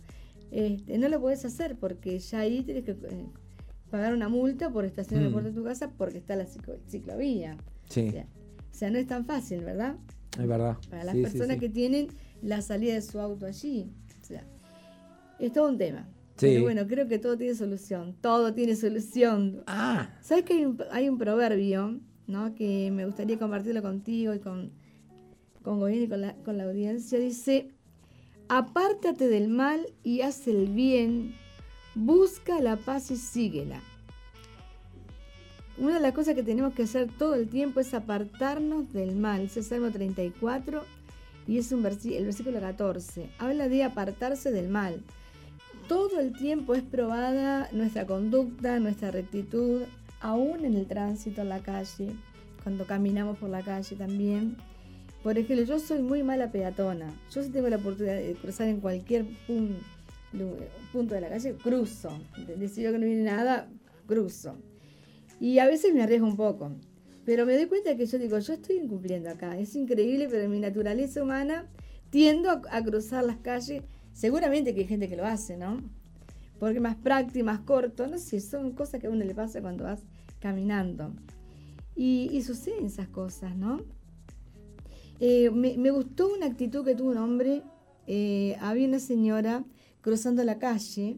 este, 0.51 0.97
no 0.99 1.07
lo 1.09 1.19
podés 1.21 1.45
hacer 1.45 1.77
porque 1.77 2.19
ya 2.19 2.39
ahí 2.41 2.61
tenés 2.61 2.83
que 2.83 2.91
eh, 2.91 3.25
pagar 3.91 4.13
una 4.13 4.29
multa 4.29 4.69
por 4.71 4.85
estacionar 4.85 5.25
en 5.25 5.29
Mm. 5.29 5.31
la 5.31 5.33
puerta 5.33 5.49
de 5.49 5.55
tu 5.55 5.63
casa 5.63 5.91
porque 5.97 6.17
está 6.17 6.35
la 6.35 6.45
ciclo- 6.45 6.79
ciclovía. 6.87 7.57
Sí, 7.89 8.07
O 8.07 8.11
sea, 8.11 8.25
o 8.25 8.73
sea, 8.73 8.89
no 8.89 8.97
es 8.97 9.05
tan 9.07 9.25
fácil, 9.25 9.63
¿verdad? 9.63 9.95
es 10.39 10.47
verdad. 10.47 10.77
para 10.89 11.03
las 11.03 11.15
Sí, 11.15 11.21
personas 11.23 11.55
sí. 11.55 11.59
que 11.59 11.69
tienen 11.69 12.07
la 12.41 12.61
salida 12.61 12.93
de 12.93 13.01
su 13.01 13.19
auto 13.19 13.45
allí. 13.45 13.91
O 14.21 14.25
sea, 14.25 14.43
es 15.39 15.51
todo 15.51 15.67
un 15.69 15.77
tema. 15.77 16.07
Pero 16.39 16.63
bueno, 16.63 16.87
creo 16.87 17.07
que 17.07 17.19
todo 17.19 17.37
tiene 17.37 17.53
solución. 17.53 18.15
Todo 18.21 18.53
tiene 18.53 18.75
solución. 18.75 19.61
Ah, 19.67 20.09
¿Sabes 20.21 20.45
que 20.45 20.53
hay 20.53 20.65
un, 20.65 20.81
hay 20.89 21.07
un 21.09 21.17
proverbio, 21.19 21.99
¿no? 22.27 22.55
Que 22.55 22.89
me 22.91 23.05
gustaría 23.05 23.37
compartirlo 23.37 23.81
contigo 23.83 24.33
y 24.33 24.39
con, 24.39 24.71
con 25.61 25.79
Goyen 25.79 26.03
y 26.03 26.07
con 26.07 26.21
la, 26.21 26.33
con 26.37 26.57
la 26.57 26.63
audiencia. 26.63 27.19
Dice, 27.19 27.67
apártate 28.47 29.27
del 29.27 29.49
mal 29.49 29.85
y 30.03 30.21
haz 30.21 30.47
el 30.47 30.67
bien, 30.67 31.35
busca 31.95 32.59
la 32.59 32.77
paz 32.77 33.11
y 33.11 33.17
síguela. 33.17 33.81
Una 35.77 35.95
de 35.95 35.99
las 36.01 36.13
cosas 36.13 36.35
que 36.35 36.43
tenemos 36.43 36.73
que 36.73 36.83
hacer 36.83 37.07
todo 37.17 37.35
el 37.35 37.47
tiempo 37.47 37.79
es 37.79 37.93
apartarnos 37.93 38.91
del 38.93 39.15
mal. 39.15 39.41
Ese 39.41 39.61
es 39.61 39.67
Salmo 39.67 39.89
34 39.89 40.83
y 41.47 41.57
es 41.57 41.71
un 41.71 41.83
versi- 41.83 42.15
el 42.15 42.25
versículo 42.25 42.59
14. 42.59 43.29
Habla 43.39 43.67
de 43.67 43.83
apartarse 43.83 44.51
del 44.51 44.69
mal. 44.69 45.01
Todo 45.87 46.19
el 46.19 46.33
tiempo 46.33 46.75
es 46.75 46.83
probada 46.83 47.67
nuestra 47.71 48.05
conducta, 48.05 48.79
nuestra 48.79 49.11
rectitud, 49.11 49.83
aún 50.19 50.65
en 50.65 50.75
el 50.75 50.85
tránsito, 50.85 51.41
en 51.41 51.49
la 51.49 51.59
calle, 51.59 52.11
cuando 52.63 52.85
caminamos 52.85 53.37
por 53.37 53.49
la 53.49 53.61
calle 53.63 53.95
también. 53.95 54.57
Por 55.23 55.37
ejemplo, 55.37 55.65
yo 55.65 55.79
soy 55.79 56.01
muy 56.01 56.21
mala 56.23 56.51
peatona. 56.51 57.11
Yo 57.33 57.43
si 57.43 57.49
tengo 57.49 57.69
la 57.69 57.77
oportunidad 57.77 58.15
de 58.15 58.35
cruzar 58.35 58.67
en 58.67 58.79
cualquier 58.81 59.25
pun- 59.47 59.69
lu- 59.69 59.75
punto 60.91 61.15
de 61.15 61.21
la 61.21 61.29
calle, 61.29 61.55
cruzo. 61.55 62.09
Si 62.71 62.81
veo 62.81 62.91
que 62.91 62.99
no 62.99 63.05
viene 63.05 63.23
nada, 63.23 63.69
cruzo. 64.07 64.55
Y 65.39 65.59
a 65.59 65.65
veces 65.65 65.93
me 65.93 66.03
arriesgo 66.03 66.27
un 66.27 66.35
poco. 66.35 66.71
Pero 67.25 67.45
me 67.45 67.55
doy 67.55 67.67
cuenta 67.67 67.95
que 67.95 68.05
yo 68.05 68.17
digo, 68.17 68.39
yo 68.39 68.53
estoy 68.53 68.77
incumpliendo 68.77 69.29
acá. 69.29 69.57
Es 69.57 69.75
increíble, 69.75 70.27
pero 70.29 70.43
en 70.43 70.51
mi 70.51 70.59
naturaleza 70.59 71.21
humana 71.21 71.69
tiendo 72.09 72.49
a, 72.49 72.83
cruzar 72.83 73.23
las 73.23 73.37
calles. 73.37 73.83
Seguramente 74.13 74.73
que 74.73 74.81
hay 74.81 74.87
gente 74.87 75.07
que 75.07 75.15
lo 75.15 75.25
hace, 75.25 75.57
¿no? 75.57 75.77
Porque 76.59 76.79
más 76.79 76.95
práctico, 76.95 77.45
más 77.45 77.59
corto. 77.61 78.07
No 78.07 78.17
sé, 78.17 78.39
son 78.39 78.71
cosas 78.71 78.99
que 78.99 79.07
a 79.07 79.09
uno 79.09 79.23
le 79.23 79.35
pasa 79.35 79.61
cuando 79.61 79.85
vas 79.85 80.01
caminando. 80.39 81.13
Y, 81.95 82.29
y 82.31 82.41
suceden 82.41 82.85
esas 82.85 83.07
cosas, 83.07 83.55
¿no? 83.55 83.81
Eh, 85.19 85.51
me, 85.51 85.77
me 85.77 85.91
gustó 85.91 86.33
una 86.33 86.47
actitud 86.47 86.83
que 86.83 86.95
tuvo 86.95 87.11
un 87.11 87.17
hombre. 87.17 87.61
eh, 88.07 88.57
había 88.59 88.87
una 88.87 88.99
señora 88.99 89.63
cruzando 90.01 90.43
la 90.43 90.59
calle 90.59 91.17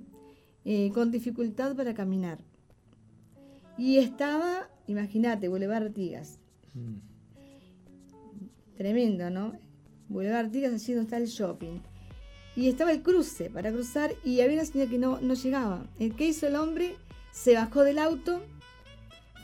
eh, 0.66 0.92
con 0.94 1.12
dificultad 1.12 1.76
para 1.76 1.94
caminar. 1.94 2.40
Y 3.78 3.98
estaba, 3.98 4.70
imagínate, 4.88 5.48
Boulevard 5.48 5.84
Artigas. 5.84 6.40
Mm. 6.74 6.98
Tremendo, 8.78 9.30
¿no? 9.30 9.54
Boulevard 10.10 10.46
Artigas, 10.46 10.74
allí 10.74 10.94
donde 10.94 11.06
está 11.06 11.18
el 11.18 11.28
shopping. 11.28 11.80
Y 12.56 12.70
estaba 12.70 12.92
el 12.92 13.02
cruce 13.02 13.50
para 13.50 13.72
cruzar 13.72 14.14
y 14.24 14.42
había 14.42 14.58
una 14.58 14.66
señora 14.66 14.90
que 14.90 15.00
no, 15.00 15.20
no 15.22 15.34
llegaba. 15.34 15.88
El 16.00 16.16
que 16.16 16.28
hizo 16.28 16.48
el 16.48 16.56
hombre 16.56 16.96
se 17.32 17.56
bajó 17.56 17.84
del 17.84 17.98
auto, 17.98 18.44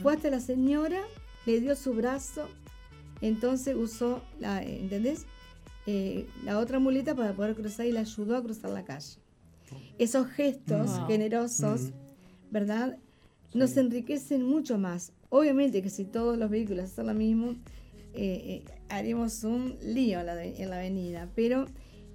fue 0.02 0.14
hasta 0.14 0.30
la 0.30 0.40
señora, 0.40 1.02
le 1.46 1.60
dio 1.60 1.76
su 1.76 1.94
brazo, 1.94 2.48
entonces 3.22 3.76
usó, 3.76 4.22
la, 4.40 4.64
¿entendés? 4.64 5.26
Eh, 5.88 6.28
la 6.44 6.60
otra 6.60 6.78
muleta 6.78 7.16
para 7.16 7.34
poder 7.34 7.56
cruzar 7.56 7.88
y 7.88 7.92
la 7.92 8.02
ayudó 8.02 8.38
a 8.38 8.44
cruzar 8.44 8.70
la 8.70 8.84
calle. 8.84 9.18
Esos 9.98 10.28
gestos 10.28 10.90
Wow. 10.98 11.08
generosos, 11.08 11.82
Mm. 11.92 12.52
¿verdad? 12.52 12.98
Nos 13.54 13.76
enriquecen 13.78 14.44
mucho 14.44 14.78
más. 14.78 15.12
Obviamente 15.30 15.82
que 15.82 15.90
si 15.90 16.06
todos 16.06 16.38
los 16.38 16.50
vehículos 16.50 16.86
hacen 16.86 17.08
lo 17.08 17.14
mismo, 17.14 17.52
eh, 18.14 18.14
eh, 18.14 18.64
haríamos 18.90 19.44
un 19.44 19.76
lío 19.84 20.20
en 20.20 20.26
la, 20.26 20.44
en 20.44 20.70
la 20.70 20.78
avenida. 20.78 21.30
Pero 21.36 21.66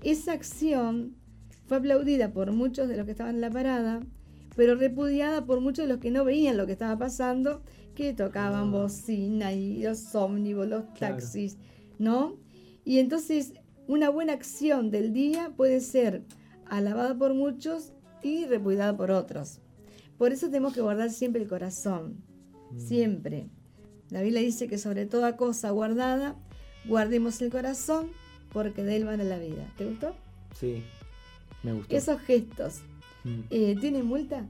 esa 0.02 0.32
acción 0.32 1.14
fue 1.66 1.78
aplaudida 1.78 2.32
por 2.32 2.52
muchos 2.52 2.88
de 2.88 2.96
los 2.96 3.04
que 3.04 3.12
estaban 3.12 3.36
en 3.36 3.40
la 3.40 3.50
parada, 3.50 4.00
pero 4.56 4.74
repudiada 4.76 5.44
por 5.44 5.60
muchos 5.60 5.84
de 5.86 5.92
los 5.92 6.00
que 6.00 6.10
no 6.10 6.24
veían 6.24 6.56
lo 6.56 6.66
que 6.66 6.72
estaba 6.72 6.96
pasando, 6.98 7.62
que 7.94 8.12
tocaban 8.12 8.70
bocina 8.72 9.52
y 9.52 9.82
los 9.82 10.14
ómnibus, 10.14 10.66
los 10.68 10.84
Claro. 10.96 11.16
taxis, 11.16 11.56
¿no? 11.98 12.36
Y 12.84 12.98
entonces 12.98 13.54
una 13.86 14.08
buena 14.10 14.32
acción 14.32 14.90
del 14.90 15.12
día 15.12 15.52
puede 15.56 15.80
ser 15.80 16.22
alabada 16.76 17.16
por 17.16 17.34
muchos 17.34 17.92
y 18.22 18.46
repudiada 18.46 18.96
por 18.96 19.10
otros. 19.10 19.60
Por 20.18 20.32
eso 20.32 20.46
tenemos 20.46 20.74
que 20.74 20.80
guardar 20.80 21.10
siempre 21.10 21.42
el 21.42 21.48
corazón, 21.48 22.22
siempre. 22.76 23.48
La 24.10 24.22
Biblia 24.22 24.40
dice 24.40 24.68
que 24.68 24.78
sobre 24.78 25.06
toda 25.06 25.36
cosa 25.36 25.70
guardada, 25.70 26.36
guardemos 26.86 27.40
el 27.42 27.50
corazón, 27.50 28.08
porque 28.52 28.82
de 28.84 28.96
él 28.96 29.04
vale 29.04 29.24
la 29.24 29.38
vida. 29.38 29.66
¿Te 29.76 29.86
gustó? 29.86 30.14
Sí, 30.58 30.84
me 31.62 31.72
gustó. 31.72 31.96
Esos 31.96 32.20
gestos. 32.20 32.80
Mm. 33.24 33.40
Eh, 33.50 33.76
¿Tienen 33.80 34.06
multa? 34.06 34.44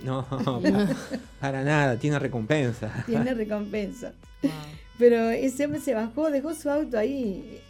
No, 0.00 0.24
para, 0.62 0.96
para 1.40 1.64
nada, 1.64 1.98
tiene 1.98 2.18
recompensa. 2.18 3.04
Tiene 3.06 3.34
recompensa. 3.34 4.12
Wow. 4.42 4.52
Pero 4.98 5.30
ese 5.30 5.64
hombre 5.64 5.80
se 5.80 5.94
bajó, 5.94 6.30
dejó 6.30 6.54
su 6.54 6.70
auto 6.70 6.98
ahí, 6.98 7.60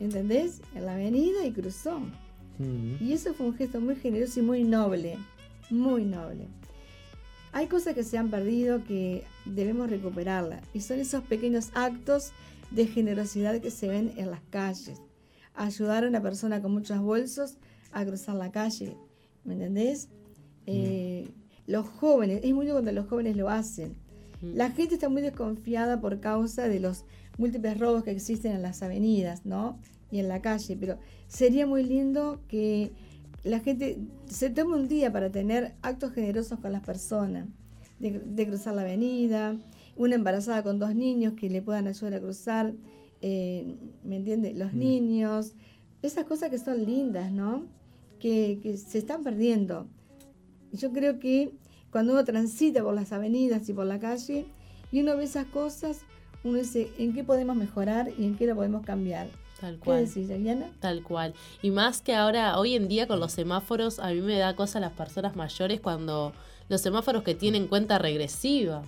¿entendés? 0.00 0.60
En 0.74 0.86
la 0.86 0.94
avenida 0.94 1.46
y 1.46 1.52
cruzó. 1.52 2.00
Mm. 2.58 3.02
Y 3.02 3.12
eso 3.12 3.34
fue 3.34 3.46
un 3.46 3.54
gesto 3.54 3.80
muy 3.80 3.96
generoso 3.96 4.40
y 4.40 4.42
muy 4.42 4.64
noble, 4.64 5.18
muy 5.70 6.04
noble. 6.04 6.48
Hay 7.52 7.68
cosas 7.68 7.94
que 7.94 8.04
se 8.04 8.18
han 8.18 8.30
perdido 8.30 8.84
que 8.84 9.24
debemos 9.46 9.88
recuperarlas 9.88 10.62
y 10.74 10.80
son 10.80 11.00
esos 11.00 11.22
pequeños 11.24 11.70
actos 11.74 12.32
de 12.70 12.86
generosidad 12.86 13.60
que 13.60 13.70
se 13.70 13.88
ven 13.88 14.12
en 14.16 14.30
las 14.30 14.42
calles. 14.50 15.00
Ayudar 15.54 16.04
a 16.04 16.08
una 16.08 16.20
persona 16.20 16.60
con 16.60 16.72
muchos 16.72 17.00
bolsos 17.00 17.56
a 17.92 18.04
cruzar 18.04 18.34
la 18.34 18.50
calle, 18.50 18.96
¿me 19.44 19.54
entendés? 19.54 20.08
Eh, 20.66 21.30
los 21.66 21.86
jóvenes, 21.88 22.40
es 22.42 22.52
muy 22.52 22.66
bueno 22.66 22.72
cuando 22.72 22.92
los 22.92 23.06
jóvenes 23.06 23.36
lo 23.36 23.48
hacen. 23.48 23.96
La 24.42 24.70
gente 24.70 24.94
está 24.94 25.08
muy 25.08 25.22
desconfiada 25.22 26.00
por 26.00 26.20
causa 26.20 26.68
de 26.68 26.78
los 26.78 27.04
múltiples 27.38 27.78
robos 27.78 28.04
que 28.04 28.10
existen 28.10 28.52
en 28.52 28.62
las 28.62 28.82
avenidas, 28.82 29.46
¿no? 29.46 29.80
Y 30.10 30.20
en 30.20 30.28
la 30.28 30.40
calle, 30.40 30.76
pero 30.78 30.98
sería 31.26 31.66
muy 31.66 31.82
lindo 31.82 32.40
que 32.48 32.92
la 33.42 33.60
gente 33.60 33.98
se 34.26 34.50
tome 34.50 34.74
un 34.74 34.88
día 34.88 35.12
para 35.12 35.30
tener 35.30 35.74
actos 35.82 36.12
generosos 36.12 36.58
con 36.60 36.72
las 36.72 36.82
personas, 36.82 37.48
de, 37.98 38.20
de 38.20 38.46
cruzar 38.46 38.74
la 38.74 38.82
avenida, 38.82 39.56
una 39.96 40.14
embarazada 40.14 40.62
con 40.62 40.78
dos 40.78 40.94
niños 40.94 41.34
que 41.34 41.48
le 41.48 41.62
puedan 41.62 41.86
ayudar 41.86 42.14
a 42.14 42.20
cruzar, 42.20 42.74
eh, 43.22 43.76
¿me 44.04 44.16
entiende? 44.16 44.52
Los 44.54 44.74
niños, 44.74 45.54
esas 46.02 46.24
cosas 46.24 46.50
que 46.50 46.58
son 46.58 46.84
lindas, 46.84 47.32
¿no? 47.32 47.64
Que, 48.20 48.58
que 48.62 48.76
se 48.76 48.98
están 48.98 49.22
perdiendo. 49.22 49.88
Yo 50.72 50.92
creo 50.92 51.18
que 51.18 51.52
cuando 51.90 52.12
uno 52.12 52.24
transita 52.24 52.82
por 52.82 52.94
las 52.94 53.12
avenidas 53.12 53.68
y 53.68 53.72
por 53.72 53.86
la 53.86 53.98
calle 53.98 54.46
y 54.92 55.00
uno 55.00 55.16
ve 55.16 55.24
esas 55.24 55.46
cosas, 55.46 56.00
uno 56.44 56.58
dice, 56.58 56.88
¿en 56.98 57.14
qué 57.14 57.24
podemos 57.24 57.56
mejorar 57.56 58.12
y 58.18 58.24
en 58.24 58.36
qué 58.36 58.46
lo 58.46 58.54
podemos 58.54 58.84
cambiar? 58.84 59.28
Tal 59.60 59.74
¿Qué 59.76 59.80
cual. 59.80 60.06
decís, 60.06 60.30
Ariana? 60.30 60.70
Tal 60.80 61.02
cual. 61.02 61.34
Y 61.62 61.70
más 61.70 62.00
que 62.00 62.14
ahora, 62.14 62.58
hoy 62.58 62.74
en 62.74 62.88
día 62.88 63.06
con 63.06 63.20
los 63.20 63.32
semáforos, 63.32 63.98
a 63.98 64.10
mí 64.10 64.20
me 64.20 64.38
da 64.38 64.54
cosa 64.54 64.80
las 64.80 64.92
personas 64.92 65.34
mayores 65.34 65.80
cuando 65.80 66.32
los 66.68 66.80
semáforos 66.80 67.22
que 67.22 67.34
tienen 67.34 67.66
cuenta 67.66 67.98
regresiva. 67.98 68.82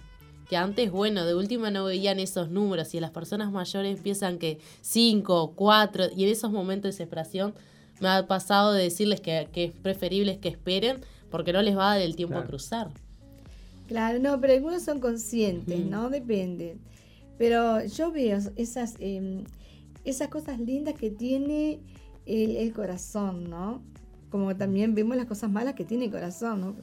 Que 0.49 0.57
antes, 0.57 0.91
bueno, 0.91 1.27
de 1.27 1.35
última 1.35 1.71
no 1.71 1.85
veían 1.85 2.19
esos 2.19 2.49
números 2.49 2.95
y 2.95 3.01
las 3.01 3.11
personas 3.11 3.53
mayores 3.53 4.01
piensan 4.01 4.39
que 4.39 4.59
5, 4.81 5.53
4, 5.55 6.07
y 6.17 6.25
en 6.25 6.31
esos 6.31 6.51
momentos 6.51 6.85
de 6.85 6.89
desesperación 6.89 7.55
me 8.01 8.09
ha 8.09 8.27
pasado 8.27 8.73
de 8.73 8.83
decirles 8.85 9.21
que, 9.21 9.49
que 9.53 9.65
es 9.65 9.73
preferible 9.73 10.39
que 10.39 10.49
esperen 10.49 11.01
porque 11.31 11.53
no 11.53 11.61
les 11.61 11.77
va 11.77 11.93
a 11.93 11.95
dar 11.97 12.03
el 12.03 12.17
tiempo 12.17 12.39
a 12.39 12.45
cruzar. 12.45 12.89
Claro, 13.89 14.19
no, 14.19 14.41
pero 14.41 14.53
algunos 14.53 14.83
son 14.83 15.01
conscientes. 15.01 15.85
¿no? 15.85 16.11
Depende. 16.11 16.77
Pero 17.39 17.85
yo 17.85 18.13
veo 18.13 18.39
esas, 18.57 18.97
eh, 18.99 19.45
esas 20.05 20.29
cosas 20.29 20.59
lindas 20.61 20.95
que 20.95 21.11
tiene 21.11 21.81
el, 22.27 22.57
el 22.57 22.73
corazón, 22.73 23.49
¿no? 23.51 23.83
Como 24.31 24.55
también 24.57 24.95
vemos 24.95 25.17
las 25.17 25.27
cosas 25.27 25.51
malas 25.51 25.75
que 25.75 25.85
tiene 25.85 26.07
el 26.07 26.11
corazón, 26.11 26.61
¿no? 26.61 26.77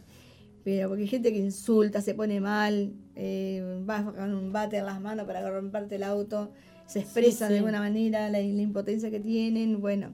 Pero 0.64 0.90
porque 0.90 1.04
hay 1.04 1.08
gente 1.08 1.32
que 1.32 1.38
insulta, 1.40 2.02
se 2.02 2.16
pone 2.16 2.40
mal, 2.42 2.94
eh, 3.16 3.84
va 3.88 4.04
con 4.04 4.34
un 4.34 4.52
bate 4.52 4.78
en 4.78 4.86
las 4.88 5.00
manos 5.00 5.28
para 5.28 5.48
romperte 5.48 5.96
el 5.96 6.04
auto, 6.04 6.52
se 6.88 7.00
expresa 7.00 7.48
sí. 7.48 7.54
de 7.54 7.60
alguna 7.60 7.80
manera 7.80 8.30
la, 8.30 8.40
la 8.40 8.62
impotencia 8.62 9.12
que 9.12 9.20
tienen, 9.20 9.80
bueno. 9.80 10.14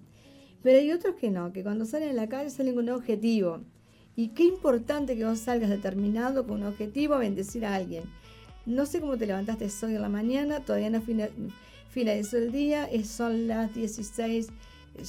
Pero 0.61 0.77
hay 0.77 0.91
otros 0.91 1.15
que 1.15 1.31
no, 1.31 1.53
que 1.53 1.63
cuando 1.63 1.85
salen 1.85 2.09
a 2.09 2.13
la 2.13 2.27
calle 2.27 2.49
salen 2.49 2.75
con 2.75 2.83
un 2.83 2.95
objetivo. 2.95 3.61
Y 4.15 4.29
qué 4.29 4.43
importante 4.43 5.15
que 5.15 5.23
vos 5.23 5.39
salgas 5.39 5.69
determinado 5.69 6.45
con 6.45 6.61
un 6.61 6.67
objetivo 6.67 7.13
a 7.13 7.19
bendecir 7.19 7.65
a 7.65 7.73
alguien. 7.75 8.03
No 8.65 8.85
sé 8.85 8.99
cómo 8.99 9.17
te 9.17 9.25
levantaste 9.25 9.67
hoy 9.85 9.95
en 9.95 10.01
la 10.01 10.09
mañana, 10.09 10.59
todavía 10.59 10.89
no 10.89 11.01
fina- 11.01 11.29
finalizó 11.91 12.37
el 12.37 12.51
día, 12.51 12.85
es- 12.85 13.09
son 13.09 13.47
las 13.47 13.73
16, 13.75 14.47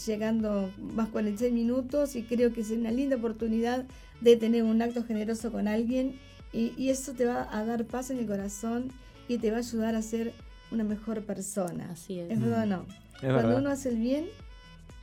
llegando 0.06 0.70
más 0.94 1.08
46 1.08 1.52
minutos 1.52 2.14
y 2.16 2.22
creo 2.22 2.52
que 2.52 2.60
es 2.60 2.70
una 2.70 2.90
linda 2.90 3.16
oportunidad 3.16 3.84
de 4.20 4.36
tener 4.36 4.62
un 4.62 4.80
acto 4.82 5.02
generoso 5.04 5.50
con 5.50 5.66
alguien 5.68 6.18
y, 6.52 6.72
y 6.76 6.90
eso 6.90 7.12
te 7.12 7.24
va 7.24 7.48
a 7.50 7.64
dar 7.64 7.84
paz 7.86 8.10
en 8.10 8.18
el 8.18 8.26
corazón 8.26 8.92
y 9.28 9.38
te 9.38 9.50
va 9.50 9.56
a 9.56 9.60
ayudar 9.60 9.94
a 9.94 10.02
ser 10.02 10.32
una 10.70 10.84
mejor 10.84 11.22
persona. 11.22 11.88
Así 11.90 12.18
es. 12.20 12.30
¿Es 12.30 12.40
verdad 12.40 12.62
o 12.64 12.66
no? 12.66 12.86
Es 13.14 13.20
Cuando 13.20 13.36
verdad. 13.48 13.58
uno 13.58 13.70
hace 13.70 13.88
el 13.88 13.96
bien, 13.96 14.26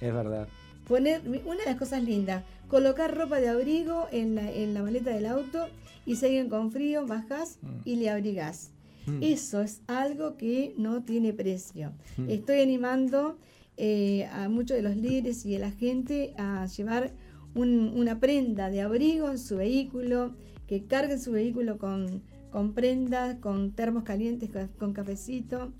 Es 0.02 0.14
verdad. 0.14 0.48
Poner, 0.88 1.22
una 1.46 1.60
de 1.60 1.66
las 1.66 1.76
cosas 1.76 2.04
lindas, 2.04 2.44
colocar 2.68 3.16
ropa 3.16 3.40
de 3.40 3.50
abrigo 3.50 4.08
en 4.12 4.36
la, 4.36 4.50
en 4.52 4.74
la 4.74 4.82
maleta 4.82 5.12
del 5.12 5.26
auto 5.28 5.68
y 6.06 6.16
si 6.16 6.26
alguien 6.26 6.50
con 6.50 6.72
frío, 6.72 7.06
bajás 7.06 7.60
y 7.86 7.98
le 7.98 8.10
abrigás. 8.10 8.72
Mm. 9.10 9.24
Eso 9.24 9.62
es 9.62 9.82
algo 9.88 10.38
que 10.38 10.74
no 10.78 11.04
tiene 11.04 11.34
precio. 11.34 11.92
Mm. 12.18 12.30
Estoy 12.30 12.62
animando 12.62 13.38
eh, 13.78 14.26
a 14.34 14.50
muchos 14.50 14.76
de 14.78 14.84
los 14.84 14.96
líderes 14.98 15.46
y 15.46 15.56
a 15.56 15.60
la 15.60 15.72
gente 15.72 16.34
a 16.38 16.66
llevar 16.68 17.14
un- 17.56 17.94
una 17.96 18.20
prenda 18.20 18.70
de 18.70 18.82
abrigo 18.82 19.30
en 19.30 19.40
su 19.40 19.56
vehículo, 19.58 20.36
que 20.68 20.84
carguen 20.86 21.20
su 21.20 21.32
vehículo 21.32 21.78
con, 21.78 22.22
con 22.52 22.74
prendas, 22.74 23.36
con 23.40 23.72
termos 23.72 24.04
calientes, 24.04 24.50
con, 24.50 24.68
con 24.78 24.94
cafecito. 24.94 25.72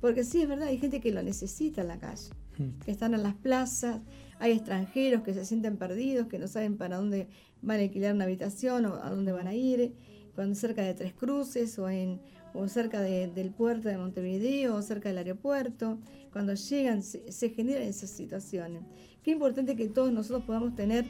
Porque 0.00 0.24
sí, 0.24 0.42
es 0.42 0.48
verdad, 0.48 0.68
hay 0.68 0.78
gente 0.78 1.00
que 1.00 1.12
lo 1.12 1.22
necesita 1.22 1.80
en 1.82 1.88
la 1.88 1.98
calle 1.98 2.30
Mm. 2.56 2.78
que 2.84 2.92
están 2.92 3.14
en 3.14 3.24
las 3.24 3.34
plazas, 3.34 4.00
hay 4.38 4.52
extranjeros 4.52 5.22
que 5.22 5.34
se 5.34 5.44
sienten 5.44 5.76
perdidos, 5.76 6.28
que 6.28 6.38
no 6.38 6.46
saben 6.46 6.76
para 6.76 6.98
dónde 6.98 7.26
van 7.62 7.80
a 7.80 7.82
alquilar 7.82 8.14
una 8.14 8.24
habitación 8.26 8.84
o 8.86 8.94
a 8.94 9.10
dónde 9.10 9.32
van 9.32 9.48
a 9.48 9.54
ir, 9.54 9.92
cuando 10.36 10.54
cerca 10.54 10.82
de 10.82 10.94
Tres 10.94 11.14
Cruces 11.14 11.76
o 11.80 11.88
en 11.88 12.20
o 12.54 12.66
cerca 12.68 13.00
de- 13.02 13.26
del 13.28 13.50
puerto 13.50 13.88
de 13.88 13.98
Montevideo 13.98 14.76
o 14.76 14.82
cerca 14.82 15.08
del 15.10 15.18
aeropuerto, 15.18 15.98
cuando 16.32 16.54
llegan 16.54 17.02
se, 17.02 17.30
se 17.30 17.50
generan 17.50 17.82
esas 17.82 18.10
situaciones. 18.10 18.82
Qué 19.22 19.32
importante 19.32 19.76
que 19.76 19.88
todos 19.88 20.12
nosotros 20.12 20.44
podamos 20.44 20.74
tener 20.74 21.04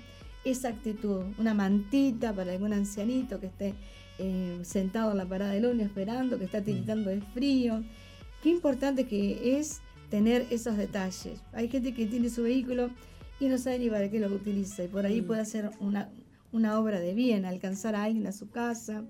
esa 0.45 0.69
actitud, 0.69 1.23
una 1.39 1.55
mantita 1.55 2.33
para 2.35 2.53
algún 2.53 2.73
ancianito 2.73 3.41
que 3.41 3.47
esté 3.47 3.75
eh, 4.19 4.59
sentado 4.63 5.11
en 5.13 5.19
la 5.19 5.27
parada 5.29 5.53
del 5.53 5.65
ómnibus 5.67 5.87
esperando, 5.89 6.39
que 6.39 6.45
está 6.45 6.63
tiritando 6.63 7.11
de 7.11 7.21
frío. 7.21 7.83
Qué 8.43 8.51
importante 8.51 9.07
que 9.07 9.59
es 9.59 9.81
tener 10.11 10.47
esos 10.51 10.77
detalles. 10.77 11.41
Hay 11.53 11.69
gente 11.69 11.95
que 11.95 12.07
tiene 12.07 12.29
su 12.31 12.43
vehículo 12.43 12.91
y 13.41 13.49
no 13.49 13.59
sabe 13.59 13.79
ni 13.81 13.89
para 13.91 14.09
qué 14.11 14.21
lo 14.21 14.29
utiliza 14.29 14.85
y 14.85 14.89
por 14.89 15.05
ahí 15.07 15.21
Mm. 15.23 15.27
puede 15.27 15.41
hacer 15.41 15.71
una, 15.81 16.11
una 16.53 16.79
obra 16.79 17.01
de 17.01 17.15
bien, 17.15 17.45
alcanzar 17.47 17.97
a 17.97 18.05
alguien 18.05 18.27
a 18.27 18.33
su 18.33 18.51
casa, 18.51 19.03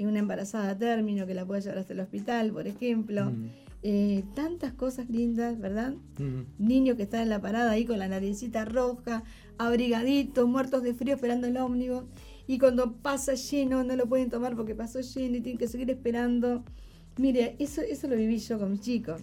y 0.00 0.06
una 0.06 0.18
embarazada 0.18 0.70
a 0.70 0.78
término 0.78 1.26
que 1.26 1.34
la 1.34 1.44
puede 1.44 1.60
llevar 1.60 1.78
hasta 1.78 1.92
el 1.92 2.00
hospital, 2.00 2.52
por 2.52 2.66
ejemplo. 2.66 3.26
Mm. 3.26 3.50
Eh, 3.82 4.24
tantas 4.34 4.72
cosas 4.72 5.10
lindas, 5.10 5.58
¿verdad? 5.58 5.92
Mm. 6.18 6.40
Niños 6.58 6.96
que 6.96 7.02
están 7.02 7.20
en 7.20 7.28
la 7.28 7.42
parada 7.42 7.72
ahí 7.72 7.84
con 7.84 7.98
la 7.98 8.08
naricita 8.08 8.64
roja, 8.64 9.24
abrigaditos, 9.58 10.48
muertos 10.48 10.82
de 10.82 10.94
frío 10.94 11.16
esperando 11.16 11.48
el 11.48 11.58
ómnibus. 11.58 12.04
y 12.46 12.58
cuando 12.58 12.94
pasa 12.94 13.34
lleno 13.34 13.84
no 13.84 13.94
lo 13.94 14.08
pueden 14.08 14.30
tomar 14.30 14.56
porque 14.56 14.74
pasó 14.74 15.00
lleno 15.00 15.36
y 15.36 15.42
tienen 15.42 15.58
que 15.58 15.68
seguir 15.68 15.90
esperando. 15.90 16.64
Mire, 17.18 17.56
eso, 17.58 17.82
eso 17.82 18.08
lo 18.08 18.16
viví 18.16 18.38
yo 18.38 18.58
con 18.58 18.70
mis 18.72 18.80
chicos. 18.80 19.20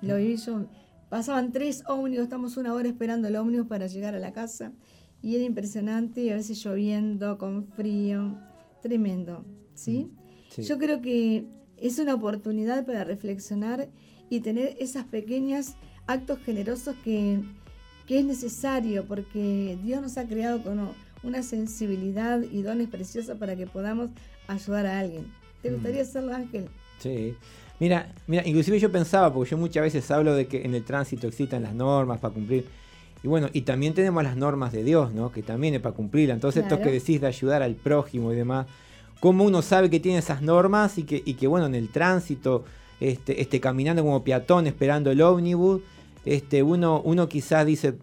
Lo 0.00 0.16
viví 0.16 0.36
yo. 0.36 0.64
Pasaban 1.10 1.52
tres 1.52 1.82
ómnibus, 1.86 2.24
estamos 2.24 2.56
una 2.56 2.72
hora 2.72 2.88
esperando 2.88 3.28
el 3.28 3.36
ómnibus 3.36 3.66
para 3.66 3.86
llegar 3.86 4.14
a 4.14 4.18
la 4.18 4.32
casa 4.32 4.72
y 5.20 5.34
era 5.34 5.44
impresionante, 5.44 6.22
y 6.22 6.30
a 6.30 6.36
veces 6.36 6.64
lloviendo, 6.64 7.36
con 7.36 7.66
frío, 7.66 8.38
tremendo, 8.80 9.44
¿sí? 9.80 10.10
Sí. 10.50 10.62
Yo 10.62 10.78
creo 10.78 11.00
que 11.00 11.44
es 11.76 11.98
una 11.98 12.14
oportunidad 12.14 12.84
para 12.84 13.04
reflexionar 13.04 13.88
y 14.28 14.40
tener 14.40 14.76
esas 14.78 15.04
pequeñas 15.04 15.76
actos 16.06 16.38
generosos 16.44 16.94
que, 17.04 17.40
que 18.06 18.18
es 18.18 18.24
necesario 18.24 19.04
porque 19.06 19.78
Dios 19.82 20.02
nos 20.02 20.18
ha 20.18 20.26
creado 20.26 20.62
con 20.62 20.90
una 21.22 21.42
sensibilidad 21.42 22.40
y 22.42 22.62
dones 22.62 22.88
preciosos 22.88 23.36
para 23.38 23.56
que 23.56 23.66
podamos 23.66 24.10
ayudar 24.48 24.86
a 24.86 24.98
alguien. 24.98 25.26
¿Te 25.62 25.70
Mm. 25.70 25.74
gustaría 25.74 26.02
hacerlo, 26.02 26.34
Ángel? 26.34 26.66
Sí. 26.98 27.34
Mira, 27.78 28.12
mira, 28.26 28.46
inclusive 28.46 28.78
yo 28.78 28.92
pensaba, 28.92 29.32
porque 29.32 29.50
yo 29.52 29.56
muchas 29.58 29.82
veces 29.82 30.10
hablo 30.10 30.34
de 30.34 30.46
que 30.46 30.64
en 30.64 30.74
el 30.74 30.84
tránsito 30.84 31.26
existan 31.26 31.62
las 31.62 31.74
normas 31.74 32.20
para 32.20 32.34
cumplir. 32.34 32.66
Y 33.22 33.28
bueno, 33.28 33.48
y 33.52 33.62
también 33.62 33.94
tenemos 33.94 34.22
las 34.22 34.36
normas 34.36 34.72
de 34.72 34.82
Dios, 34.84 35.12
¿no? 35.12 35.30
Que 35.32 35.42
también 35.42 35.74
es 35.74 35.80
para 35.80 35.94
cumplirlas. 35.94 36.34
Entonces, 36.36 36.62
esto 36.62 36.76
Claro. 36.76 36.90
que 36.90 36.98
decís 36.98 37.20
de 37.20 37.26
ayudar 37.26 37.62
al 37.62 37.74
prójimo 37.74 38.32
y 38.32 38.36
demás, 38.36 38.66
cómo 39.20 39.44
uno 39.44 39.62
sabe 39.62 39.90
que 39.90 40.00
tiene 40.00 40.18
esas 40.18 40.42
normas 40.42 40.98
y 40.98 41.04
que, 41.04 41.22
y 41.24 41.34
que 41.34 41.46
bueno, 41.46 41.66
en 41.66 41.74
el 41.74 41.90
tránsito, 41.90 42.64
este, 43.00 43.40
este, 43.40 43.60
caminando 43.60 44.02
como 44.02 44.24
peatón 44.24 44.66
esperando 44.66 45.10
el 45.10 45.20
ómnibus, 45.20 45.82
este, 46.24 46.62
uno, 46.62 47.00
uno 47.04 47.28
quizás 47.28 47.64
dice, 47.66 47.94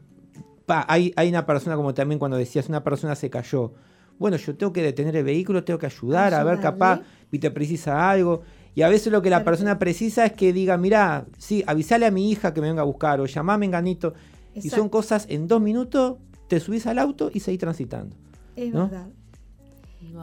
pa, 0.65 0.86
hay, 0.88 1.13
hay 1.15 1.30
una 1.30 1.45
persona, 1.45 1.76
como 1.76 1.93
también 1.93 2.20
cuando 2.20 2.38
decías, 2.38 2.70
una 2.70 2.84
persona 2.84 3.15
se 3.15 3.30
cayó. 3.30 3.74
Bueno, 4.20 4.38
yo 4.38 4.55
tengo 4.55 4.74
que 4.74 4.82
detener 4.82 5.15
el 5.15 5.24
vehículo, 5.24 5.63
tengo 5.63 5.80
que 5.80 5.86
ayudar, 5.88 6.34
a 6.34 6.43
ver, 6.43 6.59
capaz, 6.59 7.01
y 7.32 7.39
te 7.39 7.51
precisa 7.51 8.09
algo. 8.09 8.41
Y 8.74 8.84
a 8.84 8.89
veces 8.89 9.11
lo 9.11 9.22
que 9.22 9.30
la 9.30 9.43
persona 9.43 9.80
precisa 9.80 10.26
es 10.26 10.34
que 10.34 10.53
diga, 10.53 10.78
mira, 10.78 11.26
sí, 11.38 11.63
avisale 11.68 12.05
a 12.05 12.11
mi 12.11 12.32
hija 12.32 12.53
que 12.53 12.61
me 12.61 12.68
venga 12.68 12.82
a 12.82 12.86
buscar, 12.86 13.20
o 13.20 13.26
llamame 13.26 13.65
enganito. 13.65 14.13
Y 14.53 14.61
son 14.61 14.65
Exacto. 14.65 14.91
cosas, 14.91 15.26
en 15.30 15.47
dos 15.47 15.61
minutos 15.61 16.18
te 16.47 16.59
subís 16.59 16.88
al 16.88 16.97
auto 16.99 17.30
y 17.34 17.39
seguís 17.39 17.59
transitando. 17.59 18.15
Es 18.55 18.74
¿no? 18.74 18.88
verdad, 18.88 19.07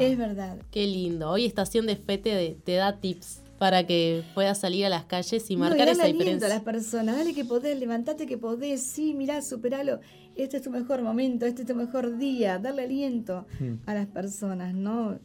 Es 0.01 0.17
verdad. 0.19 0.59
Qué 0.71 0.87
lindo. 0.87 1.31
Hoy 1.31 1.45
Estación 1.47 1.87
de 1.87 1.97
Fe 1.97 2.19
te, 2.19 2.57
te 2.65 2.73
da 2.75 2.99
tips 3.01 3.41
para 3.59 3.87
que 3.87 4.23
puedas 4.35 4.59
salir 4.59 4.85
a 4.85 4.89
las 4.89 5.05
calles 5.05 5.49
y 5.51 5.55
No, 5.55 5.61
marcar 5.61 5.79
darle 5.87 5.93
esa 5.93 6.03
aliento 6.03 6.23
diferencia. 6.25 6.47
a 6.47 6.51
las 6.51 6.63
personas, 6.63 7.17
dale 7.17 7.35
que 7.35 7.45
podés, 7.45 7.79
levantate 7.79 8.27
que 8.27 8.37
podés, 8.37 8.83
sí, 8.83 9.15
mirá, 9.15 9.41
superalo, 9.43 10.01
este 10.35 10.57
es 10.57 10.63
tu 10.65 10.71
mejor 10.71 11.03
momento, 11.03 11.47
este 11.47 11.63
es 11.63 11.69
tu 11.69 11.75
mejor 11.75 12.19
día, 12.19 12.59
darle 12.59 12.83
aliento 12.83 13.47
Mm. 13.61 13.75
a 13.87 13.95
las 13.95 14.07
personas, 14.09 14.75
¿no? 14.75 15.19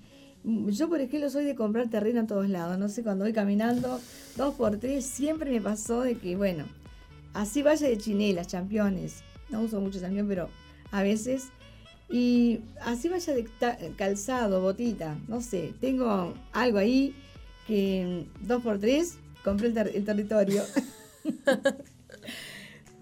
Yo, 0.67 0.87
por 0.87 1.01
ejemplo, 1.01 1.29
soy 1.29 1.43
de 1.43 1.55
comprar 1.55 1.89
terreno 1.89 2.19
en 2.21 2.27
todos 2.27 2.47
lados, 2.47 2.77
no 2.77 2.87
sé, 2.87 3.03
cuando 3.03 3.25
voy 3.25 3.33
caminando 3.33 3.99
dos 4.37 4.53
por 4.55 4.77
tres, 4.77 5.05
siempre 5.05 5.51
me 5.51 5.59
pasó 5.59 6.01
de 6.01 6.15
que, 6.15 6.35
bueno, 6.37 6.65
así 7.33 7.61
vaya 7.61 7.87
de 7.89 7.97
chinelas, 7.97 8.47
championes, 8.47 9.23
no 9.49 9.61
uso 9.63 9.81
mucho 9.81 9.99
champión, 9.99 10.27
pero 10.27 10.47
a 10.91 11.01
veces, 11.03 11.49
y 12.09 12.61
así 12.81 13.07
vaya 13.09 13.33
de 13.33 13.47
calzado, 13.97 14.61
botita, 14.61 15.17
no 15.27 15.41
sé, 15.41 15.73
tengo 15.79 16.33
algo 16.51 16.77
ahí 16.79 17.13
que 17.67 18.25
dos 18.41 18.63
por 18.63 18.79
tres 18.79 19.17
compré 19.43 19.67
el, 19.67 19.73
ter- 19.73 19.91
el 19.95 20.03
territorio. 20.05 20.63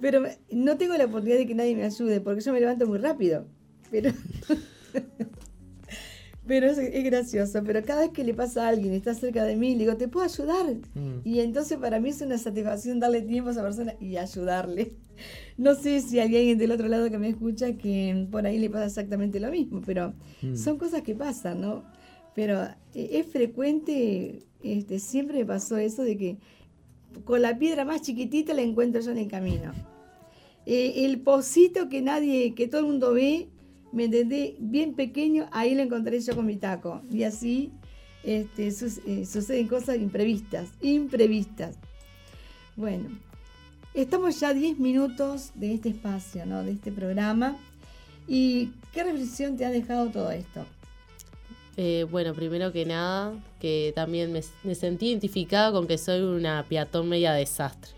Pero 0.01 0.23
no 0.51 0.77
tengo 0.77 0.95
la 0.95 1.05
oportunidad 1.05 1.37
de 1.39 1.47
que 1.47 1.55
nadie 1.55 1.75
me 1.75 1.83
ayude 1.83 2.21
porque 2.21 2.41
yo 2.41 2.53
me 2.53 2.59
levanto 2.59 2.85
muy 2.85 2.99
rápido. 2.99 3.47
Pero, 3.89 4.11
pero 6.47 6.67
es, 6.67 6.77
es 6.77 7.03
gracioso. 7.03 7.61
Pero 7.65 7.83
cada 7.83 8.01
vez 8.01 8.11
que 8.11 8.23
le 8.23 8.33
pasa 8.33 8.65
a 8.65 8.69
alguien 8.69 8.93
está 8.93 9.13
cerca 9.13 9.43
de 9.43 9.55
mí, 9.55 9.73
le 9.73 9.79
digo, 9.79 9.97
¿te 9.97 10.07
puedo 10.07 10.25
ayudar? 10.25 10.65
Mm. 10.95 11.19
Y 11.25 11.39
entonces 11.41 11.77
para 11.77 11.99
mí 11.99 12.09
es 12.09 12.21
una 12.21 12.37
satisfacción 12.37 12.99
darle 12.99 13.21
tiempo 13.21 13.49
a 13.49 13.51
esa 13.53 13.63
persona 13.63 13.93
y 13.99 14.17
ayudarle. 14.17 14.93
No 15.57 15.73
sé 15.73 15.99
si 16.01 16.19
hay 16.19 16.35
alguien 16.37 16.59
del 16.59 16.71
otro 16.71 16.87
lado 16.87 17.09
que 17.09 17.17
me 17.17 17.29
escucha 17.29 17.73
que 17.73 18.27
por 18.29 18.45
ahí 18.45 18.59
le 18.59 18.69
pasa 18.69 18.85
exactamente 18.85 19.39
lo 19.39 19.49
mismo, 19.49 19.81
pero 19.83 20.13
Mm. 20.43 20.55
son 20.55 20.77
cosas 20.77 21.01
que 21.01 21.15
pasan, 21.15 21.61
¿no? 21.61 21.83
Pero 22.35 22.61
eh, 22.93 23.09
es 23.13 23.25
frecuente, 23.25 24.43
este, 24.61 24.99
siempre 24.99 25.39
me 25.39 25.45
pasó 25.47 25.77
eso 25.77 26.03
de 26.03 26.15
que 26.15 26.37
con 27.25 27.41
la 27.41 27.57
piedra 27.57 27.83
más 27.85 28.03
chiquitita 28.03 28.53
la 28.53 28.61
encuentro 28.61 29.01
yo 29.01 29.09
en 29.09 29.17
el 29.17 29.27
camino. 29.27 29.71
Eh, 30.67 31.05
el 31.05 31.21
pocito 31.21 31.89
que 31.89 32.03
nadie, 32.03 32.53
que 32.53 32.67
todo 32.67 32.81
el 32.81 32.87
mundo 32.87 33.13
ve, 33.13 33.47
me 33.91 34.05
entendé, 34.05 34.55
bien 34.59 34.93
pequeño, 34.93 35.47
ahí 35.51 35.75
lo 35.75 35.81
encontré 35.81 36.19
yo 36.19 36.35
con 36.35 36.45
mi 36.45 36.57
taco. 36.57 37.01
Y 37.11 37.23
así 37.23 37.71
este, 38.23 38.67
eh, 38.67 39.25
suceden 39.25 39.67
cosas 39.67 39.97
imprevistas, 39.97 40.69
imprevistas. 40.81 41.77
Bueno, 42.75 43.09
estamos 43.93 44.39
ya 44.39 44.53
10 44.53 44.79
minutos 44.79 45.51
de 45.55 45.73
este 45.73 45.89
espacio, 45.89 46.45
¿no? 46.45 46.63
De 46.63 46.71
este 46.71 46.91
programa. 46.91 47.57
¿Y 48.27 48.71
qué 48.93 49.03
reflexión 49.03 49.57
te 49.57 49.65
ha 49.65 49.69
dejado 49.69 50.09
todo 50.09 50.31
esto? 50.31 50.65
Eh, 51.77 52.05
bueno, 52.09 52.33
primero 52.33 52.71
que 52.71 52.85
nada, 52.85 53.33
que 53.59 53.93
también 53.95 54.31
me, 54.33 54.41
me 54.63 54.75
sentí 54.75 55.09
identificada 55.09 55.71
con 55.71 55.87
que 55.87 55.97
soy 55.97 56.21
una 56.21 56.65
peatón 56.67 57.07
media 57.07 57.33
desastre. 57.33 57.96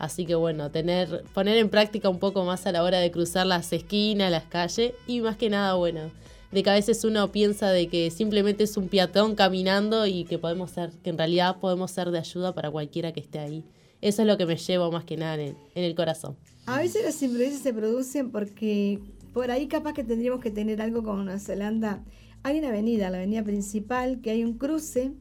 Así 0.00 0.24
que 0.24 0.34
bueno, 0.34 0.70
tener, 0.70 1.24
poner 1.34 1.58
en 1.58 1.68
práctica 1.68 2.08
un 2.08 2.18
poco 2.18 2.42
más 2.46 2.66
a 2.66 2.72
la 2.72 2.82
hora 2.82 3.00
de 3.00 3.10
cruzar 3.10 3.46
las 3.46 3.70
esquinas, 3.70 4.30
las 4.30 4.44
calles 4.44 4.94
y 5.06 5.20
más 5.20 5.36
que 5.36 5.50
nada, 5.50 5.74
bueno, 5.74 6.10
de 6.50 6.62
que 6.62 6.70
a 6.70 6.72
veces 6.72 7.04
uno 7.04 7.30
piensa 7.30 7.70
de 7.70 7.86
que 7.88 8.10
simplemente 8.10 8.64
es 8.64 8.78
un 8.78 8.88
peatón 8.88 9.34
caminando 9.34 10.06
y 10.06 10.24
que 10.24 10.38
podemos 10.38 10.70
ser, 10.70 10.90
que 11.04 11.10
en 11.10 11.18
realidad 11.18 11.58
podemos 11.60 11.90
ser 11.90 12.10
de 12.12 12.18
ayuda 12.18 12.54
para 12.54 12.70
cualquiera 12.70 13.12
que 13.12 13.20
esté 13.20 13.40
ahí. 13.40 13.62
Eso 14.00 14.22
es 14.22 14.28
lo 14.28 14.38
que 14.38 14.46
me 14.46 14.56
llevo 14.56 14.90
más 14.90 15.04
que 15.04 15.18
nada 15.18 15.34
en 15.34 15.54
el, 15.74 15.94
corazón. 15.94 16.34
A 16.64 16.78
veces 16.78 17.04
las 17.04 17.22
imprevistas 17.22 17.60
se 17.60 17.74
producen 17.74 18.30
porque 18.30 19.00
por 19.34 19.50
ahí 19.50 19.68
capaz 19.68 19.92
que 19.92 20.02
tendríamos 20.02 20.40
que 20.40 20.50
tener 20.50 20.80
algo 20.80 21.02
como 21.02 21.22
Nueva 21.22 21.40
Zelanda. 21.40 22.02
Hay 22.42 22.58
una 22.58 22.68
avenida, 22.68 23.10
la 23.10 23.18
avenida 23.18 23.44
principal, 23.44 24.22
que 24.22 24.30
hay 24.30 24.44
un 24.44 24.54
cruce, 24.54 25.12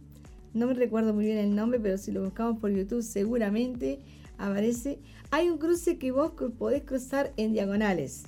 no 0.53 0.67
me 0.67 0.73
recuerdo 0.73 1.13
muy 1.13 1.25
bien 1.25 1.37
el 1.37 1.53
nombre, 1.53 1.81
pero 1.81 1.97
si 1.97 2.13
lo 2.13 2.23
buscamos 2.23 2.59
por 2.61 2.71
YouTube 2.71 3.03
seguramente 3.03 3.99
aparece. 4.39 4.99
Hay 5.31 5.49
un 5.49 5.57
cruce 5.59 5.97
que 5.99 6.11
vos 6.11 6.31
podés 6.57 6.83
cruzar 6.83 7.31
en 7.37 7.53
diagonales. 7.53 8.23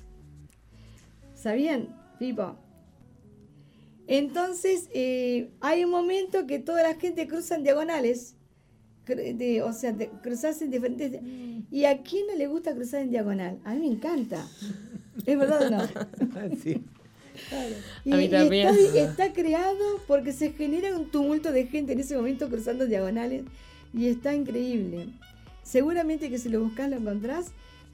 ¿Sabían, 1.34 1.88
Pipo? 2.20 2.56
Entonces, 4.08 4.90
eh, 4.94 5.50
hay 5.62 5.84
un 5.86 5.92
momento 5.92 6.46
que 6.46 6.60
toda 6.60 6.84
la 6.84 6.96
gente 6.96 7.28
cruza 7.28 7.56
en 7.56 7.64
diagonales. 7.64 8.36
De- 9.08 9.62
o 9.64 9.74
sea, 9.74 9.92
de, 9.94 10.10
cruzarse 10.22 10.66
en 10.66 10.72
diferentes... 10.72 11.12
¿Y 11.72 11.86
a 11.86 12.02
quién 12.04 12.28
no 12.28 12.36
le 12.36 12.48
gusta 12.48 12.74
cruzar 12.76 13.02
en 13.02 13.10
diagonal? 13.10 13.60
A 13.64 13.74
mí 13.74 13.80
me 13.80 13.88
encanta. 13.88 14.46
¿Es 15.26 15.38
verdad 15.38 15.64
o 15.64 15.70
no? 15.70 15.88
Sí. 16.64 16.82
Y, 18.06 18.12
A 18.12 18.18
mí 18.18 18.26
y 18.26 18.30
también. 18.30 18.68
está, 18.68 19.00
está 19.00 19.34
creado 19.34 19.84
porque 20.06 20.32
se 20.34 20.52
genera 20.52 20.96
un 20.96 21.10
tumulto 21.10 21.52
de 21.52 21.66
gente 21.66 21.94
en 21.94 22.00
ese 22.00 22.16
momento 22.16 22.50
cruzando 22.50 22.86
diagonales 22.86 23.44
y 23.94 24.08
está 24.08 24.36
increíble. 24.36 25.08
Seguramente 25.72 26.30
que 26.30 26.38
si 26.38 26.50
lo 26.50 26.62
buscas 26.62 26.90
lo 26.90 26.98
encontrás 26.98 27.46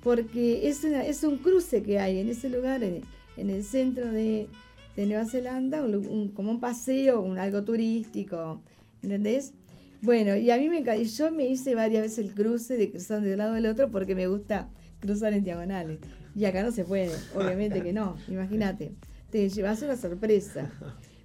porque 0.03 0.67
es, 0.67 0.83
una- 0.83 1.05
es 1.05 1.23
un 1.23 1.37
cruce 1.37 1.83
que 1.83 1.99
hay 1.99 2.17
en 2.19 2.27
ese 2.29 2.49
lugar, 2.49 2.83
en, 2.83 3.01
en 3.37 3.49
el 3.51 3.63
centro 3.63 4.11
de, 4.11 4.47
de 4.95 5.05
Nueva 5.05 5.25
Zelanda, 5.25 5.83
un 5.83 5.93
un- 5.95 6.29
como 6.29 6.49
un 6.49 6.59
paseo, 6.59 7.21
un 7.21 7.37
algo 7.37 7.63
turístico, 7.63 8.61
¿entendés? 9.03 9.53
Bueno, 10.01 10.35
y 10.35 10.49
a 10.49 10.57
mí 10.57 10.69
me 10.69 10.79
y 10.97 11.03
yo 11.05 11.31
me 11.31 11.47
hice 11.47 11.75
varias 11.75 12.01
veces 12.03 12.19
el 12.25 12.33
cruce 12.33 12.77
de 12.77 12.89
cruzar 12.89 13.21
de 13.21 13.33
un 13.33 13.37
lado 13.37 13.53
al 13.55 13.65
otro 13.67 13.89
porque 13.91 14.15
me 14.15 14.27
gusta 14.27 14.69
cruzar 14.99 15.33
en 15.33 15.43
diagonales. 15.43 15.99
Y 16.35 16.45
acá 16.45 16.63
no 16.63 16.71
se 16.71 16.83
puede, 16.83 17.11
obviamente 17.35 17.81
que 17.83 17.93
no, 17.93 18.15
imagínate, 18.27 18.91
te 19.29 19.49
llevas 19.49 19.81
una 19.83 19.97
sorpresa. 19.97 20.71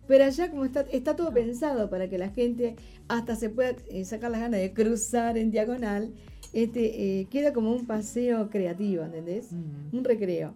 Pero 0.09 0.25
allá 0.25 0.51
como 0.51 0.65
está, 0.67 0.81
está 0.93 1.17
todo 1.17 1.33
pensado 1.33 1.89
para 1.89 2.09
que 2.11 2.19
la 2.19 2.29
gente 2.31 2.77
hasta 3.09 3.37
se 3.37 3.49
pueda 3.49 3.75
eh, 3.91 4.05
sacar 4.05 4.31
las 4.31 4.41
ganas 4.41 4.61
de 4.61 4.73
cruzar 4.75 5.39
en 5.39 5.51
diagonal, 5.51 6.13
este, 6.53 7.21
eh, 7.21 7.27
queda 7.31 7.53
como 7.53 7.73
un 7.73 7.87
paseo 7.87 8.51
creativo, 8.51 9.05
¿entendés? 9.05 9.51
Un 9.93 10.05
recreo. 10.05 10.55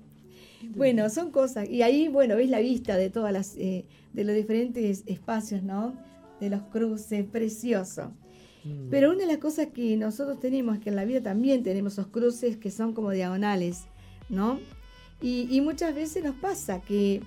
Bueno, 0.74 1.08
son 1.10 1.30
cosas. 1.30 1.68
Y 1.68 1.82
ahí, 1.82 2.08
bueno, 2.08 2.36
ves 2.36 2.50
la 2.50 2.60
vista 2.60 2.96
de 2.96 3.10
todas 3.10 3.32
las, 3.32 3.56
eh, 3.56 3.84
de 4.12 4.24
los 4.24 4.34
diferentes 4.34 5.04
espacios, 5.06 5.62
¿no? 5.62 5.94
De 6.40 6.50
los 6.50 6.62
cruces, 6.62 7.24
precioso. 7.24 8.12
Pero 8.90 9.10
una 9.10 9.20
de 9.20 9.26
las 9.26 9.38
cosas 9.38 9.68
que 9.68 9.96
nosotros 9.96 10.40
tenemos, 10.40 10.80
que 10.80 10.88
en 10.88 10.96
la 10.96 11.04
vida 11.04 11.22
también 11.22 11.62
tenemos 11.62 11.92
esos 11.92 12.08
cruces 12.08 12.56
que 12.56 12.72
son 12.72 12.94
como 12.94 13.12
diagonales, 13.12 13.84
¿no? 14.28 14.58
Y, 15.22 15.46
y 15.48 15.60
muchas 15.60 15.94
veces 15.94 16.24
nos 16.24 16.34
pasa 16.34 16.80
que 16.80 17.20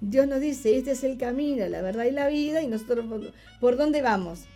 Dios 0.00 0.26
nos 0.26 0.40
dice, 0.40 0.76
este 0.76 0.90
es 0.90 1.04
el 1.04 1.18
camino, 1.18 1.68
la 1.68 1.82
verdad 1.82 2.04
y 2.06 2.10
la 2.10 2.26
vida, 2.26 2.62
y 2.62 2.66
nosotros, 2.66 3.06
¿por, 3.06 3.32
por 3.60 3.76
dónde 3.76 4.02
vamos? 4.02 4.46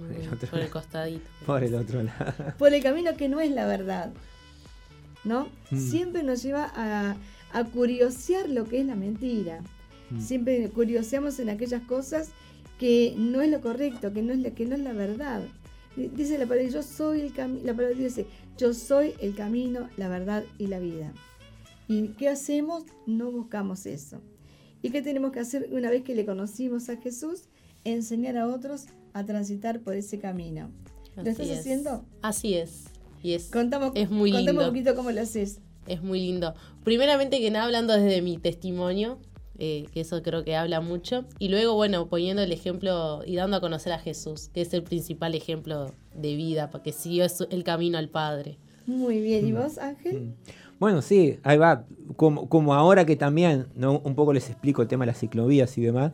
Por 0.00 0.16
el 0.16 0.28
otro 0.28 0.48
Por 0.48 0.58
el 0.58 0.64
lado. 0.66 0.72
costadito. 0.72 1.30
Por 1.46 1.64
el 1.64 1.74
otro 1.74 2.02
lado. 2.02 2.34
Por 2.58 2.74
el 2.74 2.82
camino 2.82 3.16
que 3.16 3.28
no 3.28 3.40
es 3.40 3.50
la 3.50 3.66
verdad, 3.66 4.12
¿no? 5.24 5.48
Mm. 5.70 5.78
Siempre 5.78 6.22
nos 6.22 6.42
lleva 6.42 6.70
a, 6.74 7.16
a 7.52 7.64
curiosear 7.64 8.48
lo 8.48 8.64
que 8.64 8.80
es 8.80 8.86
la 8.86 8.96
mentira. 8.96 9.60
Siempre 10.18 10.68
curioseamos 10.70 11.38
en 11.38 11.50
aquellas 11.50 11.82
cosas 11.82 12.30
que 12.80 13.14
no 13.16 13.42
es 13.42 13.50
lo 13.50 13.60
correcto, 13.60 14.12
que 14.12 14.22
no 14.22 14.32
es 14.32 14.40
la, 14.40 14.50
que 14.50 14.66
no 14.66 14.74
es 14.74 14.80
la 14.80 14.92
verdad. 14.92 15.42
Di- 15.94 16.08
Dice 16.08 16.36
la 16.36 16.46
palabra, 16.46 16.68
yo 16.68 16.82
soy 16.82 17.20
el 17.20 17.32
camino, 17.32 17.60
la 17.64 17.74
palabra 17.74 17.96
dice, 17.96 18.26
yo 18.58 18.74
soy 18.74 19.14
el 19.20 19.36
camino, 19.36 19.88
la 19.96 20.08
verdad 20.08 20.42
y 20.58 20.66
la 20.66 20.80
vida. 20.80 21.12
¿Y 21.86 22.08
qué 22.18 22.28
hacemos? 22.28 22.84
No 23.06 23.30
buscamos 23.30 23.86
eso. 23.86 24.20
¿Y 24.82 24.90
qué 24.90 25.00
tenemos 25.00 25.30
que 25.30 25.40
hacer 25.40 25.68
una 25.70 25.90
vez 25.90 26.02
que 26.02 26.14
le 26.16 26.24
conocimos 26.26 26.88
a 26.88 26.96
Jesús? 26.96 27.42
Enseñar 27.84 28.36
a 28.36 28.48
otros 28.48 28.86
a 29.12 29.24
transitar 29.24 29.80
por 29.80 29.94
ese 29.94 30.18
camino. 30.18 30.70
¿Lo 31.16 31.22
Así 31.22 31.30
estás 31.30 31.48
es. 31.48 31.58
haciendo? 31.60 32.04
Así 32.22 32.54
es. 32.54 32.84
Y 33.22 33.34
es, 33.34 33.50
Contamos, 33.50 33.92
es 33.94 34.10
muy 34.10 34.30
contame 34.30 34.52
lindo. 34.52 34.62
un 34.64 34.68
poquito 34.70 34.94
cómo 34.94 35.10
lo 35.10 35.20
haces. 35.20 35.60
Es 35.86 36.02
muy 36.02 36.20
lindo. 36.20 36.54
Primeramente 36.84 37.38
que 37.40 37.50
nada, 37.50 37.64
hablando 37.66 37.92
desde 37.94 38.22
mi 38.22 38.38
testimonio, 38.38 39.18
eh, 39.58 39.86
que 39.92 40.00
eso 40.00 40.22
creo 40.22 40.44
que 40.44 40.56
habla 40.56 40.80
mucho. 40.80 41.24
Y 41.38 41.48
luego, 41.48 41.74
bueno, 41.74 42.08
poniendo 42.08 42.42
el 42.42 42.52
ejemplo 42.52 43.22
y 43.26 43.36
dando 43.36 43.56
a 43.58 43.60
conocer 43.60 43.92
a 43.92 43.98
Jesús, 43.98 44.48
que 44.54 44.62
es 44.62 44.72
el 44.72 44.82
principal 44.82 45.34
ejemplo 45.34 45.92
de 46.14 46.36
vida, 46.36 46.70
porque 46.70 46.92
siguió 46.92 47.24
es 47.24 47.44
el 47.50 47.64
camino 47.64 47.98
al 47.98 48.08
Padre. 48.08 48.56
Muy 48.86 49.20
bien. 49.20 49.46
¿Y 49.46 49.52
vos, 49.52 49.76
Ángel? 49.78 50.34
Bueno, 50.78 51.02
sí, 51.02 51.38
ahí 51.42 51.58
va. 51.58 51.84
Como, 52.16 52.48
como 52.48 52.72
ahora 52.74 53.04
que 53.04 53.16
también 53.16 53.66
¿no? 53.74 53.98
un 54.02 54.14
poco 54.14 54.32
les 54.32 54.48
explico 54.48 54.80
el 54.80 54.88
tema 54.88 55.04
de 55.04 55.08
las 55.12 55.18
ciclovías 55.20 55.76
y 55.76 55.82
demás, 55.82 56.12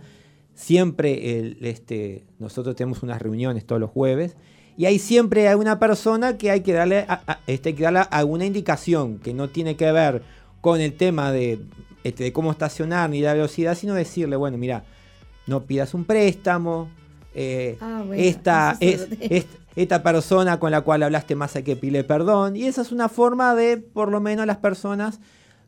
siempre 0.56 1.38
el, 1.38 1.58
este, 1.60 2.24
nosotros 2.38 2.74
tenemos 2.74 3.02
unas 3.02 3.20
reuniones 3.22 3.64
todos 3.66 3.78
los 3.80 3.90
jueves 3.90 4.36
y 4.76 4.86
hay 4.86 4.98
siempre 4.98 5.46
hay 5.48 5.54
una 5.54 5.78
persona 5.78 6.36
que 6.38 6.50
hay 6.50 6.62
que 6.62 6.72
darle, 6.72 7.04
a- 7.08 7.22
a- 7.26 7.40
este, 7.46 7.68
hay 7.68 7.74
que 7.74 7.82
darle 7.84 8.00
alguna 8.10 8.46
indicación 8.46 9.18
que 9.18 9.32
no 9.34 9.48
tiene 9.50 9.76
que 9.76 9.92
ver 9.92 10.22
con 10.62 10.80
el 10.80 10.94
tema 10.94 11.30
de, 11.30 11.60
este, 12.04 12.24
de 12.24 12.32
cómo 12.32 12.50
estacionar 12.50 13.08
ni 13.10 13.20
la 13.20 13.34
velocidad, 13.34 13.76
sino 13.76 13.94
decirle, 13.94 14.34
bueno, 14.36 14.56
mira, 14.58 14.84
no 15.46 15.62
pidas 15.64 15.94
un 15.94 16.04
préstamo. 16.04 16.88
eh, 17.34 17.76
Ah, 17.82 18.02
bueno, 18.06 18.14
esta, 18.22 18.76
es 18.80 19.06
es- 19.20 19.46
esta 19.76 20.02
persona 20.02 20.58
con 20.58 20.70
la 20.70 20.80
cual 20.80 21.02
hablaste 21.02 21.34
más 21.36 21.54
hay 21.54 21.62
que 21.62 21.76
pedirle 21.76 22.02
perdón. 22.02 22.56
Y 22.56 22.64
esa 22.64 22.80
es 22.80 22.92
una 22.92 23.10
forma 23.10 23.54
de, 23.54 23.76
por 23.76 24.10
lo 24.10 24.20
menos, 24.22 24.46
las 24.46 24.56
personas 24.56 25.20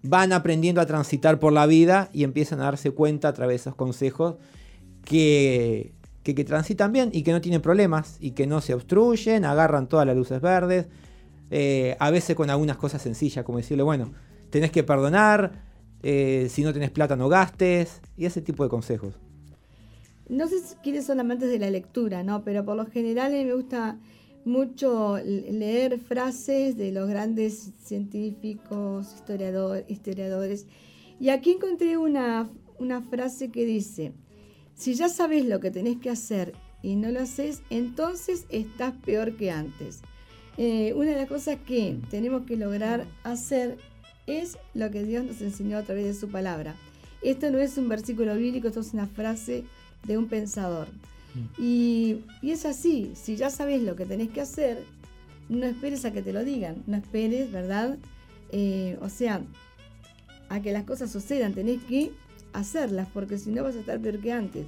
van 0.02 0.32
aprendiendo 0.32 0.80
a 0.80 0.86
transitar 0.86 1.38
por 1.38 1.52
la 1.52 1.66
vida 1.66 2.08
y 2.14 2.24
empiezan 2.24 2.60
a 2.60 2.64
darse 2.64 2.90
cuenta 2.92 3.28
a 3.28 3.32
través 3.34 3.52
de 3.52 3.56
esos 3.62 3.74
consejos 3.74 4.36
que, 5.08 5.94
que, 6.22 6.44
transitan 6.44 6.92
bien 6.92 7.10
y 7.12 7.22
que 7.22 7.32
no 7.32 7.40
tienen 7.40 7.62
problemas 7.62 8.18
y 8.20 8.32
que 8.32 8.46
no 8.46 8.60
se 8.60 8.74
obstruyen, 8.74 9.44
agarran 9.44 9.88
todas 9.88 10.06
las 10.06 10.16
luces 10.16 10.40
verdes. 10.40 10.86
eh, 11.50 11.96
a 11.98 12.10
veces 12.10 12.36
con 12.36 12.50
algunas 12.50 12.76
cosas 12.76 13.00
sencillas, 13.02 13.44
como 13.44 13.58
decirle, 13.58 13.82
bueno, 13.82 14.12
tenés 14.50 14.70
que 14.70 14.82
perdonar, 14.84 15.64
eh, 16.02 16.48
si 16.50 16.62
no 16.62 16.72
tenés 16.74 16.90
plata 16.90 17.16
no 17.16 17.28
gastes, 17.28 18.00
y 18.16 18.26
ese 18.26 18.42
tipo 18.42 18.62
de 18.64 18.68
consejos. 18.70 19.14
No 20.28 20.46
sé 20.46 20.56
quiénes 20.82 21.06
son 21.06 21.20
amantes 21.20 21.48
de 21.50 21.58
la 21.58 21.70
lectura, 21.70 22.22
¿no? 22.22 22.44
Pero 22.44 22.64
por 22.64 22.76
lo 22.76 22.84
general 22.86 23.32
me 23.32 23.54
gusta 23.54 23.96
mucho 24.44 25.16
leer 25.24 25.98
frases 25.98 26.76
de 26.76 26.92
los 26.92 27.08
grandes 27.08 27.72
científicos, 27.82 29.14
historiador- 29.16 29.84
historiadores. 29.88 30.66
Y 31.18 31.30
aquí 31.30 31.52
encontré 31.52 31.96
una, 31.96 32.50
una 32.78 33.00
frase 33.02 33.50
que 33.50 33.64
dice, 33.64 34.12
si 34.78 34.94
ya 34.94 35.08
sabes 35.08 35.44
lo 35.44 35.58
que 35.58 35.72
tenés 35.72 35.98
que 35.98 36.08
hacer 36.08 36.54
y 36.82 36.94
no 36.94 37.10
lo 37.10 37.20
haces, 37.20 37.62
entonces 37.68 38.46
estás 38.48 38.94
peor 39.04 39.36
que 39.36 39.50
antes. 39.50 40.02
Eh, 40.56 40.92
una 40.94 41.10
de 41.10 41.16
las 41.16 41.28
cosas 41.28 41.58
que 41.66 41.98
tenemos 42.10 42.46
que 42.46 42.56
lograr 42.56 43.04
hacer 43.24 43.76
es 44.28 44.56
lo 44.74 44.90
que 44.90 45.02
Dios 45.02 45.24
nos 45.24 45.40
enseñó 45.40 45.78
a 45.78 45.82
través 45.82 46.04
de 46.04 46.14
su 46.14 46.28
palabra. 46.28 46.76
Esto 47.22 47.50
no 47.50 47.58
es 47.58 47.76
un 47.76 47.88
versículo 47.88 48.36
bíblico, 48.36 48.68
esto 48.68 48.80
es 48.80 48.94
una 48.94 49.08
frase 49.08 49.64
de 50.04 50.16
un 50.16 50.28
pensador. 50.28 50.86
Y, 51.58 52.20
y 52.40 52.52
es 52.52 52.64
así, 52.64 53.12
si 53.14 53.36
ya 53.36 53.50
sabes 53.50 53.82
lo 53.82 53.96
que 53.96 54.06
tenés 54.06 54.30
que 54.30 54.40
hacer, 54.40 54.84
no 55.48 55.66
esperes 55.66 56.04
a 56.04 56.12
que 56.12 56.22
te 56.22 56.32
lo 56.32 56.44
digan, 56.44 56.84
no 56.86 56.96
esperes, 56.96 57.50
¿verdad? 57.50 57.98
Eh, 58.52 58.96
o 59.00 59.08
sea, 59.08 59.42
a 60.48 60.60
que 60.60 60.72
las 60.72 60.84
cosas 60.84 61.10
sucedan, 61.10 61.52
tenés 61.52 61.82
que 61.82 62.12
hacerlas, 62.52 63.08
porque 63.12 63.38
si 63.38 63.50
no 63.50 63.62
vas 63.62 63.76
a 63.76 63.80
estar 63.80 64.00
peor 64.00 64.18
que 64.20 64.32
antes. 64.32 64.66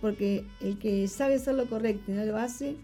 Porque 0.00 0.44
el 0.60 0.78
que 0.78 1.06
sabe 1.08 1.34
hacer 1.36 1.54
lo 1.54 1.66
correcto 1.66 2.10
y 2.10 2.14
no 2.14 2.24
lo 2.24 2.36
hace, 2.36 2.76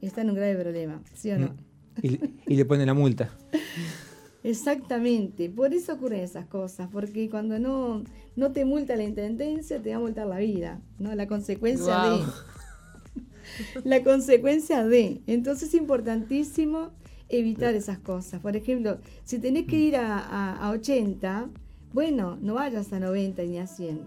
está 0.00 0.22
en 0.22 0.30
un 0.30 0.36
grave 0.36 0.56
problema, 0.56 1.02
¿sí 1.14 1.30
o 1.30 1.38
no? 1.38 1.54
Y, 2.02 2.18
y 2.46 2.56
le 2.56 2.64
ponen 2.64 2.86
la 2.86 2.94
multa. 2.94 3.30
Exactamente, 4.42 5.50
por 5.50 5.74
eso 5.74 5.92
ocurren 5.92 6.20
esas 6.20 6.46
cosas, 6.46 6.88
porque 6.90 7.28
cuando 7.28 7.58
no, 7.58 8.02
no 8.36 8.52
te 8.52 8.64
multa 8.64 8.96
la 8.96 9.02
intendencia, 9.04 9.82
te 9.82 9.90
va 9.90 9.96
a 9.96 10.00
multar 10.00 10.26
la 10.26 10.38
vida, 10.38 10.80
¿no? 10.98 11.14
La 11.14 11.26
consecuencia 11.26 11.98
Guau. 11.98 12.18
de. 12.20 12.24
La 13.84 14.02
consecuencia 14.02 14.84
de. 14.86 15.20
Entonces 15.26 15.68
es 15.68 15.74
importantísimo 15.74 16.90
evitar 17.28 17.74
esas 17.74 17.98
cosas. 17.98 18.40
Por 18.40 18.56
ejemplo, 18.56 18.98
si 19.24 19.38
tenés 19.38 19.66
que 19.66 19.76
ir 19.78 19.96
a, 19.96 20.18
a- 20.18 20.56
a 20.56 20.70
80, 20.70 21.50
bueno, 21.92 22.36
no 22.40 22.54
vayas 22.54 22.92
a 22.92 23.00
90 23.00 23.42
ni 23.44 23.58
a 23.58 23.66
100. 23.66 24.00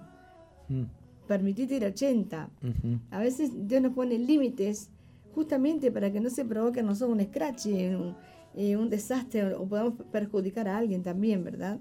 Mm, 0.69 0.83
Permitite 1.27 1.75
ir 1.75 1.85
a 1.85 1.87
80. 1.89 2.49
ujú. 2.61 2.99
A 3.11 3.19
veces 3.19 3.51
Dios 3.67 3.81
nos 3.81 3.93
pone 3.93 4.17
límites 4.19 4.89
justamente 5.33 5.91
para 5.91 6.11
que 6.11 6.19
no 6.19 6.29
se 6.29 6.45
provoque 6.45 6.81
a 6.81 6.83
nosotros 6.83 7.17
un 7.17 7.23
scratch, 7.25 7.65
un, 7.67 8.15
eh, 8.55 8.75
un 8.77 8.89
desastre 8.89 9.53
o, 9.53 9.61
o 9.61 9.67
podamos 9.67 9.93
perjudicar 10.11 10.67
a 10.67 10.77
alguien 10.77 11.01
también, 11.01 11.43
¿verdad? 11.43 11.79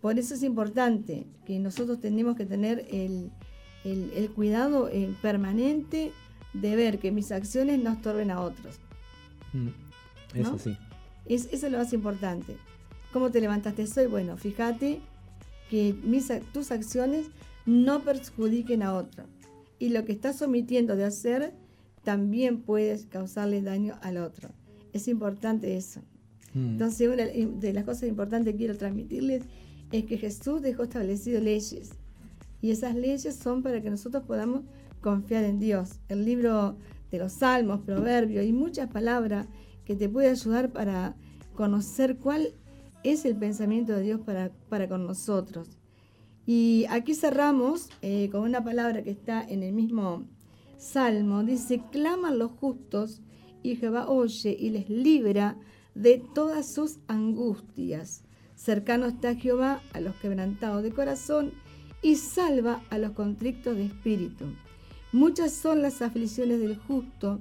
Por 0.00 0.18
eso 0.18 0.34
es 0.34 0.42
importante 0.42 1.26
que 1.46 1.58
nosotros 1.58 2.00
tenemos 2.00 2.36
que 2.36 2.44
tener 2.46 2.86
el, 2.90 3.30
el- 3.84 4.12
el 4.14 4.30
cuidado 4.30 4.88
eh, 4.88 5.14
permanente 5.22 6.12
de 6.52 6.76
ver 6.76 6.98
que 6.98 7.10
mis 7.12 7.32
acciones 7.32 7.78
no 7.82 7.92
estorben 7.92 8.30
a 8.30 8.40
otros. 8.40 8.78
Mm, 9.52 9.68
Eso 10.38 10.52
¿No? 10.52 10.58
sí. 10.58 10.76
Es, 11.24 11.46
eso 11.52 11.66
es 11.66 11.72
lo 11.72 11.78
más 11.78 11.92
importante. 11.92 12.56
¿Cómo 13.12 13.30
te 13.30 13.40
levantaste 13.40 13.84
hoy? 13.96 14.06
Bueno, 14.06 14.36
fíjate 14.36 15.00
que 15.70 15.94
mis, 16.04 16.30
tus 16.52 16.70
acciones 16.70 17.26
no 17.64 18.02
perjudiquen 18.02 18.82
a 18.82 18.94
otro. 18.94 19.24
Y 19.78 19.90
lo 19.90 20.04
que 20.04 20.12
estás 20.12 20.40
omitiendo 20.42 20.96
de 20.96 21.04
hacer 21.04 21.52
también 22.02 22.62
puedes 22.62 23.06
causarle 23.06 23.62
daño 23.62 23.98
al 24.00 24.18
otro. 24.18 24.50
Es 24.92 25.08
importante 25.08 25.76
eso. 25.76 26.00
Mm, 26.54 26.70
Entonces, 26.72 27.08
una 27.08 27.24
de 27.26 27.72
las 27.72 27.84
cosas 27.84 28.08
importantes 28.08 28.52
que 28.52 28.58
quiero 28.58 28.76
transmitirles 28.76 29.42
es 29.92 30.04
que 30.04 30.16
Jesús 30.16 30.62
dejó 30.62 30.84
establecido 30.84 31.40
leyes. 31.40 31.90
Y 32.62 32.70
esas 32.70 32.94
leyes 32.94 33.34
son 33.34 33.62
para 33.62 33.82
que 33.82 33.90
nosotros 33.90 34.24
podamos 34.24 34.62
confiar 35.00 35.44
en 35.44 35.58
Dios. 35.58 36.00
El 36.08 36.24
libro 36.24 36.76
de 37.10 37.18
los 37.18 37.32
Salmos, 37.32 37.80
Proverbios 37.80 38.44
y 38.44 38.52
muchas 38.52 38.90
palabras 38.90 39.46
que 39.84 39.94
te 39.94 40.08
puede 40.08 40.30
ayudar 40.30 40.72
para 40.72 41.14
conocer 41.54 42.16
cuál 42.16 42.48
es 43.12 43.24
el 43.24 43.36
pensamiento 43.36 43.92
de 43.92 44.02
Dios 44.02 44.20
para, 44.20 44.50
para 44.68 44.88
con 44.88 45.06
nosotros. 45.06 45.78
Y 46.46 46.86
aquí 46.90 47.14
cerramos 47.14 47.88
eh, 48.02 48.28
con 48.30 48.42
una 48.42 48.62
palabra 48.62 49.02
que 49.02 49.10
está 49.10 49.42
en 49.42 49.62
el 49.62 49.72
mismo 49.72 50.24
Salmo. 50.76 51.42
Dice, 51.42 51.82
claman 51.90 52.38
los 52.38 52.52
justos 52.52 53.20
y 53.62 53.76
Jehová 53.76 54.08
oye 54.08 54.56
y 54.58 54.70
les 54.70 54.88
libra 54.88 55.56
de 55.94 56.22
todas 56.34 56.66
sus 56.66 56.98
angustias. 57.08 58.22
Cercano 58.54 59.06
está 59.06 59.34
Jehová 59.34 59.80
a 59.92 60.00
los 60.00 60.14
quebrantados 60.16 60.82
de 60.82 60.92
corazón 60.92 61.52
y 62.02 62.16
salva 62.16 62.82
a 62.90 62.98
los 62.98 63.12
contrictos 63.12 63.76
de 63.76 63.86
espíritu. 63.86 64.46
Muchas 65.12 65.52
son 65.52 65.82
las 65.82 66.02
aflicciones 66.02 66.60
del 66.60 66.76
justo, 66.76 67.38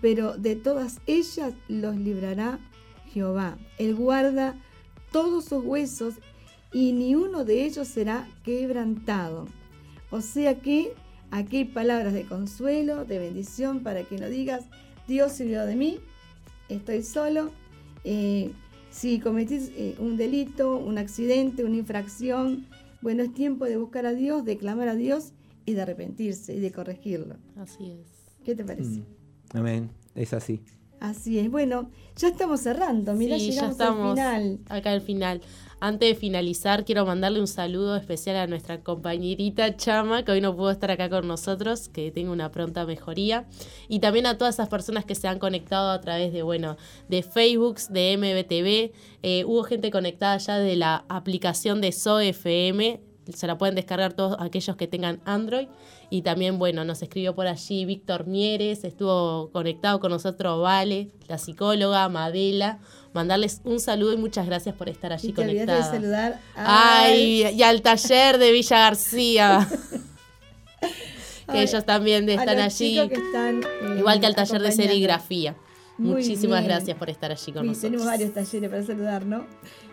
pero 0.00 0.36
de 0.36 0.56
todas 0.56 1.00
ellas 1.06 1.54
los 1.68 1.96
librará 1.96 2.58
Jehová. 3.12 3.58
Él 3.78 3.94
guarda 3.94 4.56
todos 5.12 5.44
sus 5.44 5.64
huesos 5.64 6.14
y 6.72 6.92
ni 6.92 7.14
uno 7.14 7.44
de 7.44 7.64
ellos 7.64 7.88
será 7.88 8.28
quebrantado. 8.44 9.46
O 10.10 10.20
sea 10.20 10.58
que 10.58 10.94
aquí 11.30 11.58
hay 11.58 11.64
palabras 11.66 12.12
de 12.12 12.24
consuelo, 12.24 13.04
de 13.04 13.18
bendición, 13.18 13.82
para 13.82 14.04
que 14.04 14.18
no 14.18 14.28
digas, 14.28 14.64
Dios 15.06 15.32
se 15.32 15.44
olvidó 15.44 15.66
de 15.66 15.76
mí, 15.76 16.00
estoy 16.68 17.02
solo. 17.02 17.50
Eh, 18.04 18.50
si 18.90 19.20
cometís 19.20 19.70
eh, 19.74 19.96
un 19.98 20.16
delito, 20.16 20.76
un 20.76 20.98
accidente, 20.98 21.64
una 21.64 21.76
infracción, 21.76 22.66
bueno, 23.00 23.22
es 23.22 23.32
tiempo 23.32 23.64
de 23.64 23.76
buscar 23.76 24.06
a 24.06 24.12
Dios, 24.12 24.44
de 24.44 24.56
clamar 24.58 24.88
a 24.88 24.94
Dios 24.94 25.32
y 25.64 25.72
de 25.72 25.82
arrepentirse 25.82 26.54
y 26.54 26.60
de 26.60 26.72
corregirlo. 26.72 27.36
Así 27.56 27.90
es. 27.90 28.06
¿Qué 28.44 28.54
te 28.54 28.64
parece? 28.64 29.00
mm. 29.00 29.56
Amén. 29.56 29.90
Es 30.14 30.32
así. 30.32 30.60
Así 31.02 31.38
es. 31.40 31.50
Bueno, 31.50 31.90
ya 32.16 32.28
estamos 32.28 32.60
cerrando. 32.60 33.14
Mira, 33.14 33.36
Sí, 33.36 33.46
ya 33.46 33.50
llegamos 33.52 33.72
estamos 33.72 34.18
al 34.18 34.32
final. 34.42 34.58
acá 34.68 34.92
al 34.92 35.00
final. 35.00 35.40
Antes 35.80 36.10
de 36.10 36.14
finalizar, 36.14 36.84
quiero 36.84 37.04
mandarle 37.04 37.40
un 37.40 37.48
saludo 37.48 37.96
especial 37.96 38.36
a 38.36 38.46
nuestra 38.46 38.84
compañerita 38.84 39.76
Chama, 39.76 40.24
que 40.24 40.30
hoy 40.30 40.40
no 40.40 40.54
pudo 40.54 40.70
estar 40.70 40.92
acá 40.92 41.10
con 41.10 41.26
nosotros, 41.26 41.88
que 41.88 42.12
tenga 42.12 42.30
una 42.30 42.52
pronta 42.52 42.86
mejoría. 42.86 43.46
Y 43.88 43.98
también 43.98 44.26
a 44.26 44.38
todas 44.38 44.54
esas 44.54 44.68
personas 44.68 45.04
que 45.04 45.16
se 45.16 45.26
han 45.26 45.40
conectado 45.40 45.90
a 45.90 46.00
través 46.00 46.32
de, 46.32 46.42
bueno, 46.42 46.76
de 47.08 47.24
Facebook, 47.24 47.80
de 47.90 48.16
MBTV. 48.16 48.92
Eh, 49.24 49.44
hubo 49.44 49.64
gente 49.64 49.90
conectada 49.90 50.36
ya 50.38 50.56
de 50.58 50.76
la 50.76 51.04
aplicación 51.08 51.80
de 51.80 51.90
SOFM. 51.90 53.00
se 53.34 53.46
la 53.48 53.58
pueden 53.58 53.74
descargar 53.74 54.12
todos 54.12 54.36
aquellos 54.38 54.76
que 54.76 54.86
tengan 54.86 55.20
Android. 55.24 55.66
Y 56.14 56.20
también, 56.20 56.58
bueno, 56.58 56.84
nos 56.84 57.00
escribió 57.00 57.34
por 57.34 57.46
allí 57.46 57.86
Víctor 57.86 58.26
Mieres, 58.26 58.84
estuvo 58.84 59.48
conectado 59.50 59.98
con 59.98 60.10
nosotros 60.10 60.60
Vale, 60.60 61.08
la 61.26 61.38
psicóloga, 61.38 62.06
Madela. 62.10 62.80
Mandarles 63.14 63.62
un 63.64 63.80
saludo 63.80 64.12
y 64.12 64.18
muchas 64.18 64.44
gracias 64.44 64.74
por 64.74 64.90
estar 64.90 65.10
allí 65.14 65.30
Y 65.30 65.32
te 65.32 65.42
de 65.46 65.66
saludar 65.82 66.38
a- 66.54 67.04
Ay, 67.04 67.44
y 67.56 67.62
al 67.62 67.80
taller 67.80 68.36
de 68.36 68.52
Villa 68.52 68.78
García. 68.78 69.66
que 70.80 71.58
Ay, 71.58 71.62
ellos 71.62 71.86
también 71.86 72.28
están 72.28 72.58
allí. 72.58 72.92
chicos 72.94 73.08
que 73.08 73.14
están, 73.14 73.62
eh, 73.62 73.98
Igual 73.98 74.20
que 74.20 74.26
al 74.26 74.34
taller 74.34 74.60
de 74.60 74.72
serigrafía. 74.72 75.56
Muy 75.96 76.16
Muchísimas 76.16 76.60
bien. 76.60 76.72
gracias 76.72 76.98
por 76.98 77.08
estar 77.08 77.30
allí 77.32 77.52
con 77.52 77.62
Sí, 77.62 77.68
nosotros. 77.68 77.80
tenemos 77.90 78.06
varios 78.06 78.34
talleres 78.34 78.68
para 78.68 78.82
saludar, 78.82 79.24
¿no? 79.24 79.46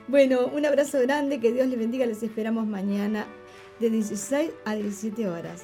Bueno, 0.10 0.48
un 0.54 0.66
abrazo 0.66 1.00
grande, 1.00 1.40
que 1.40 1.54
Dios 1.54 1.66
les 1.68 1.80
bendiga, 1.80 2.06
les 2.06 2.22
esperamos 2.24 2.68
mañana 2.68 3.26
de 3.80 3.90
16 3.90 4.52
a 4.66 4.76
17 4.76 5.30
horas. 5.30 5.64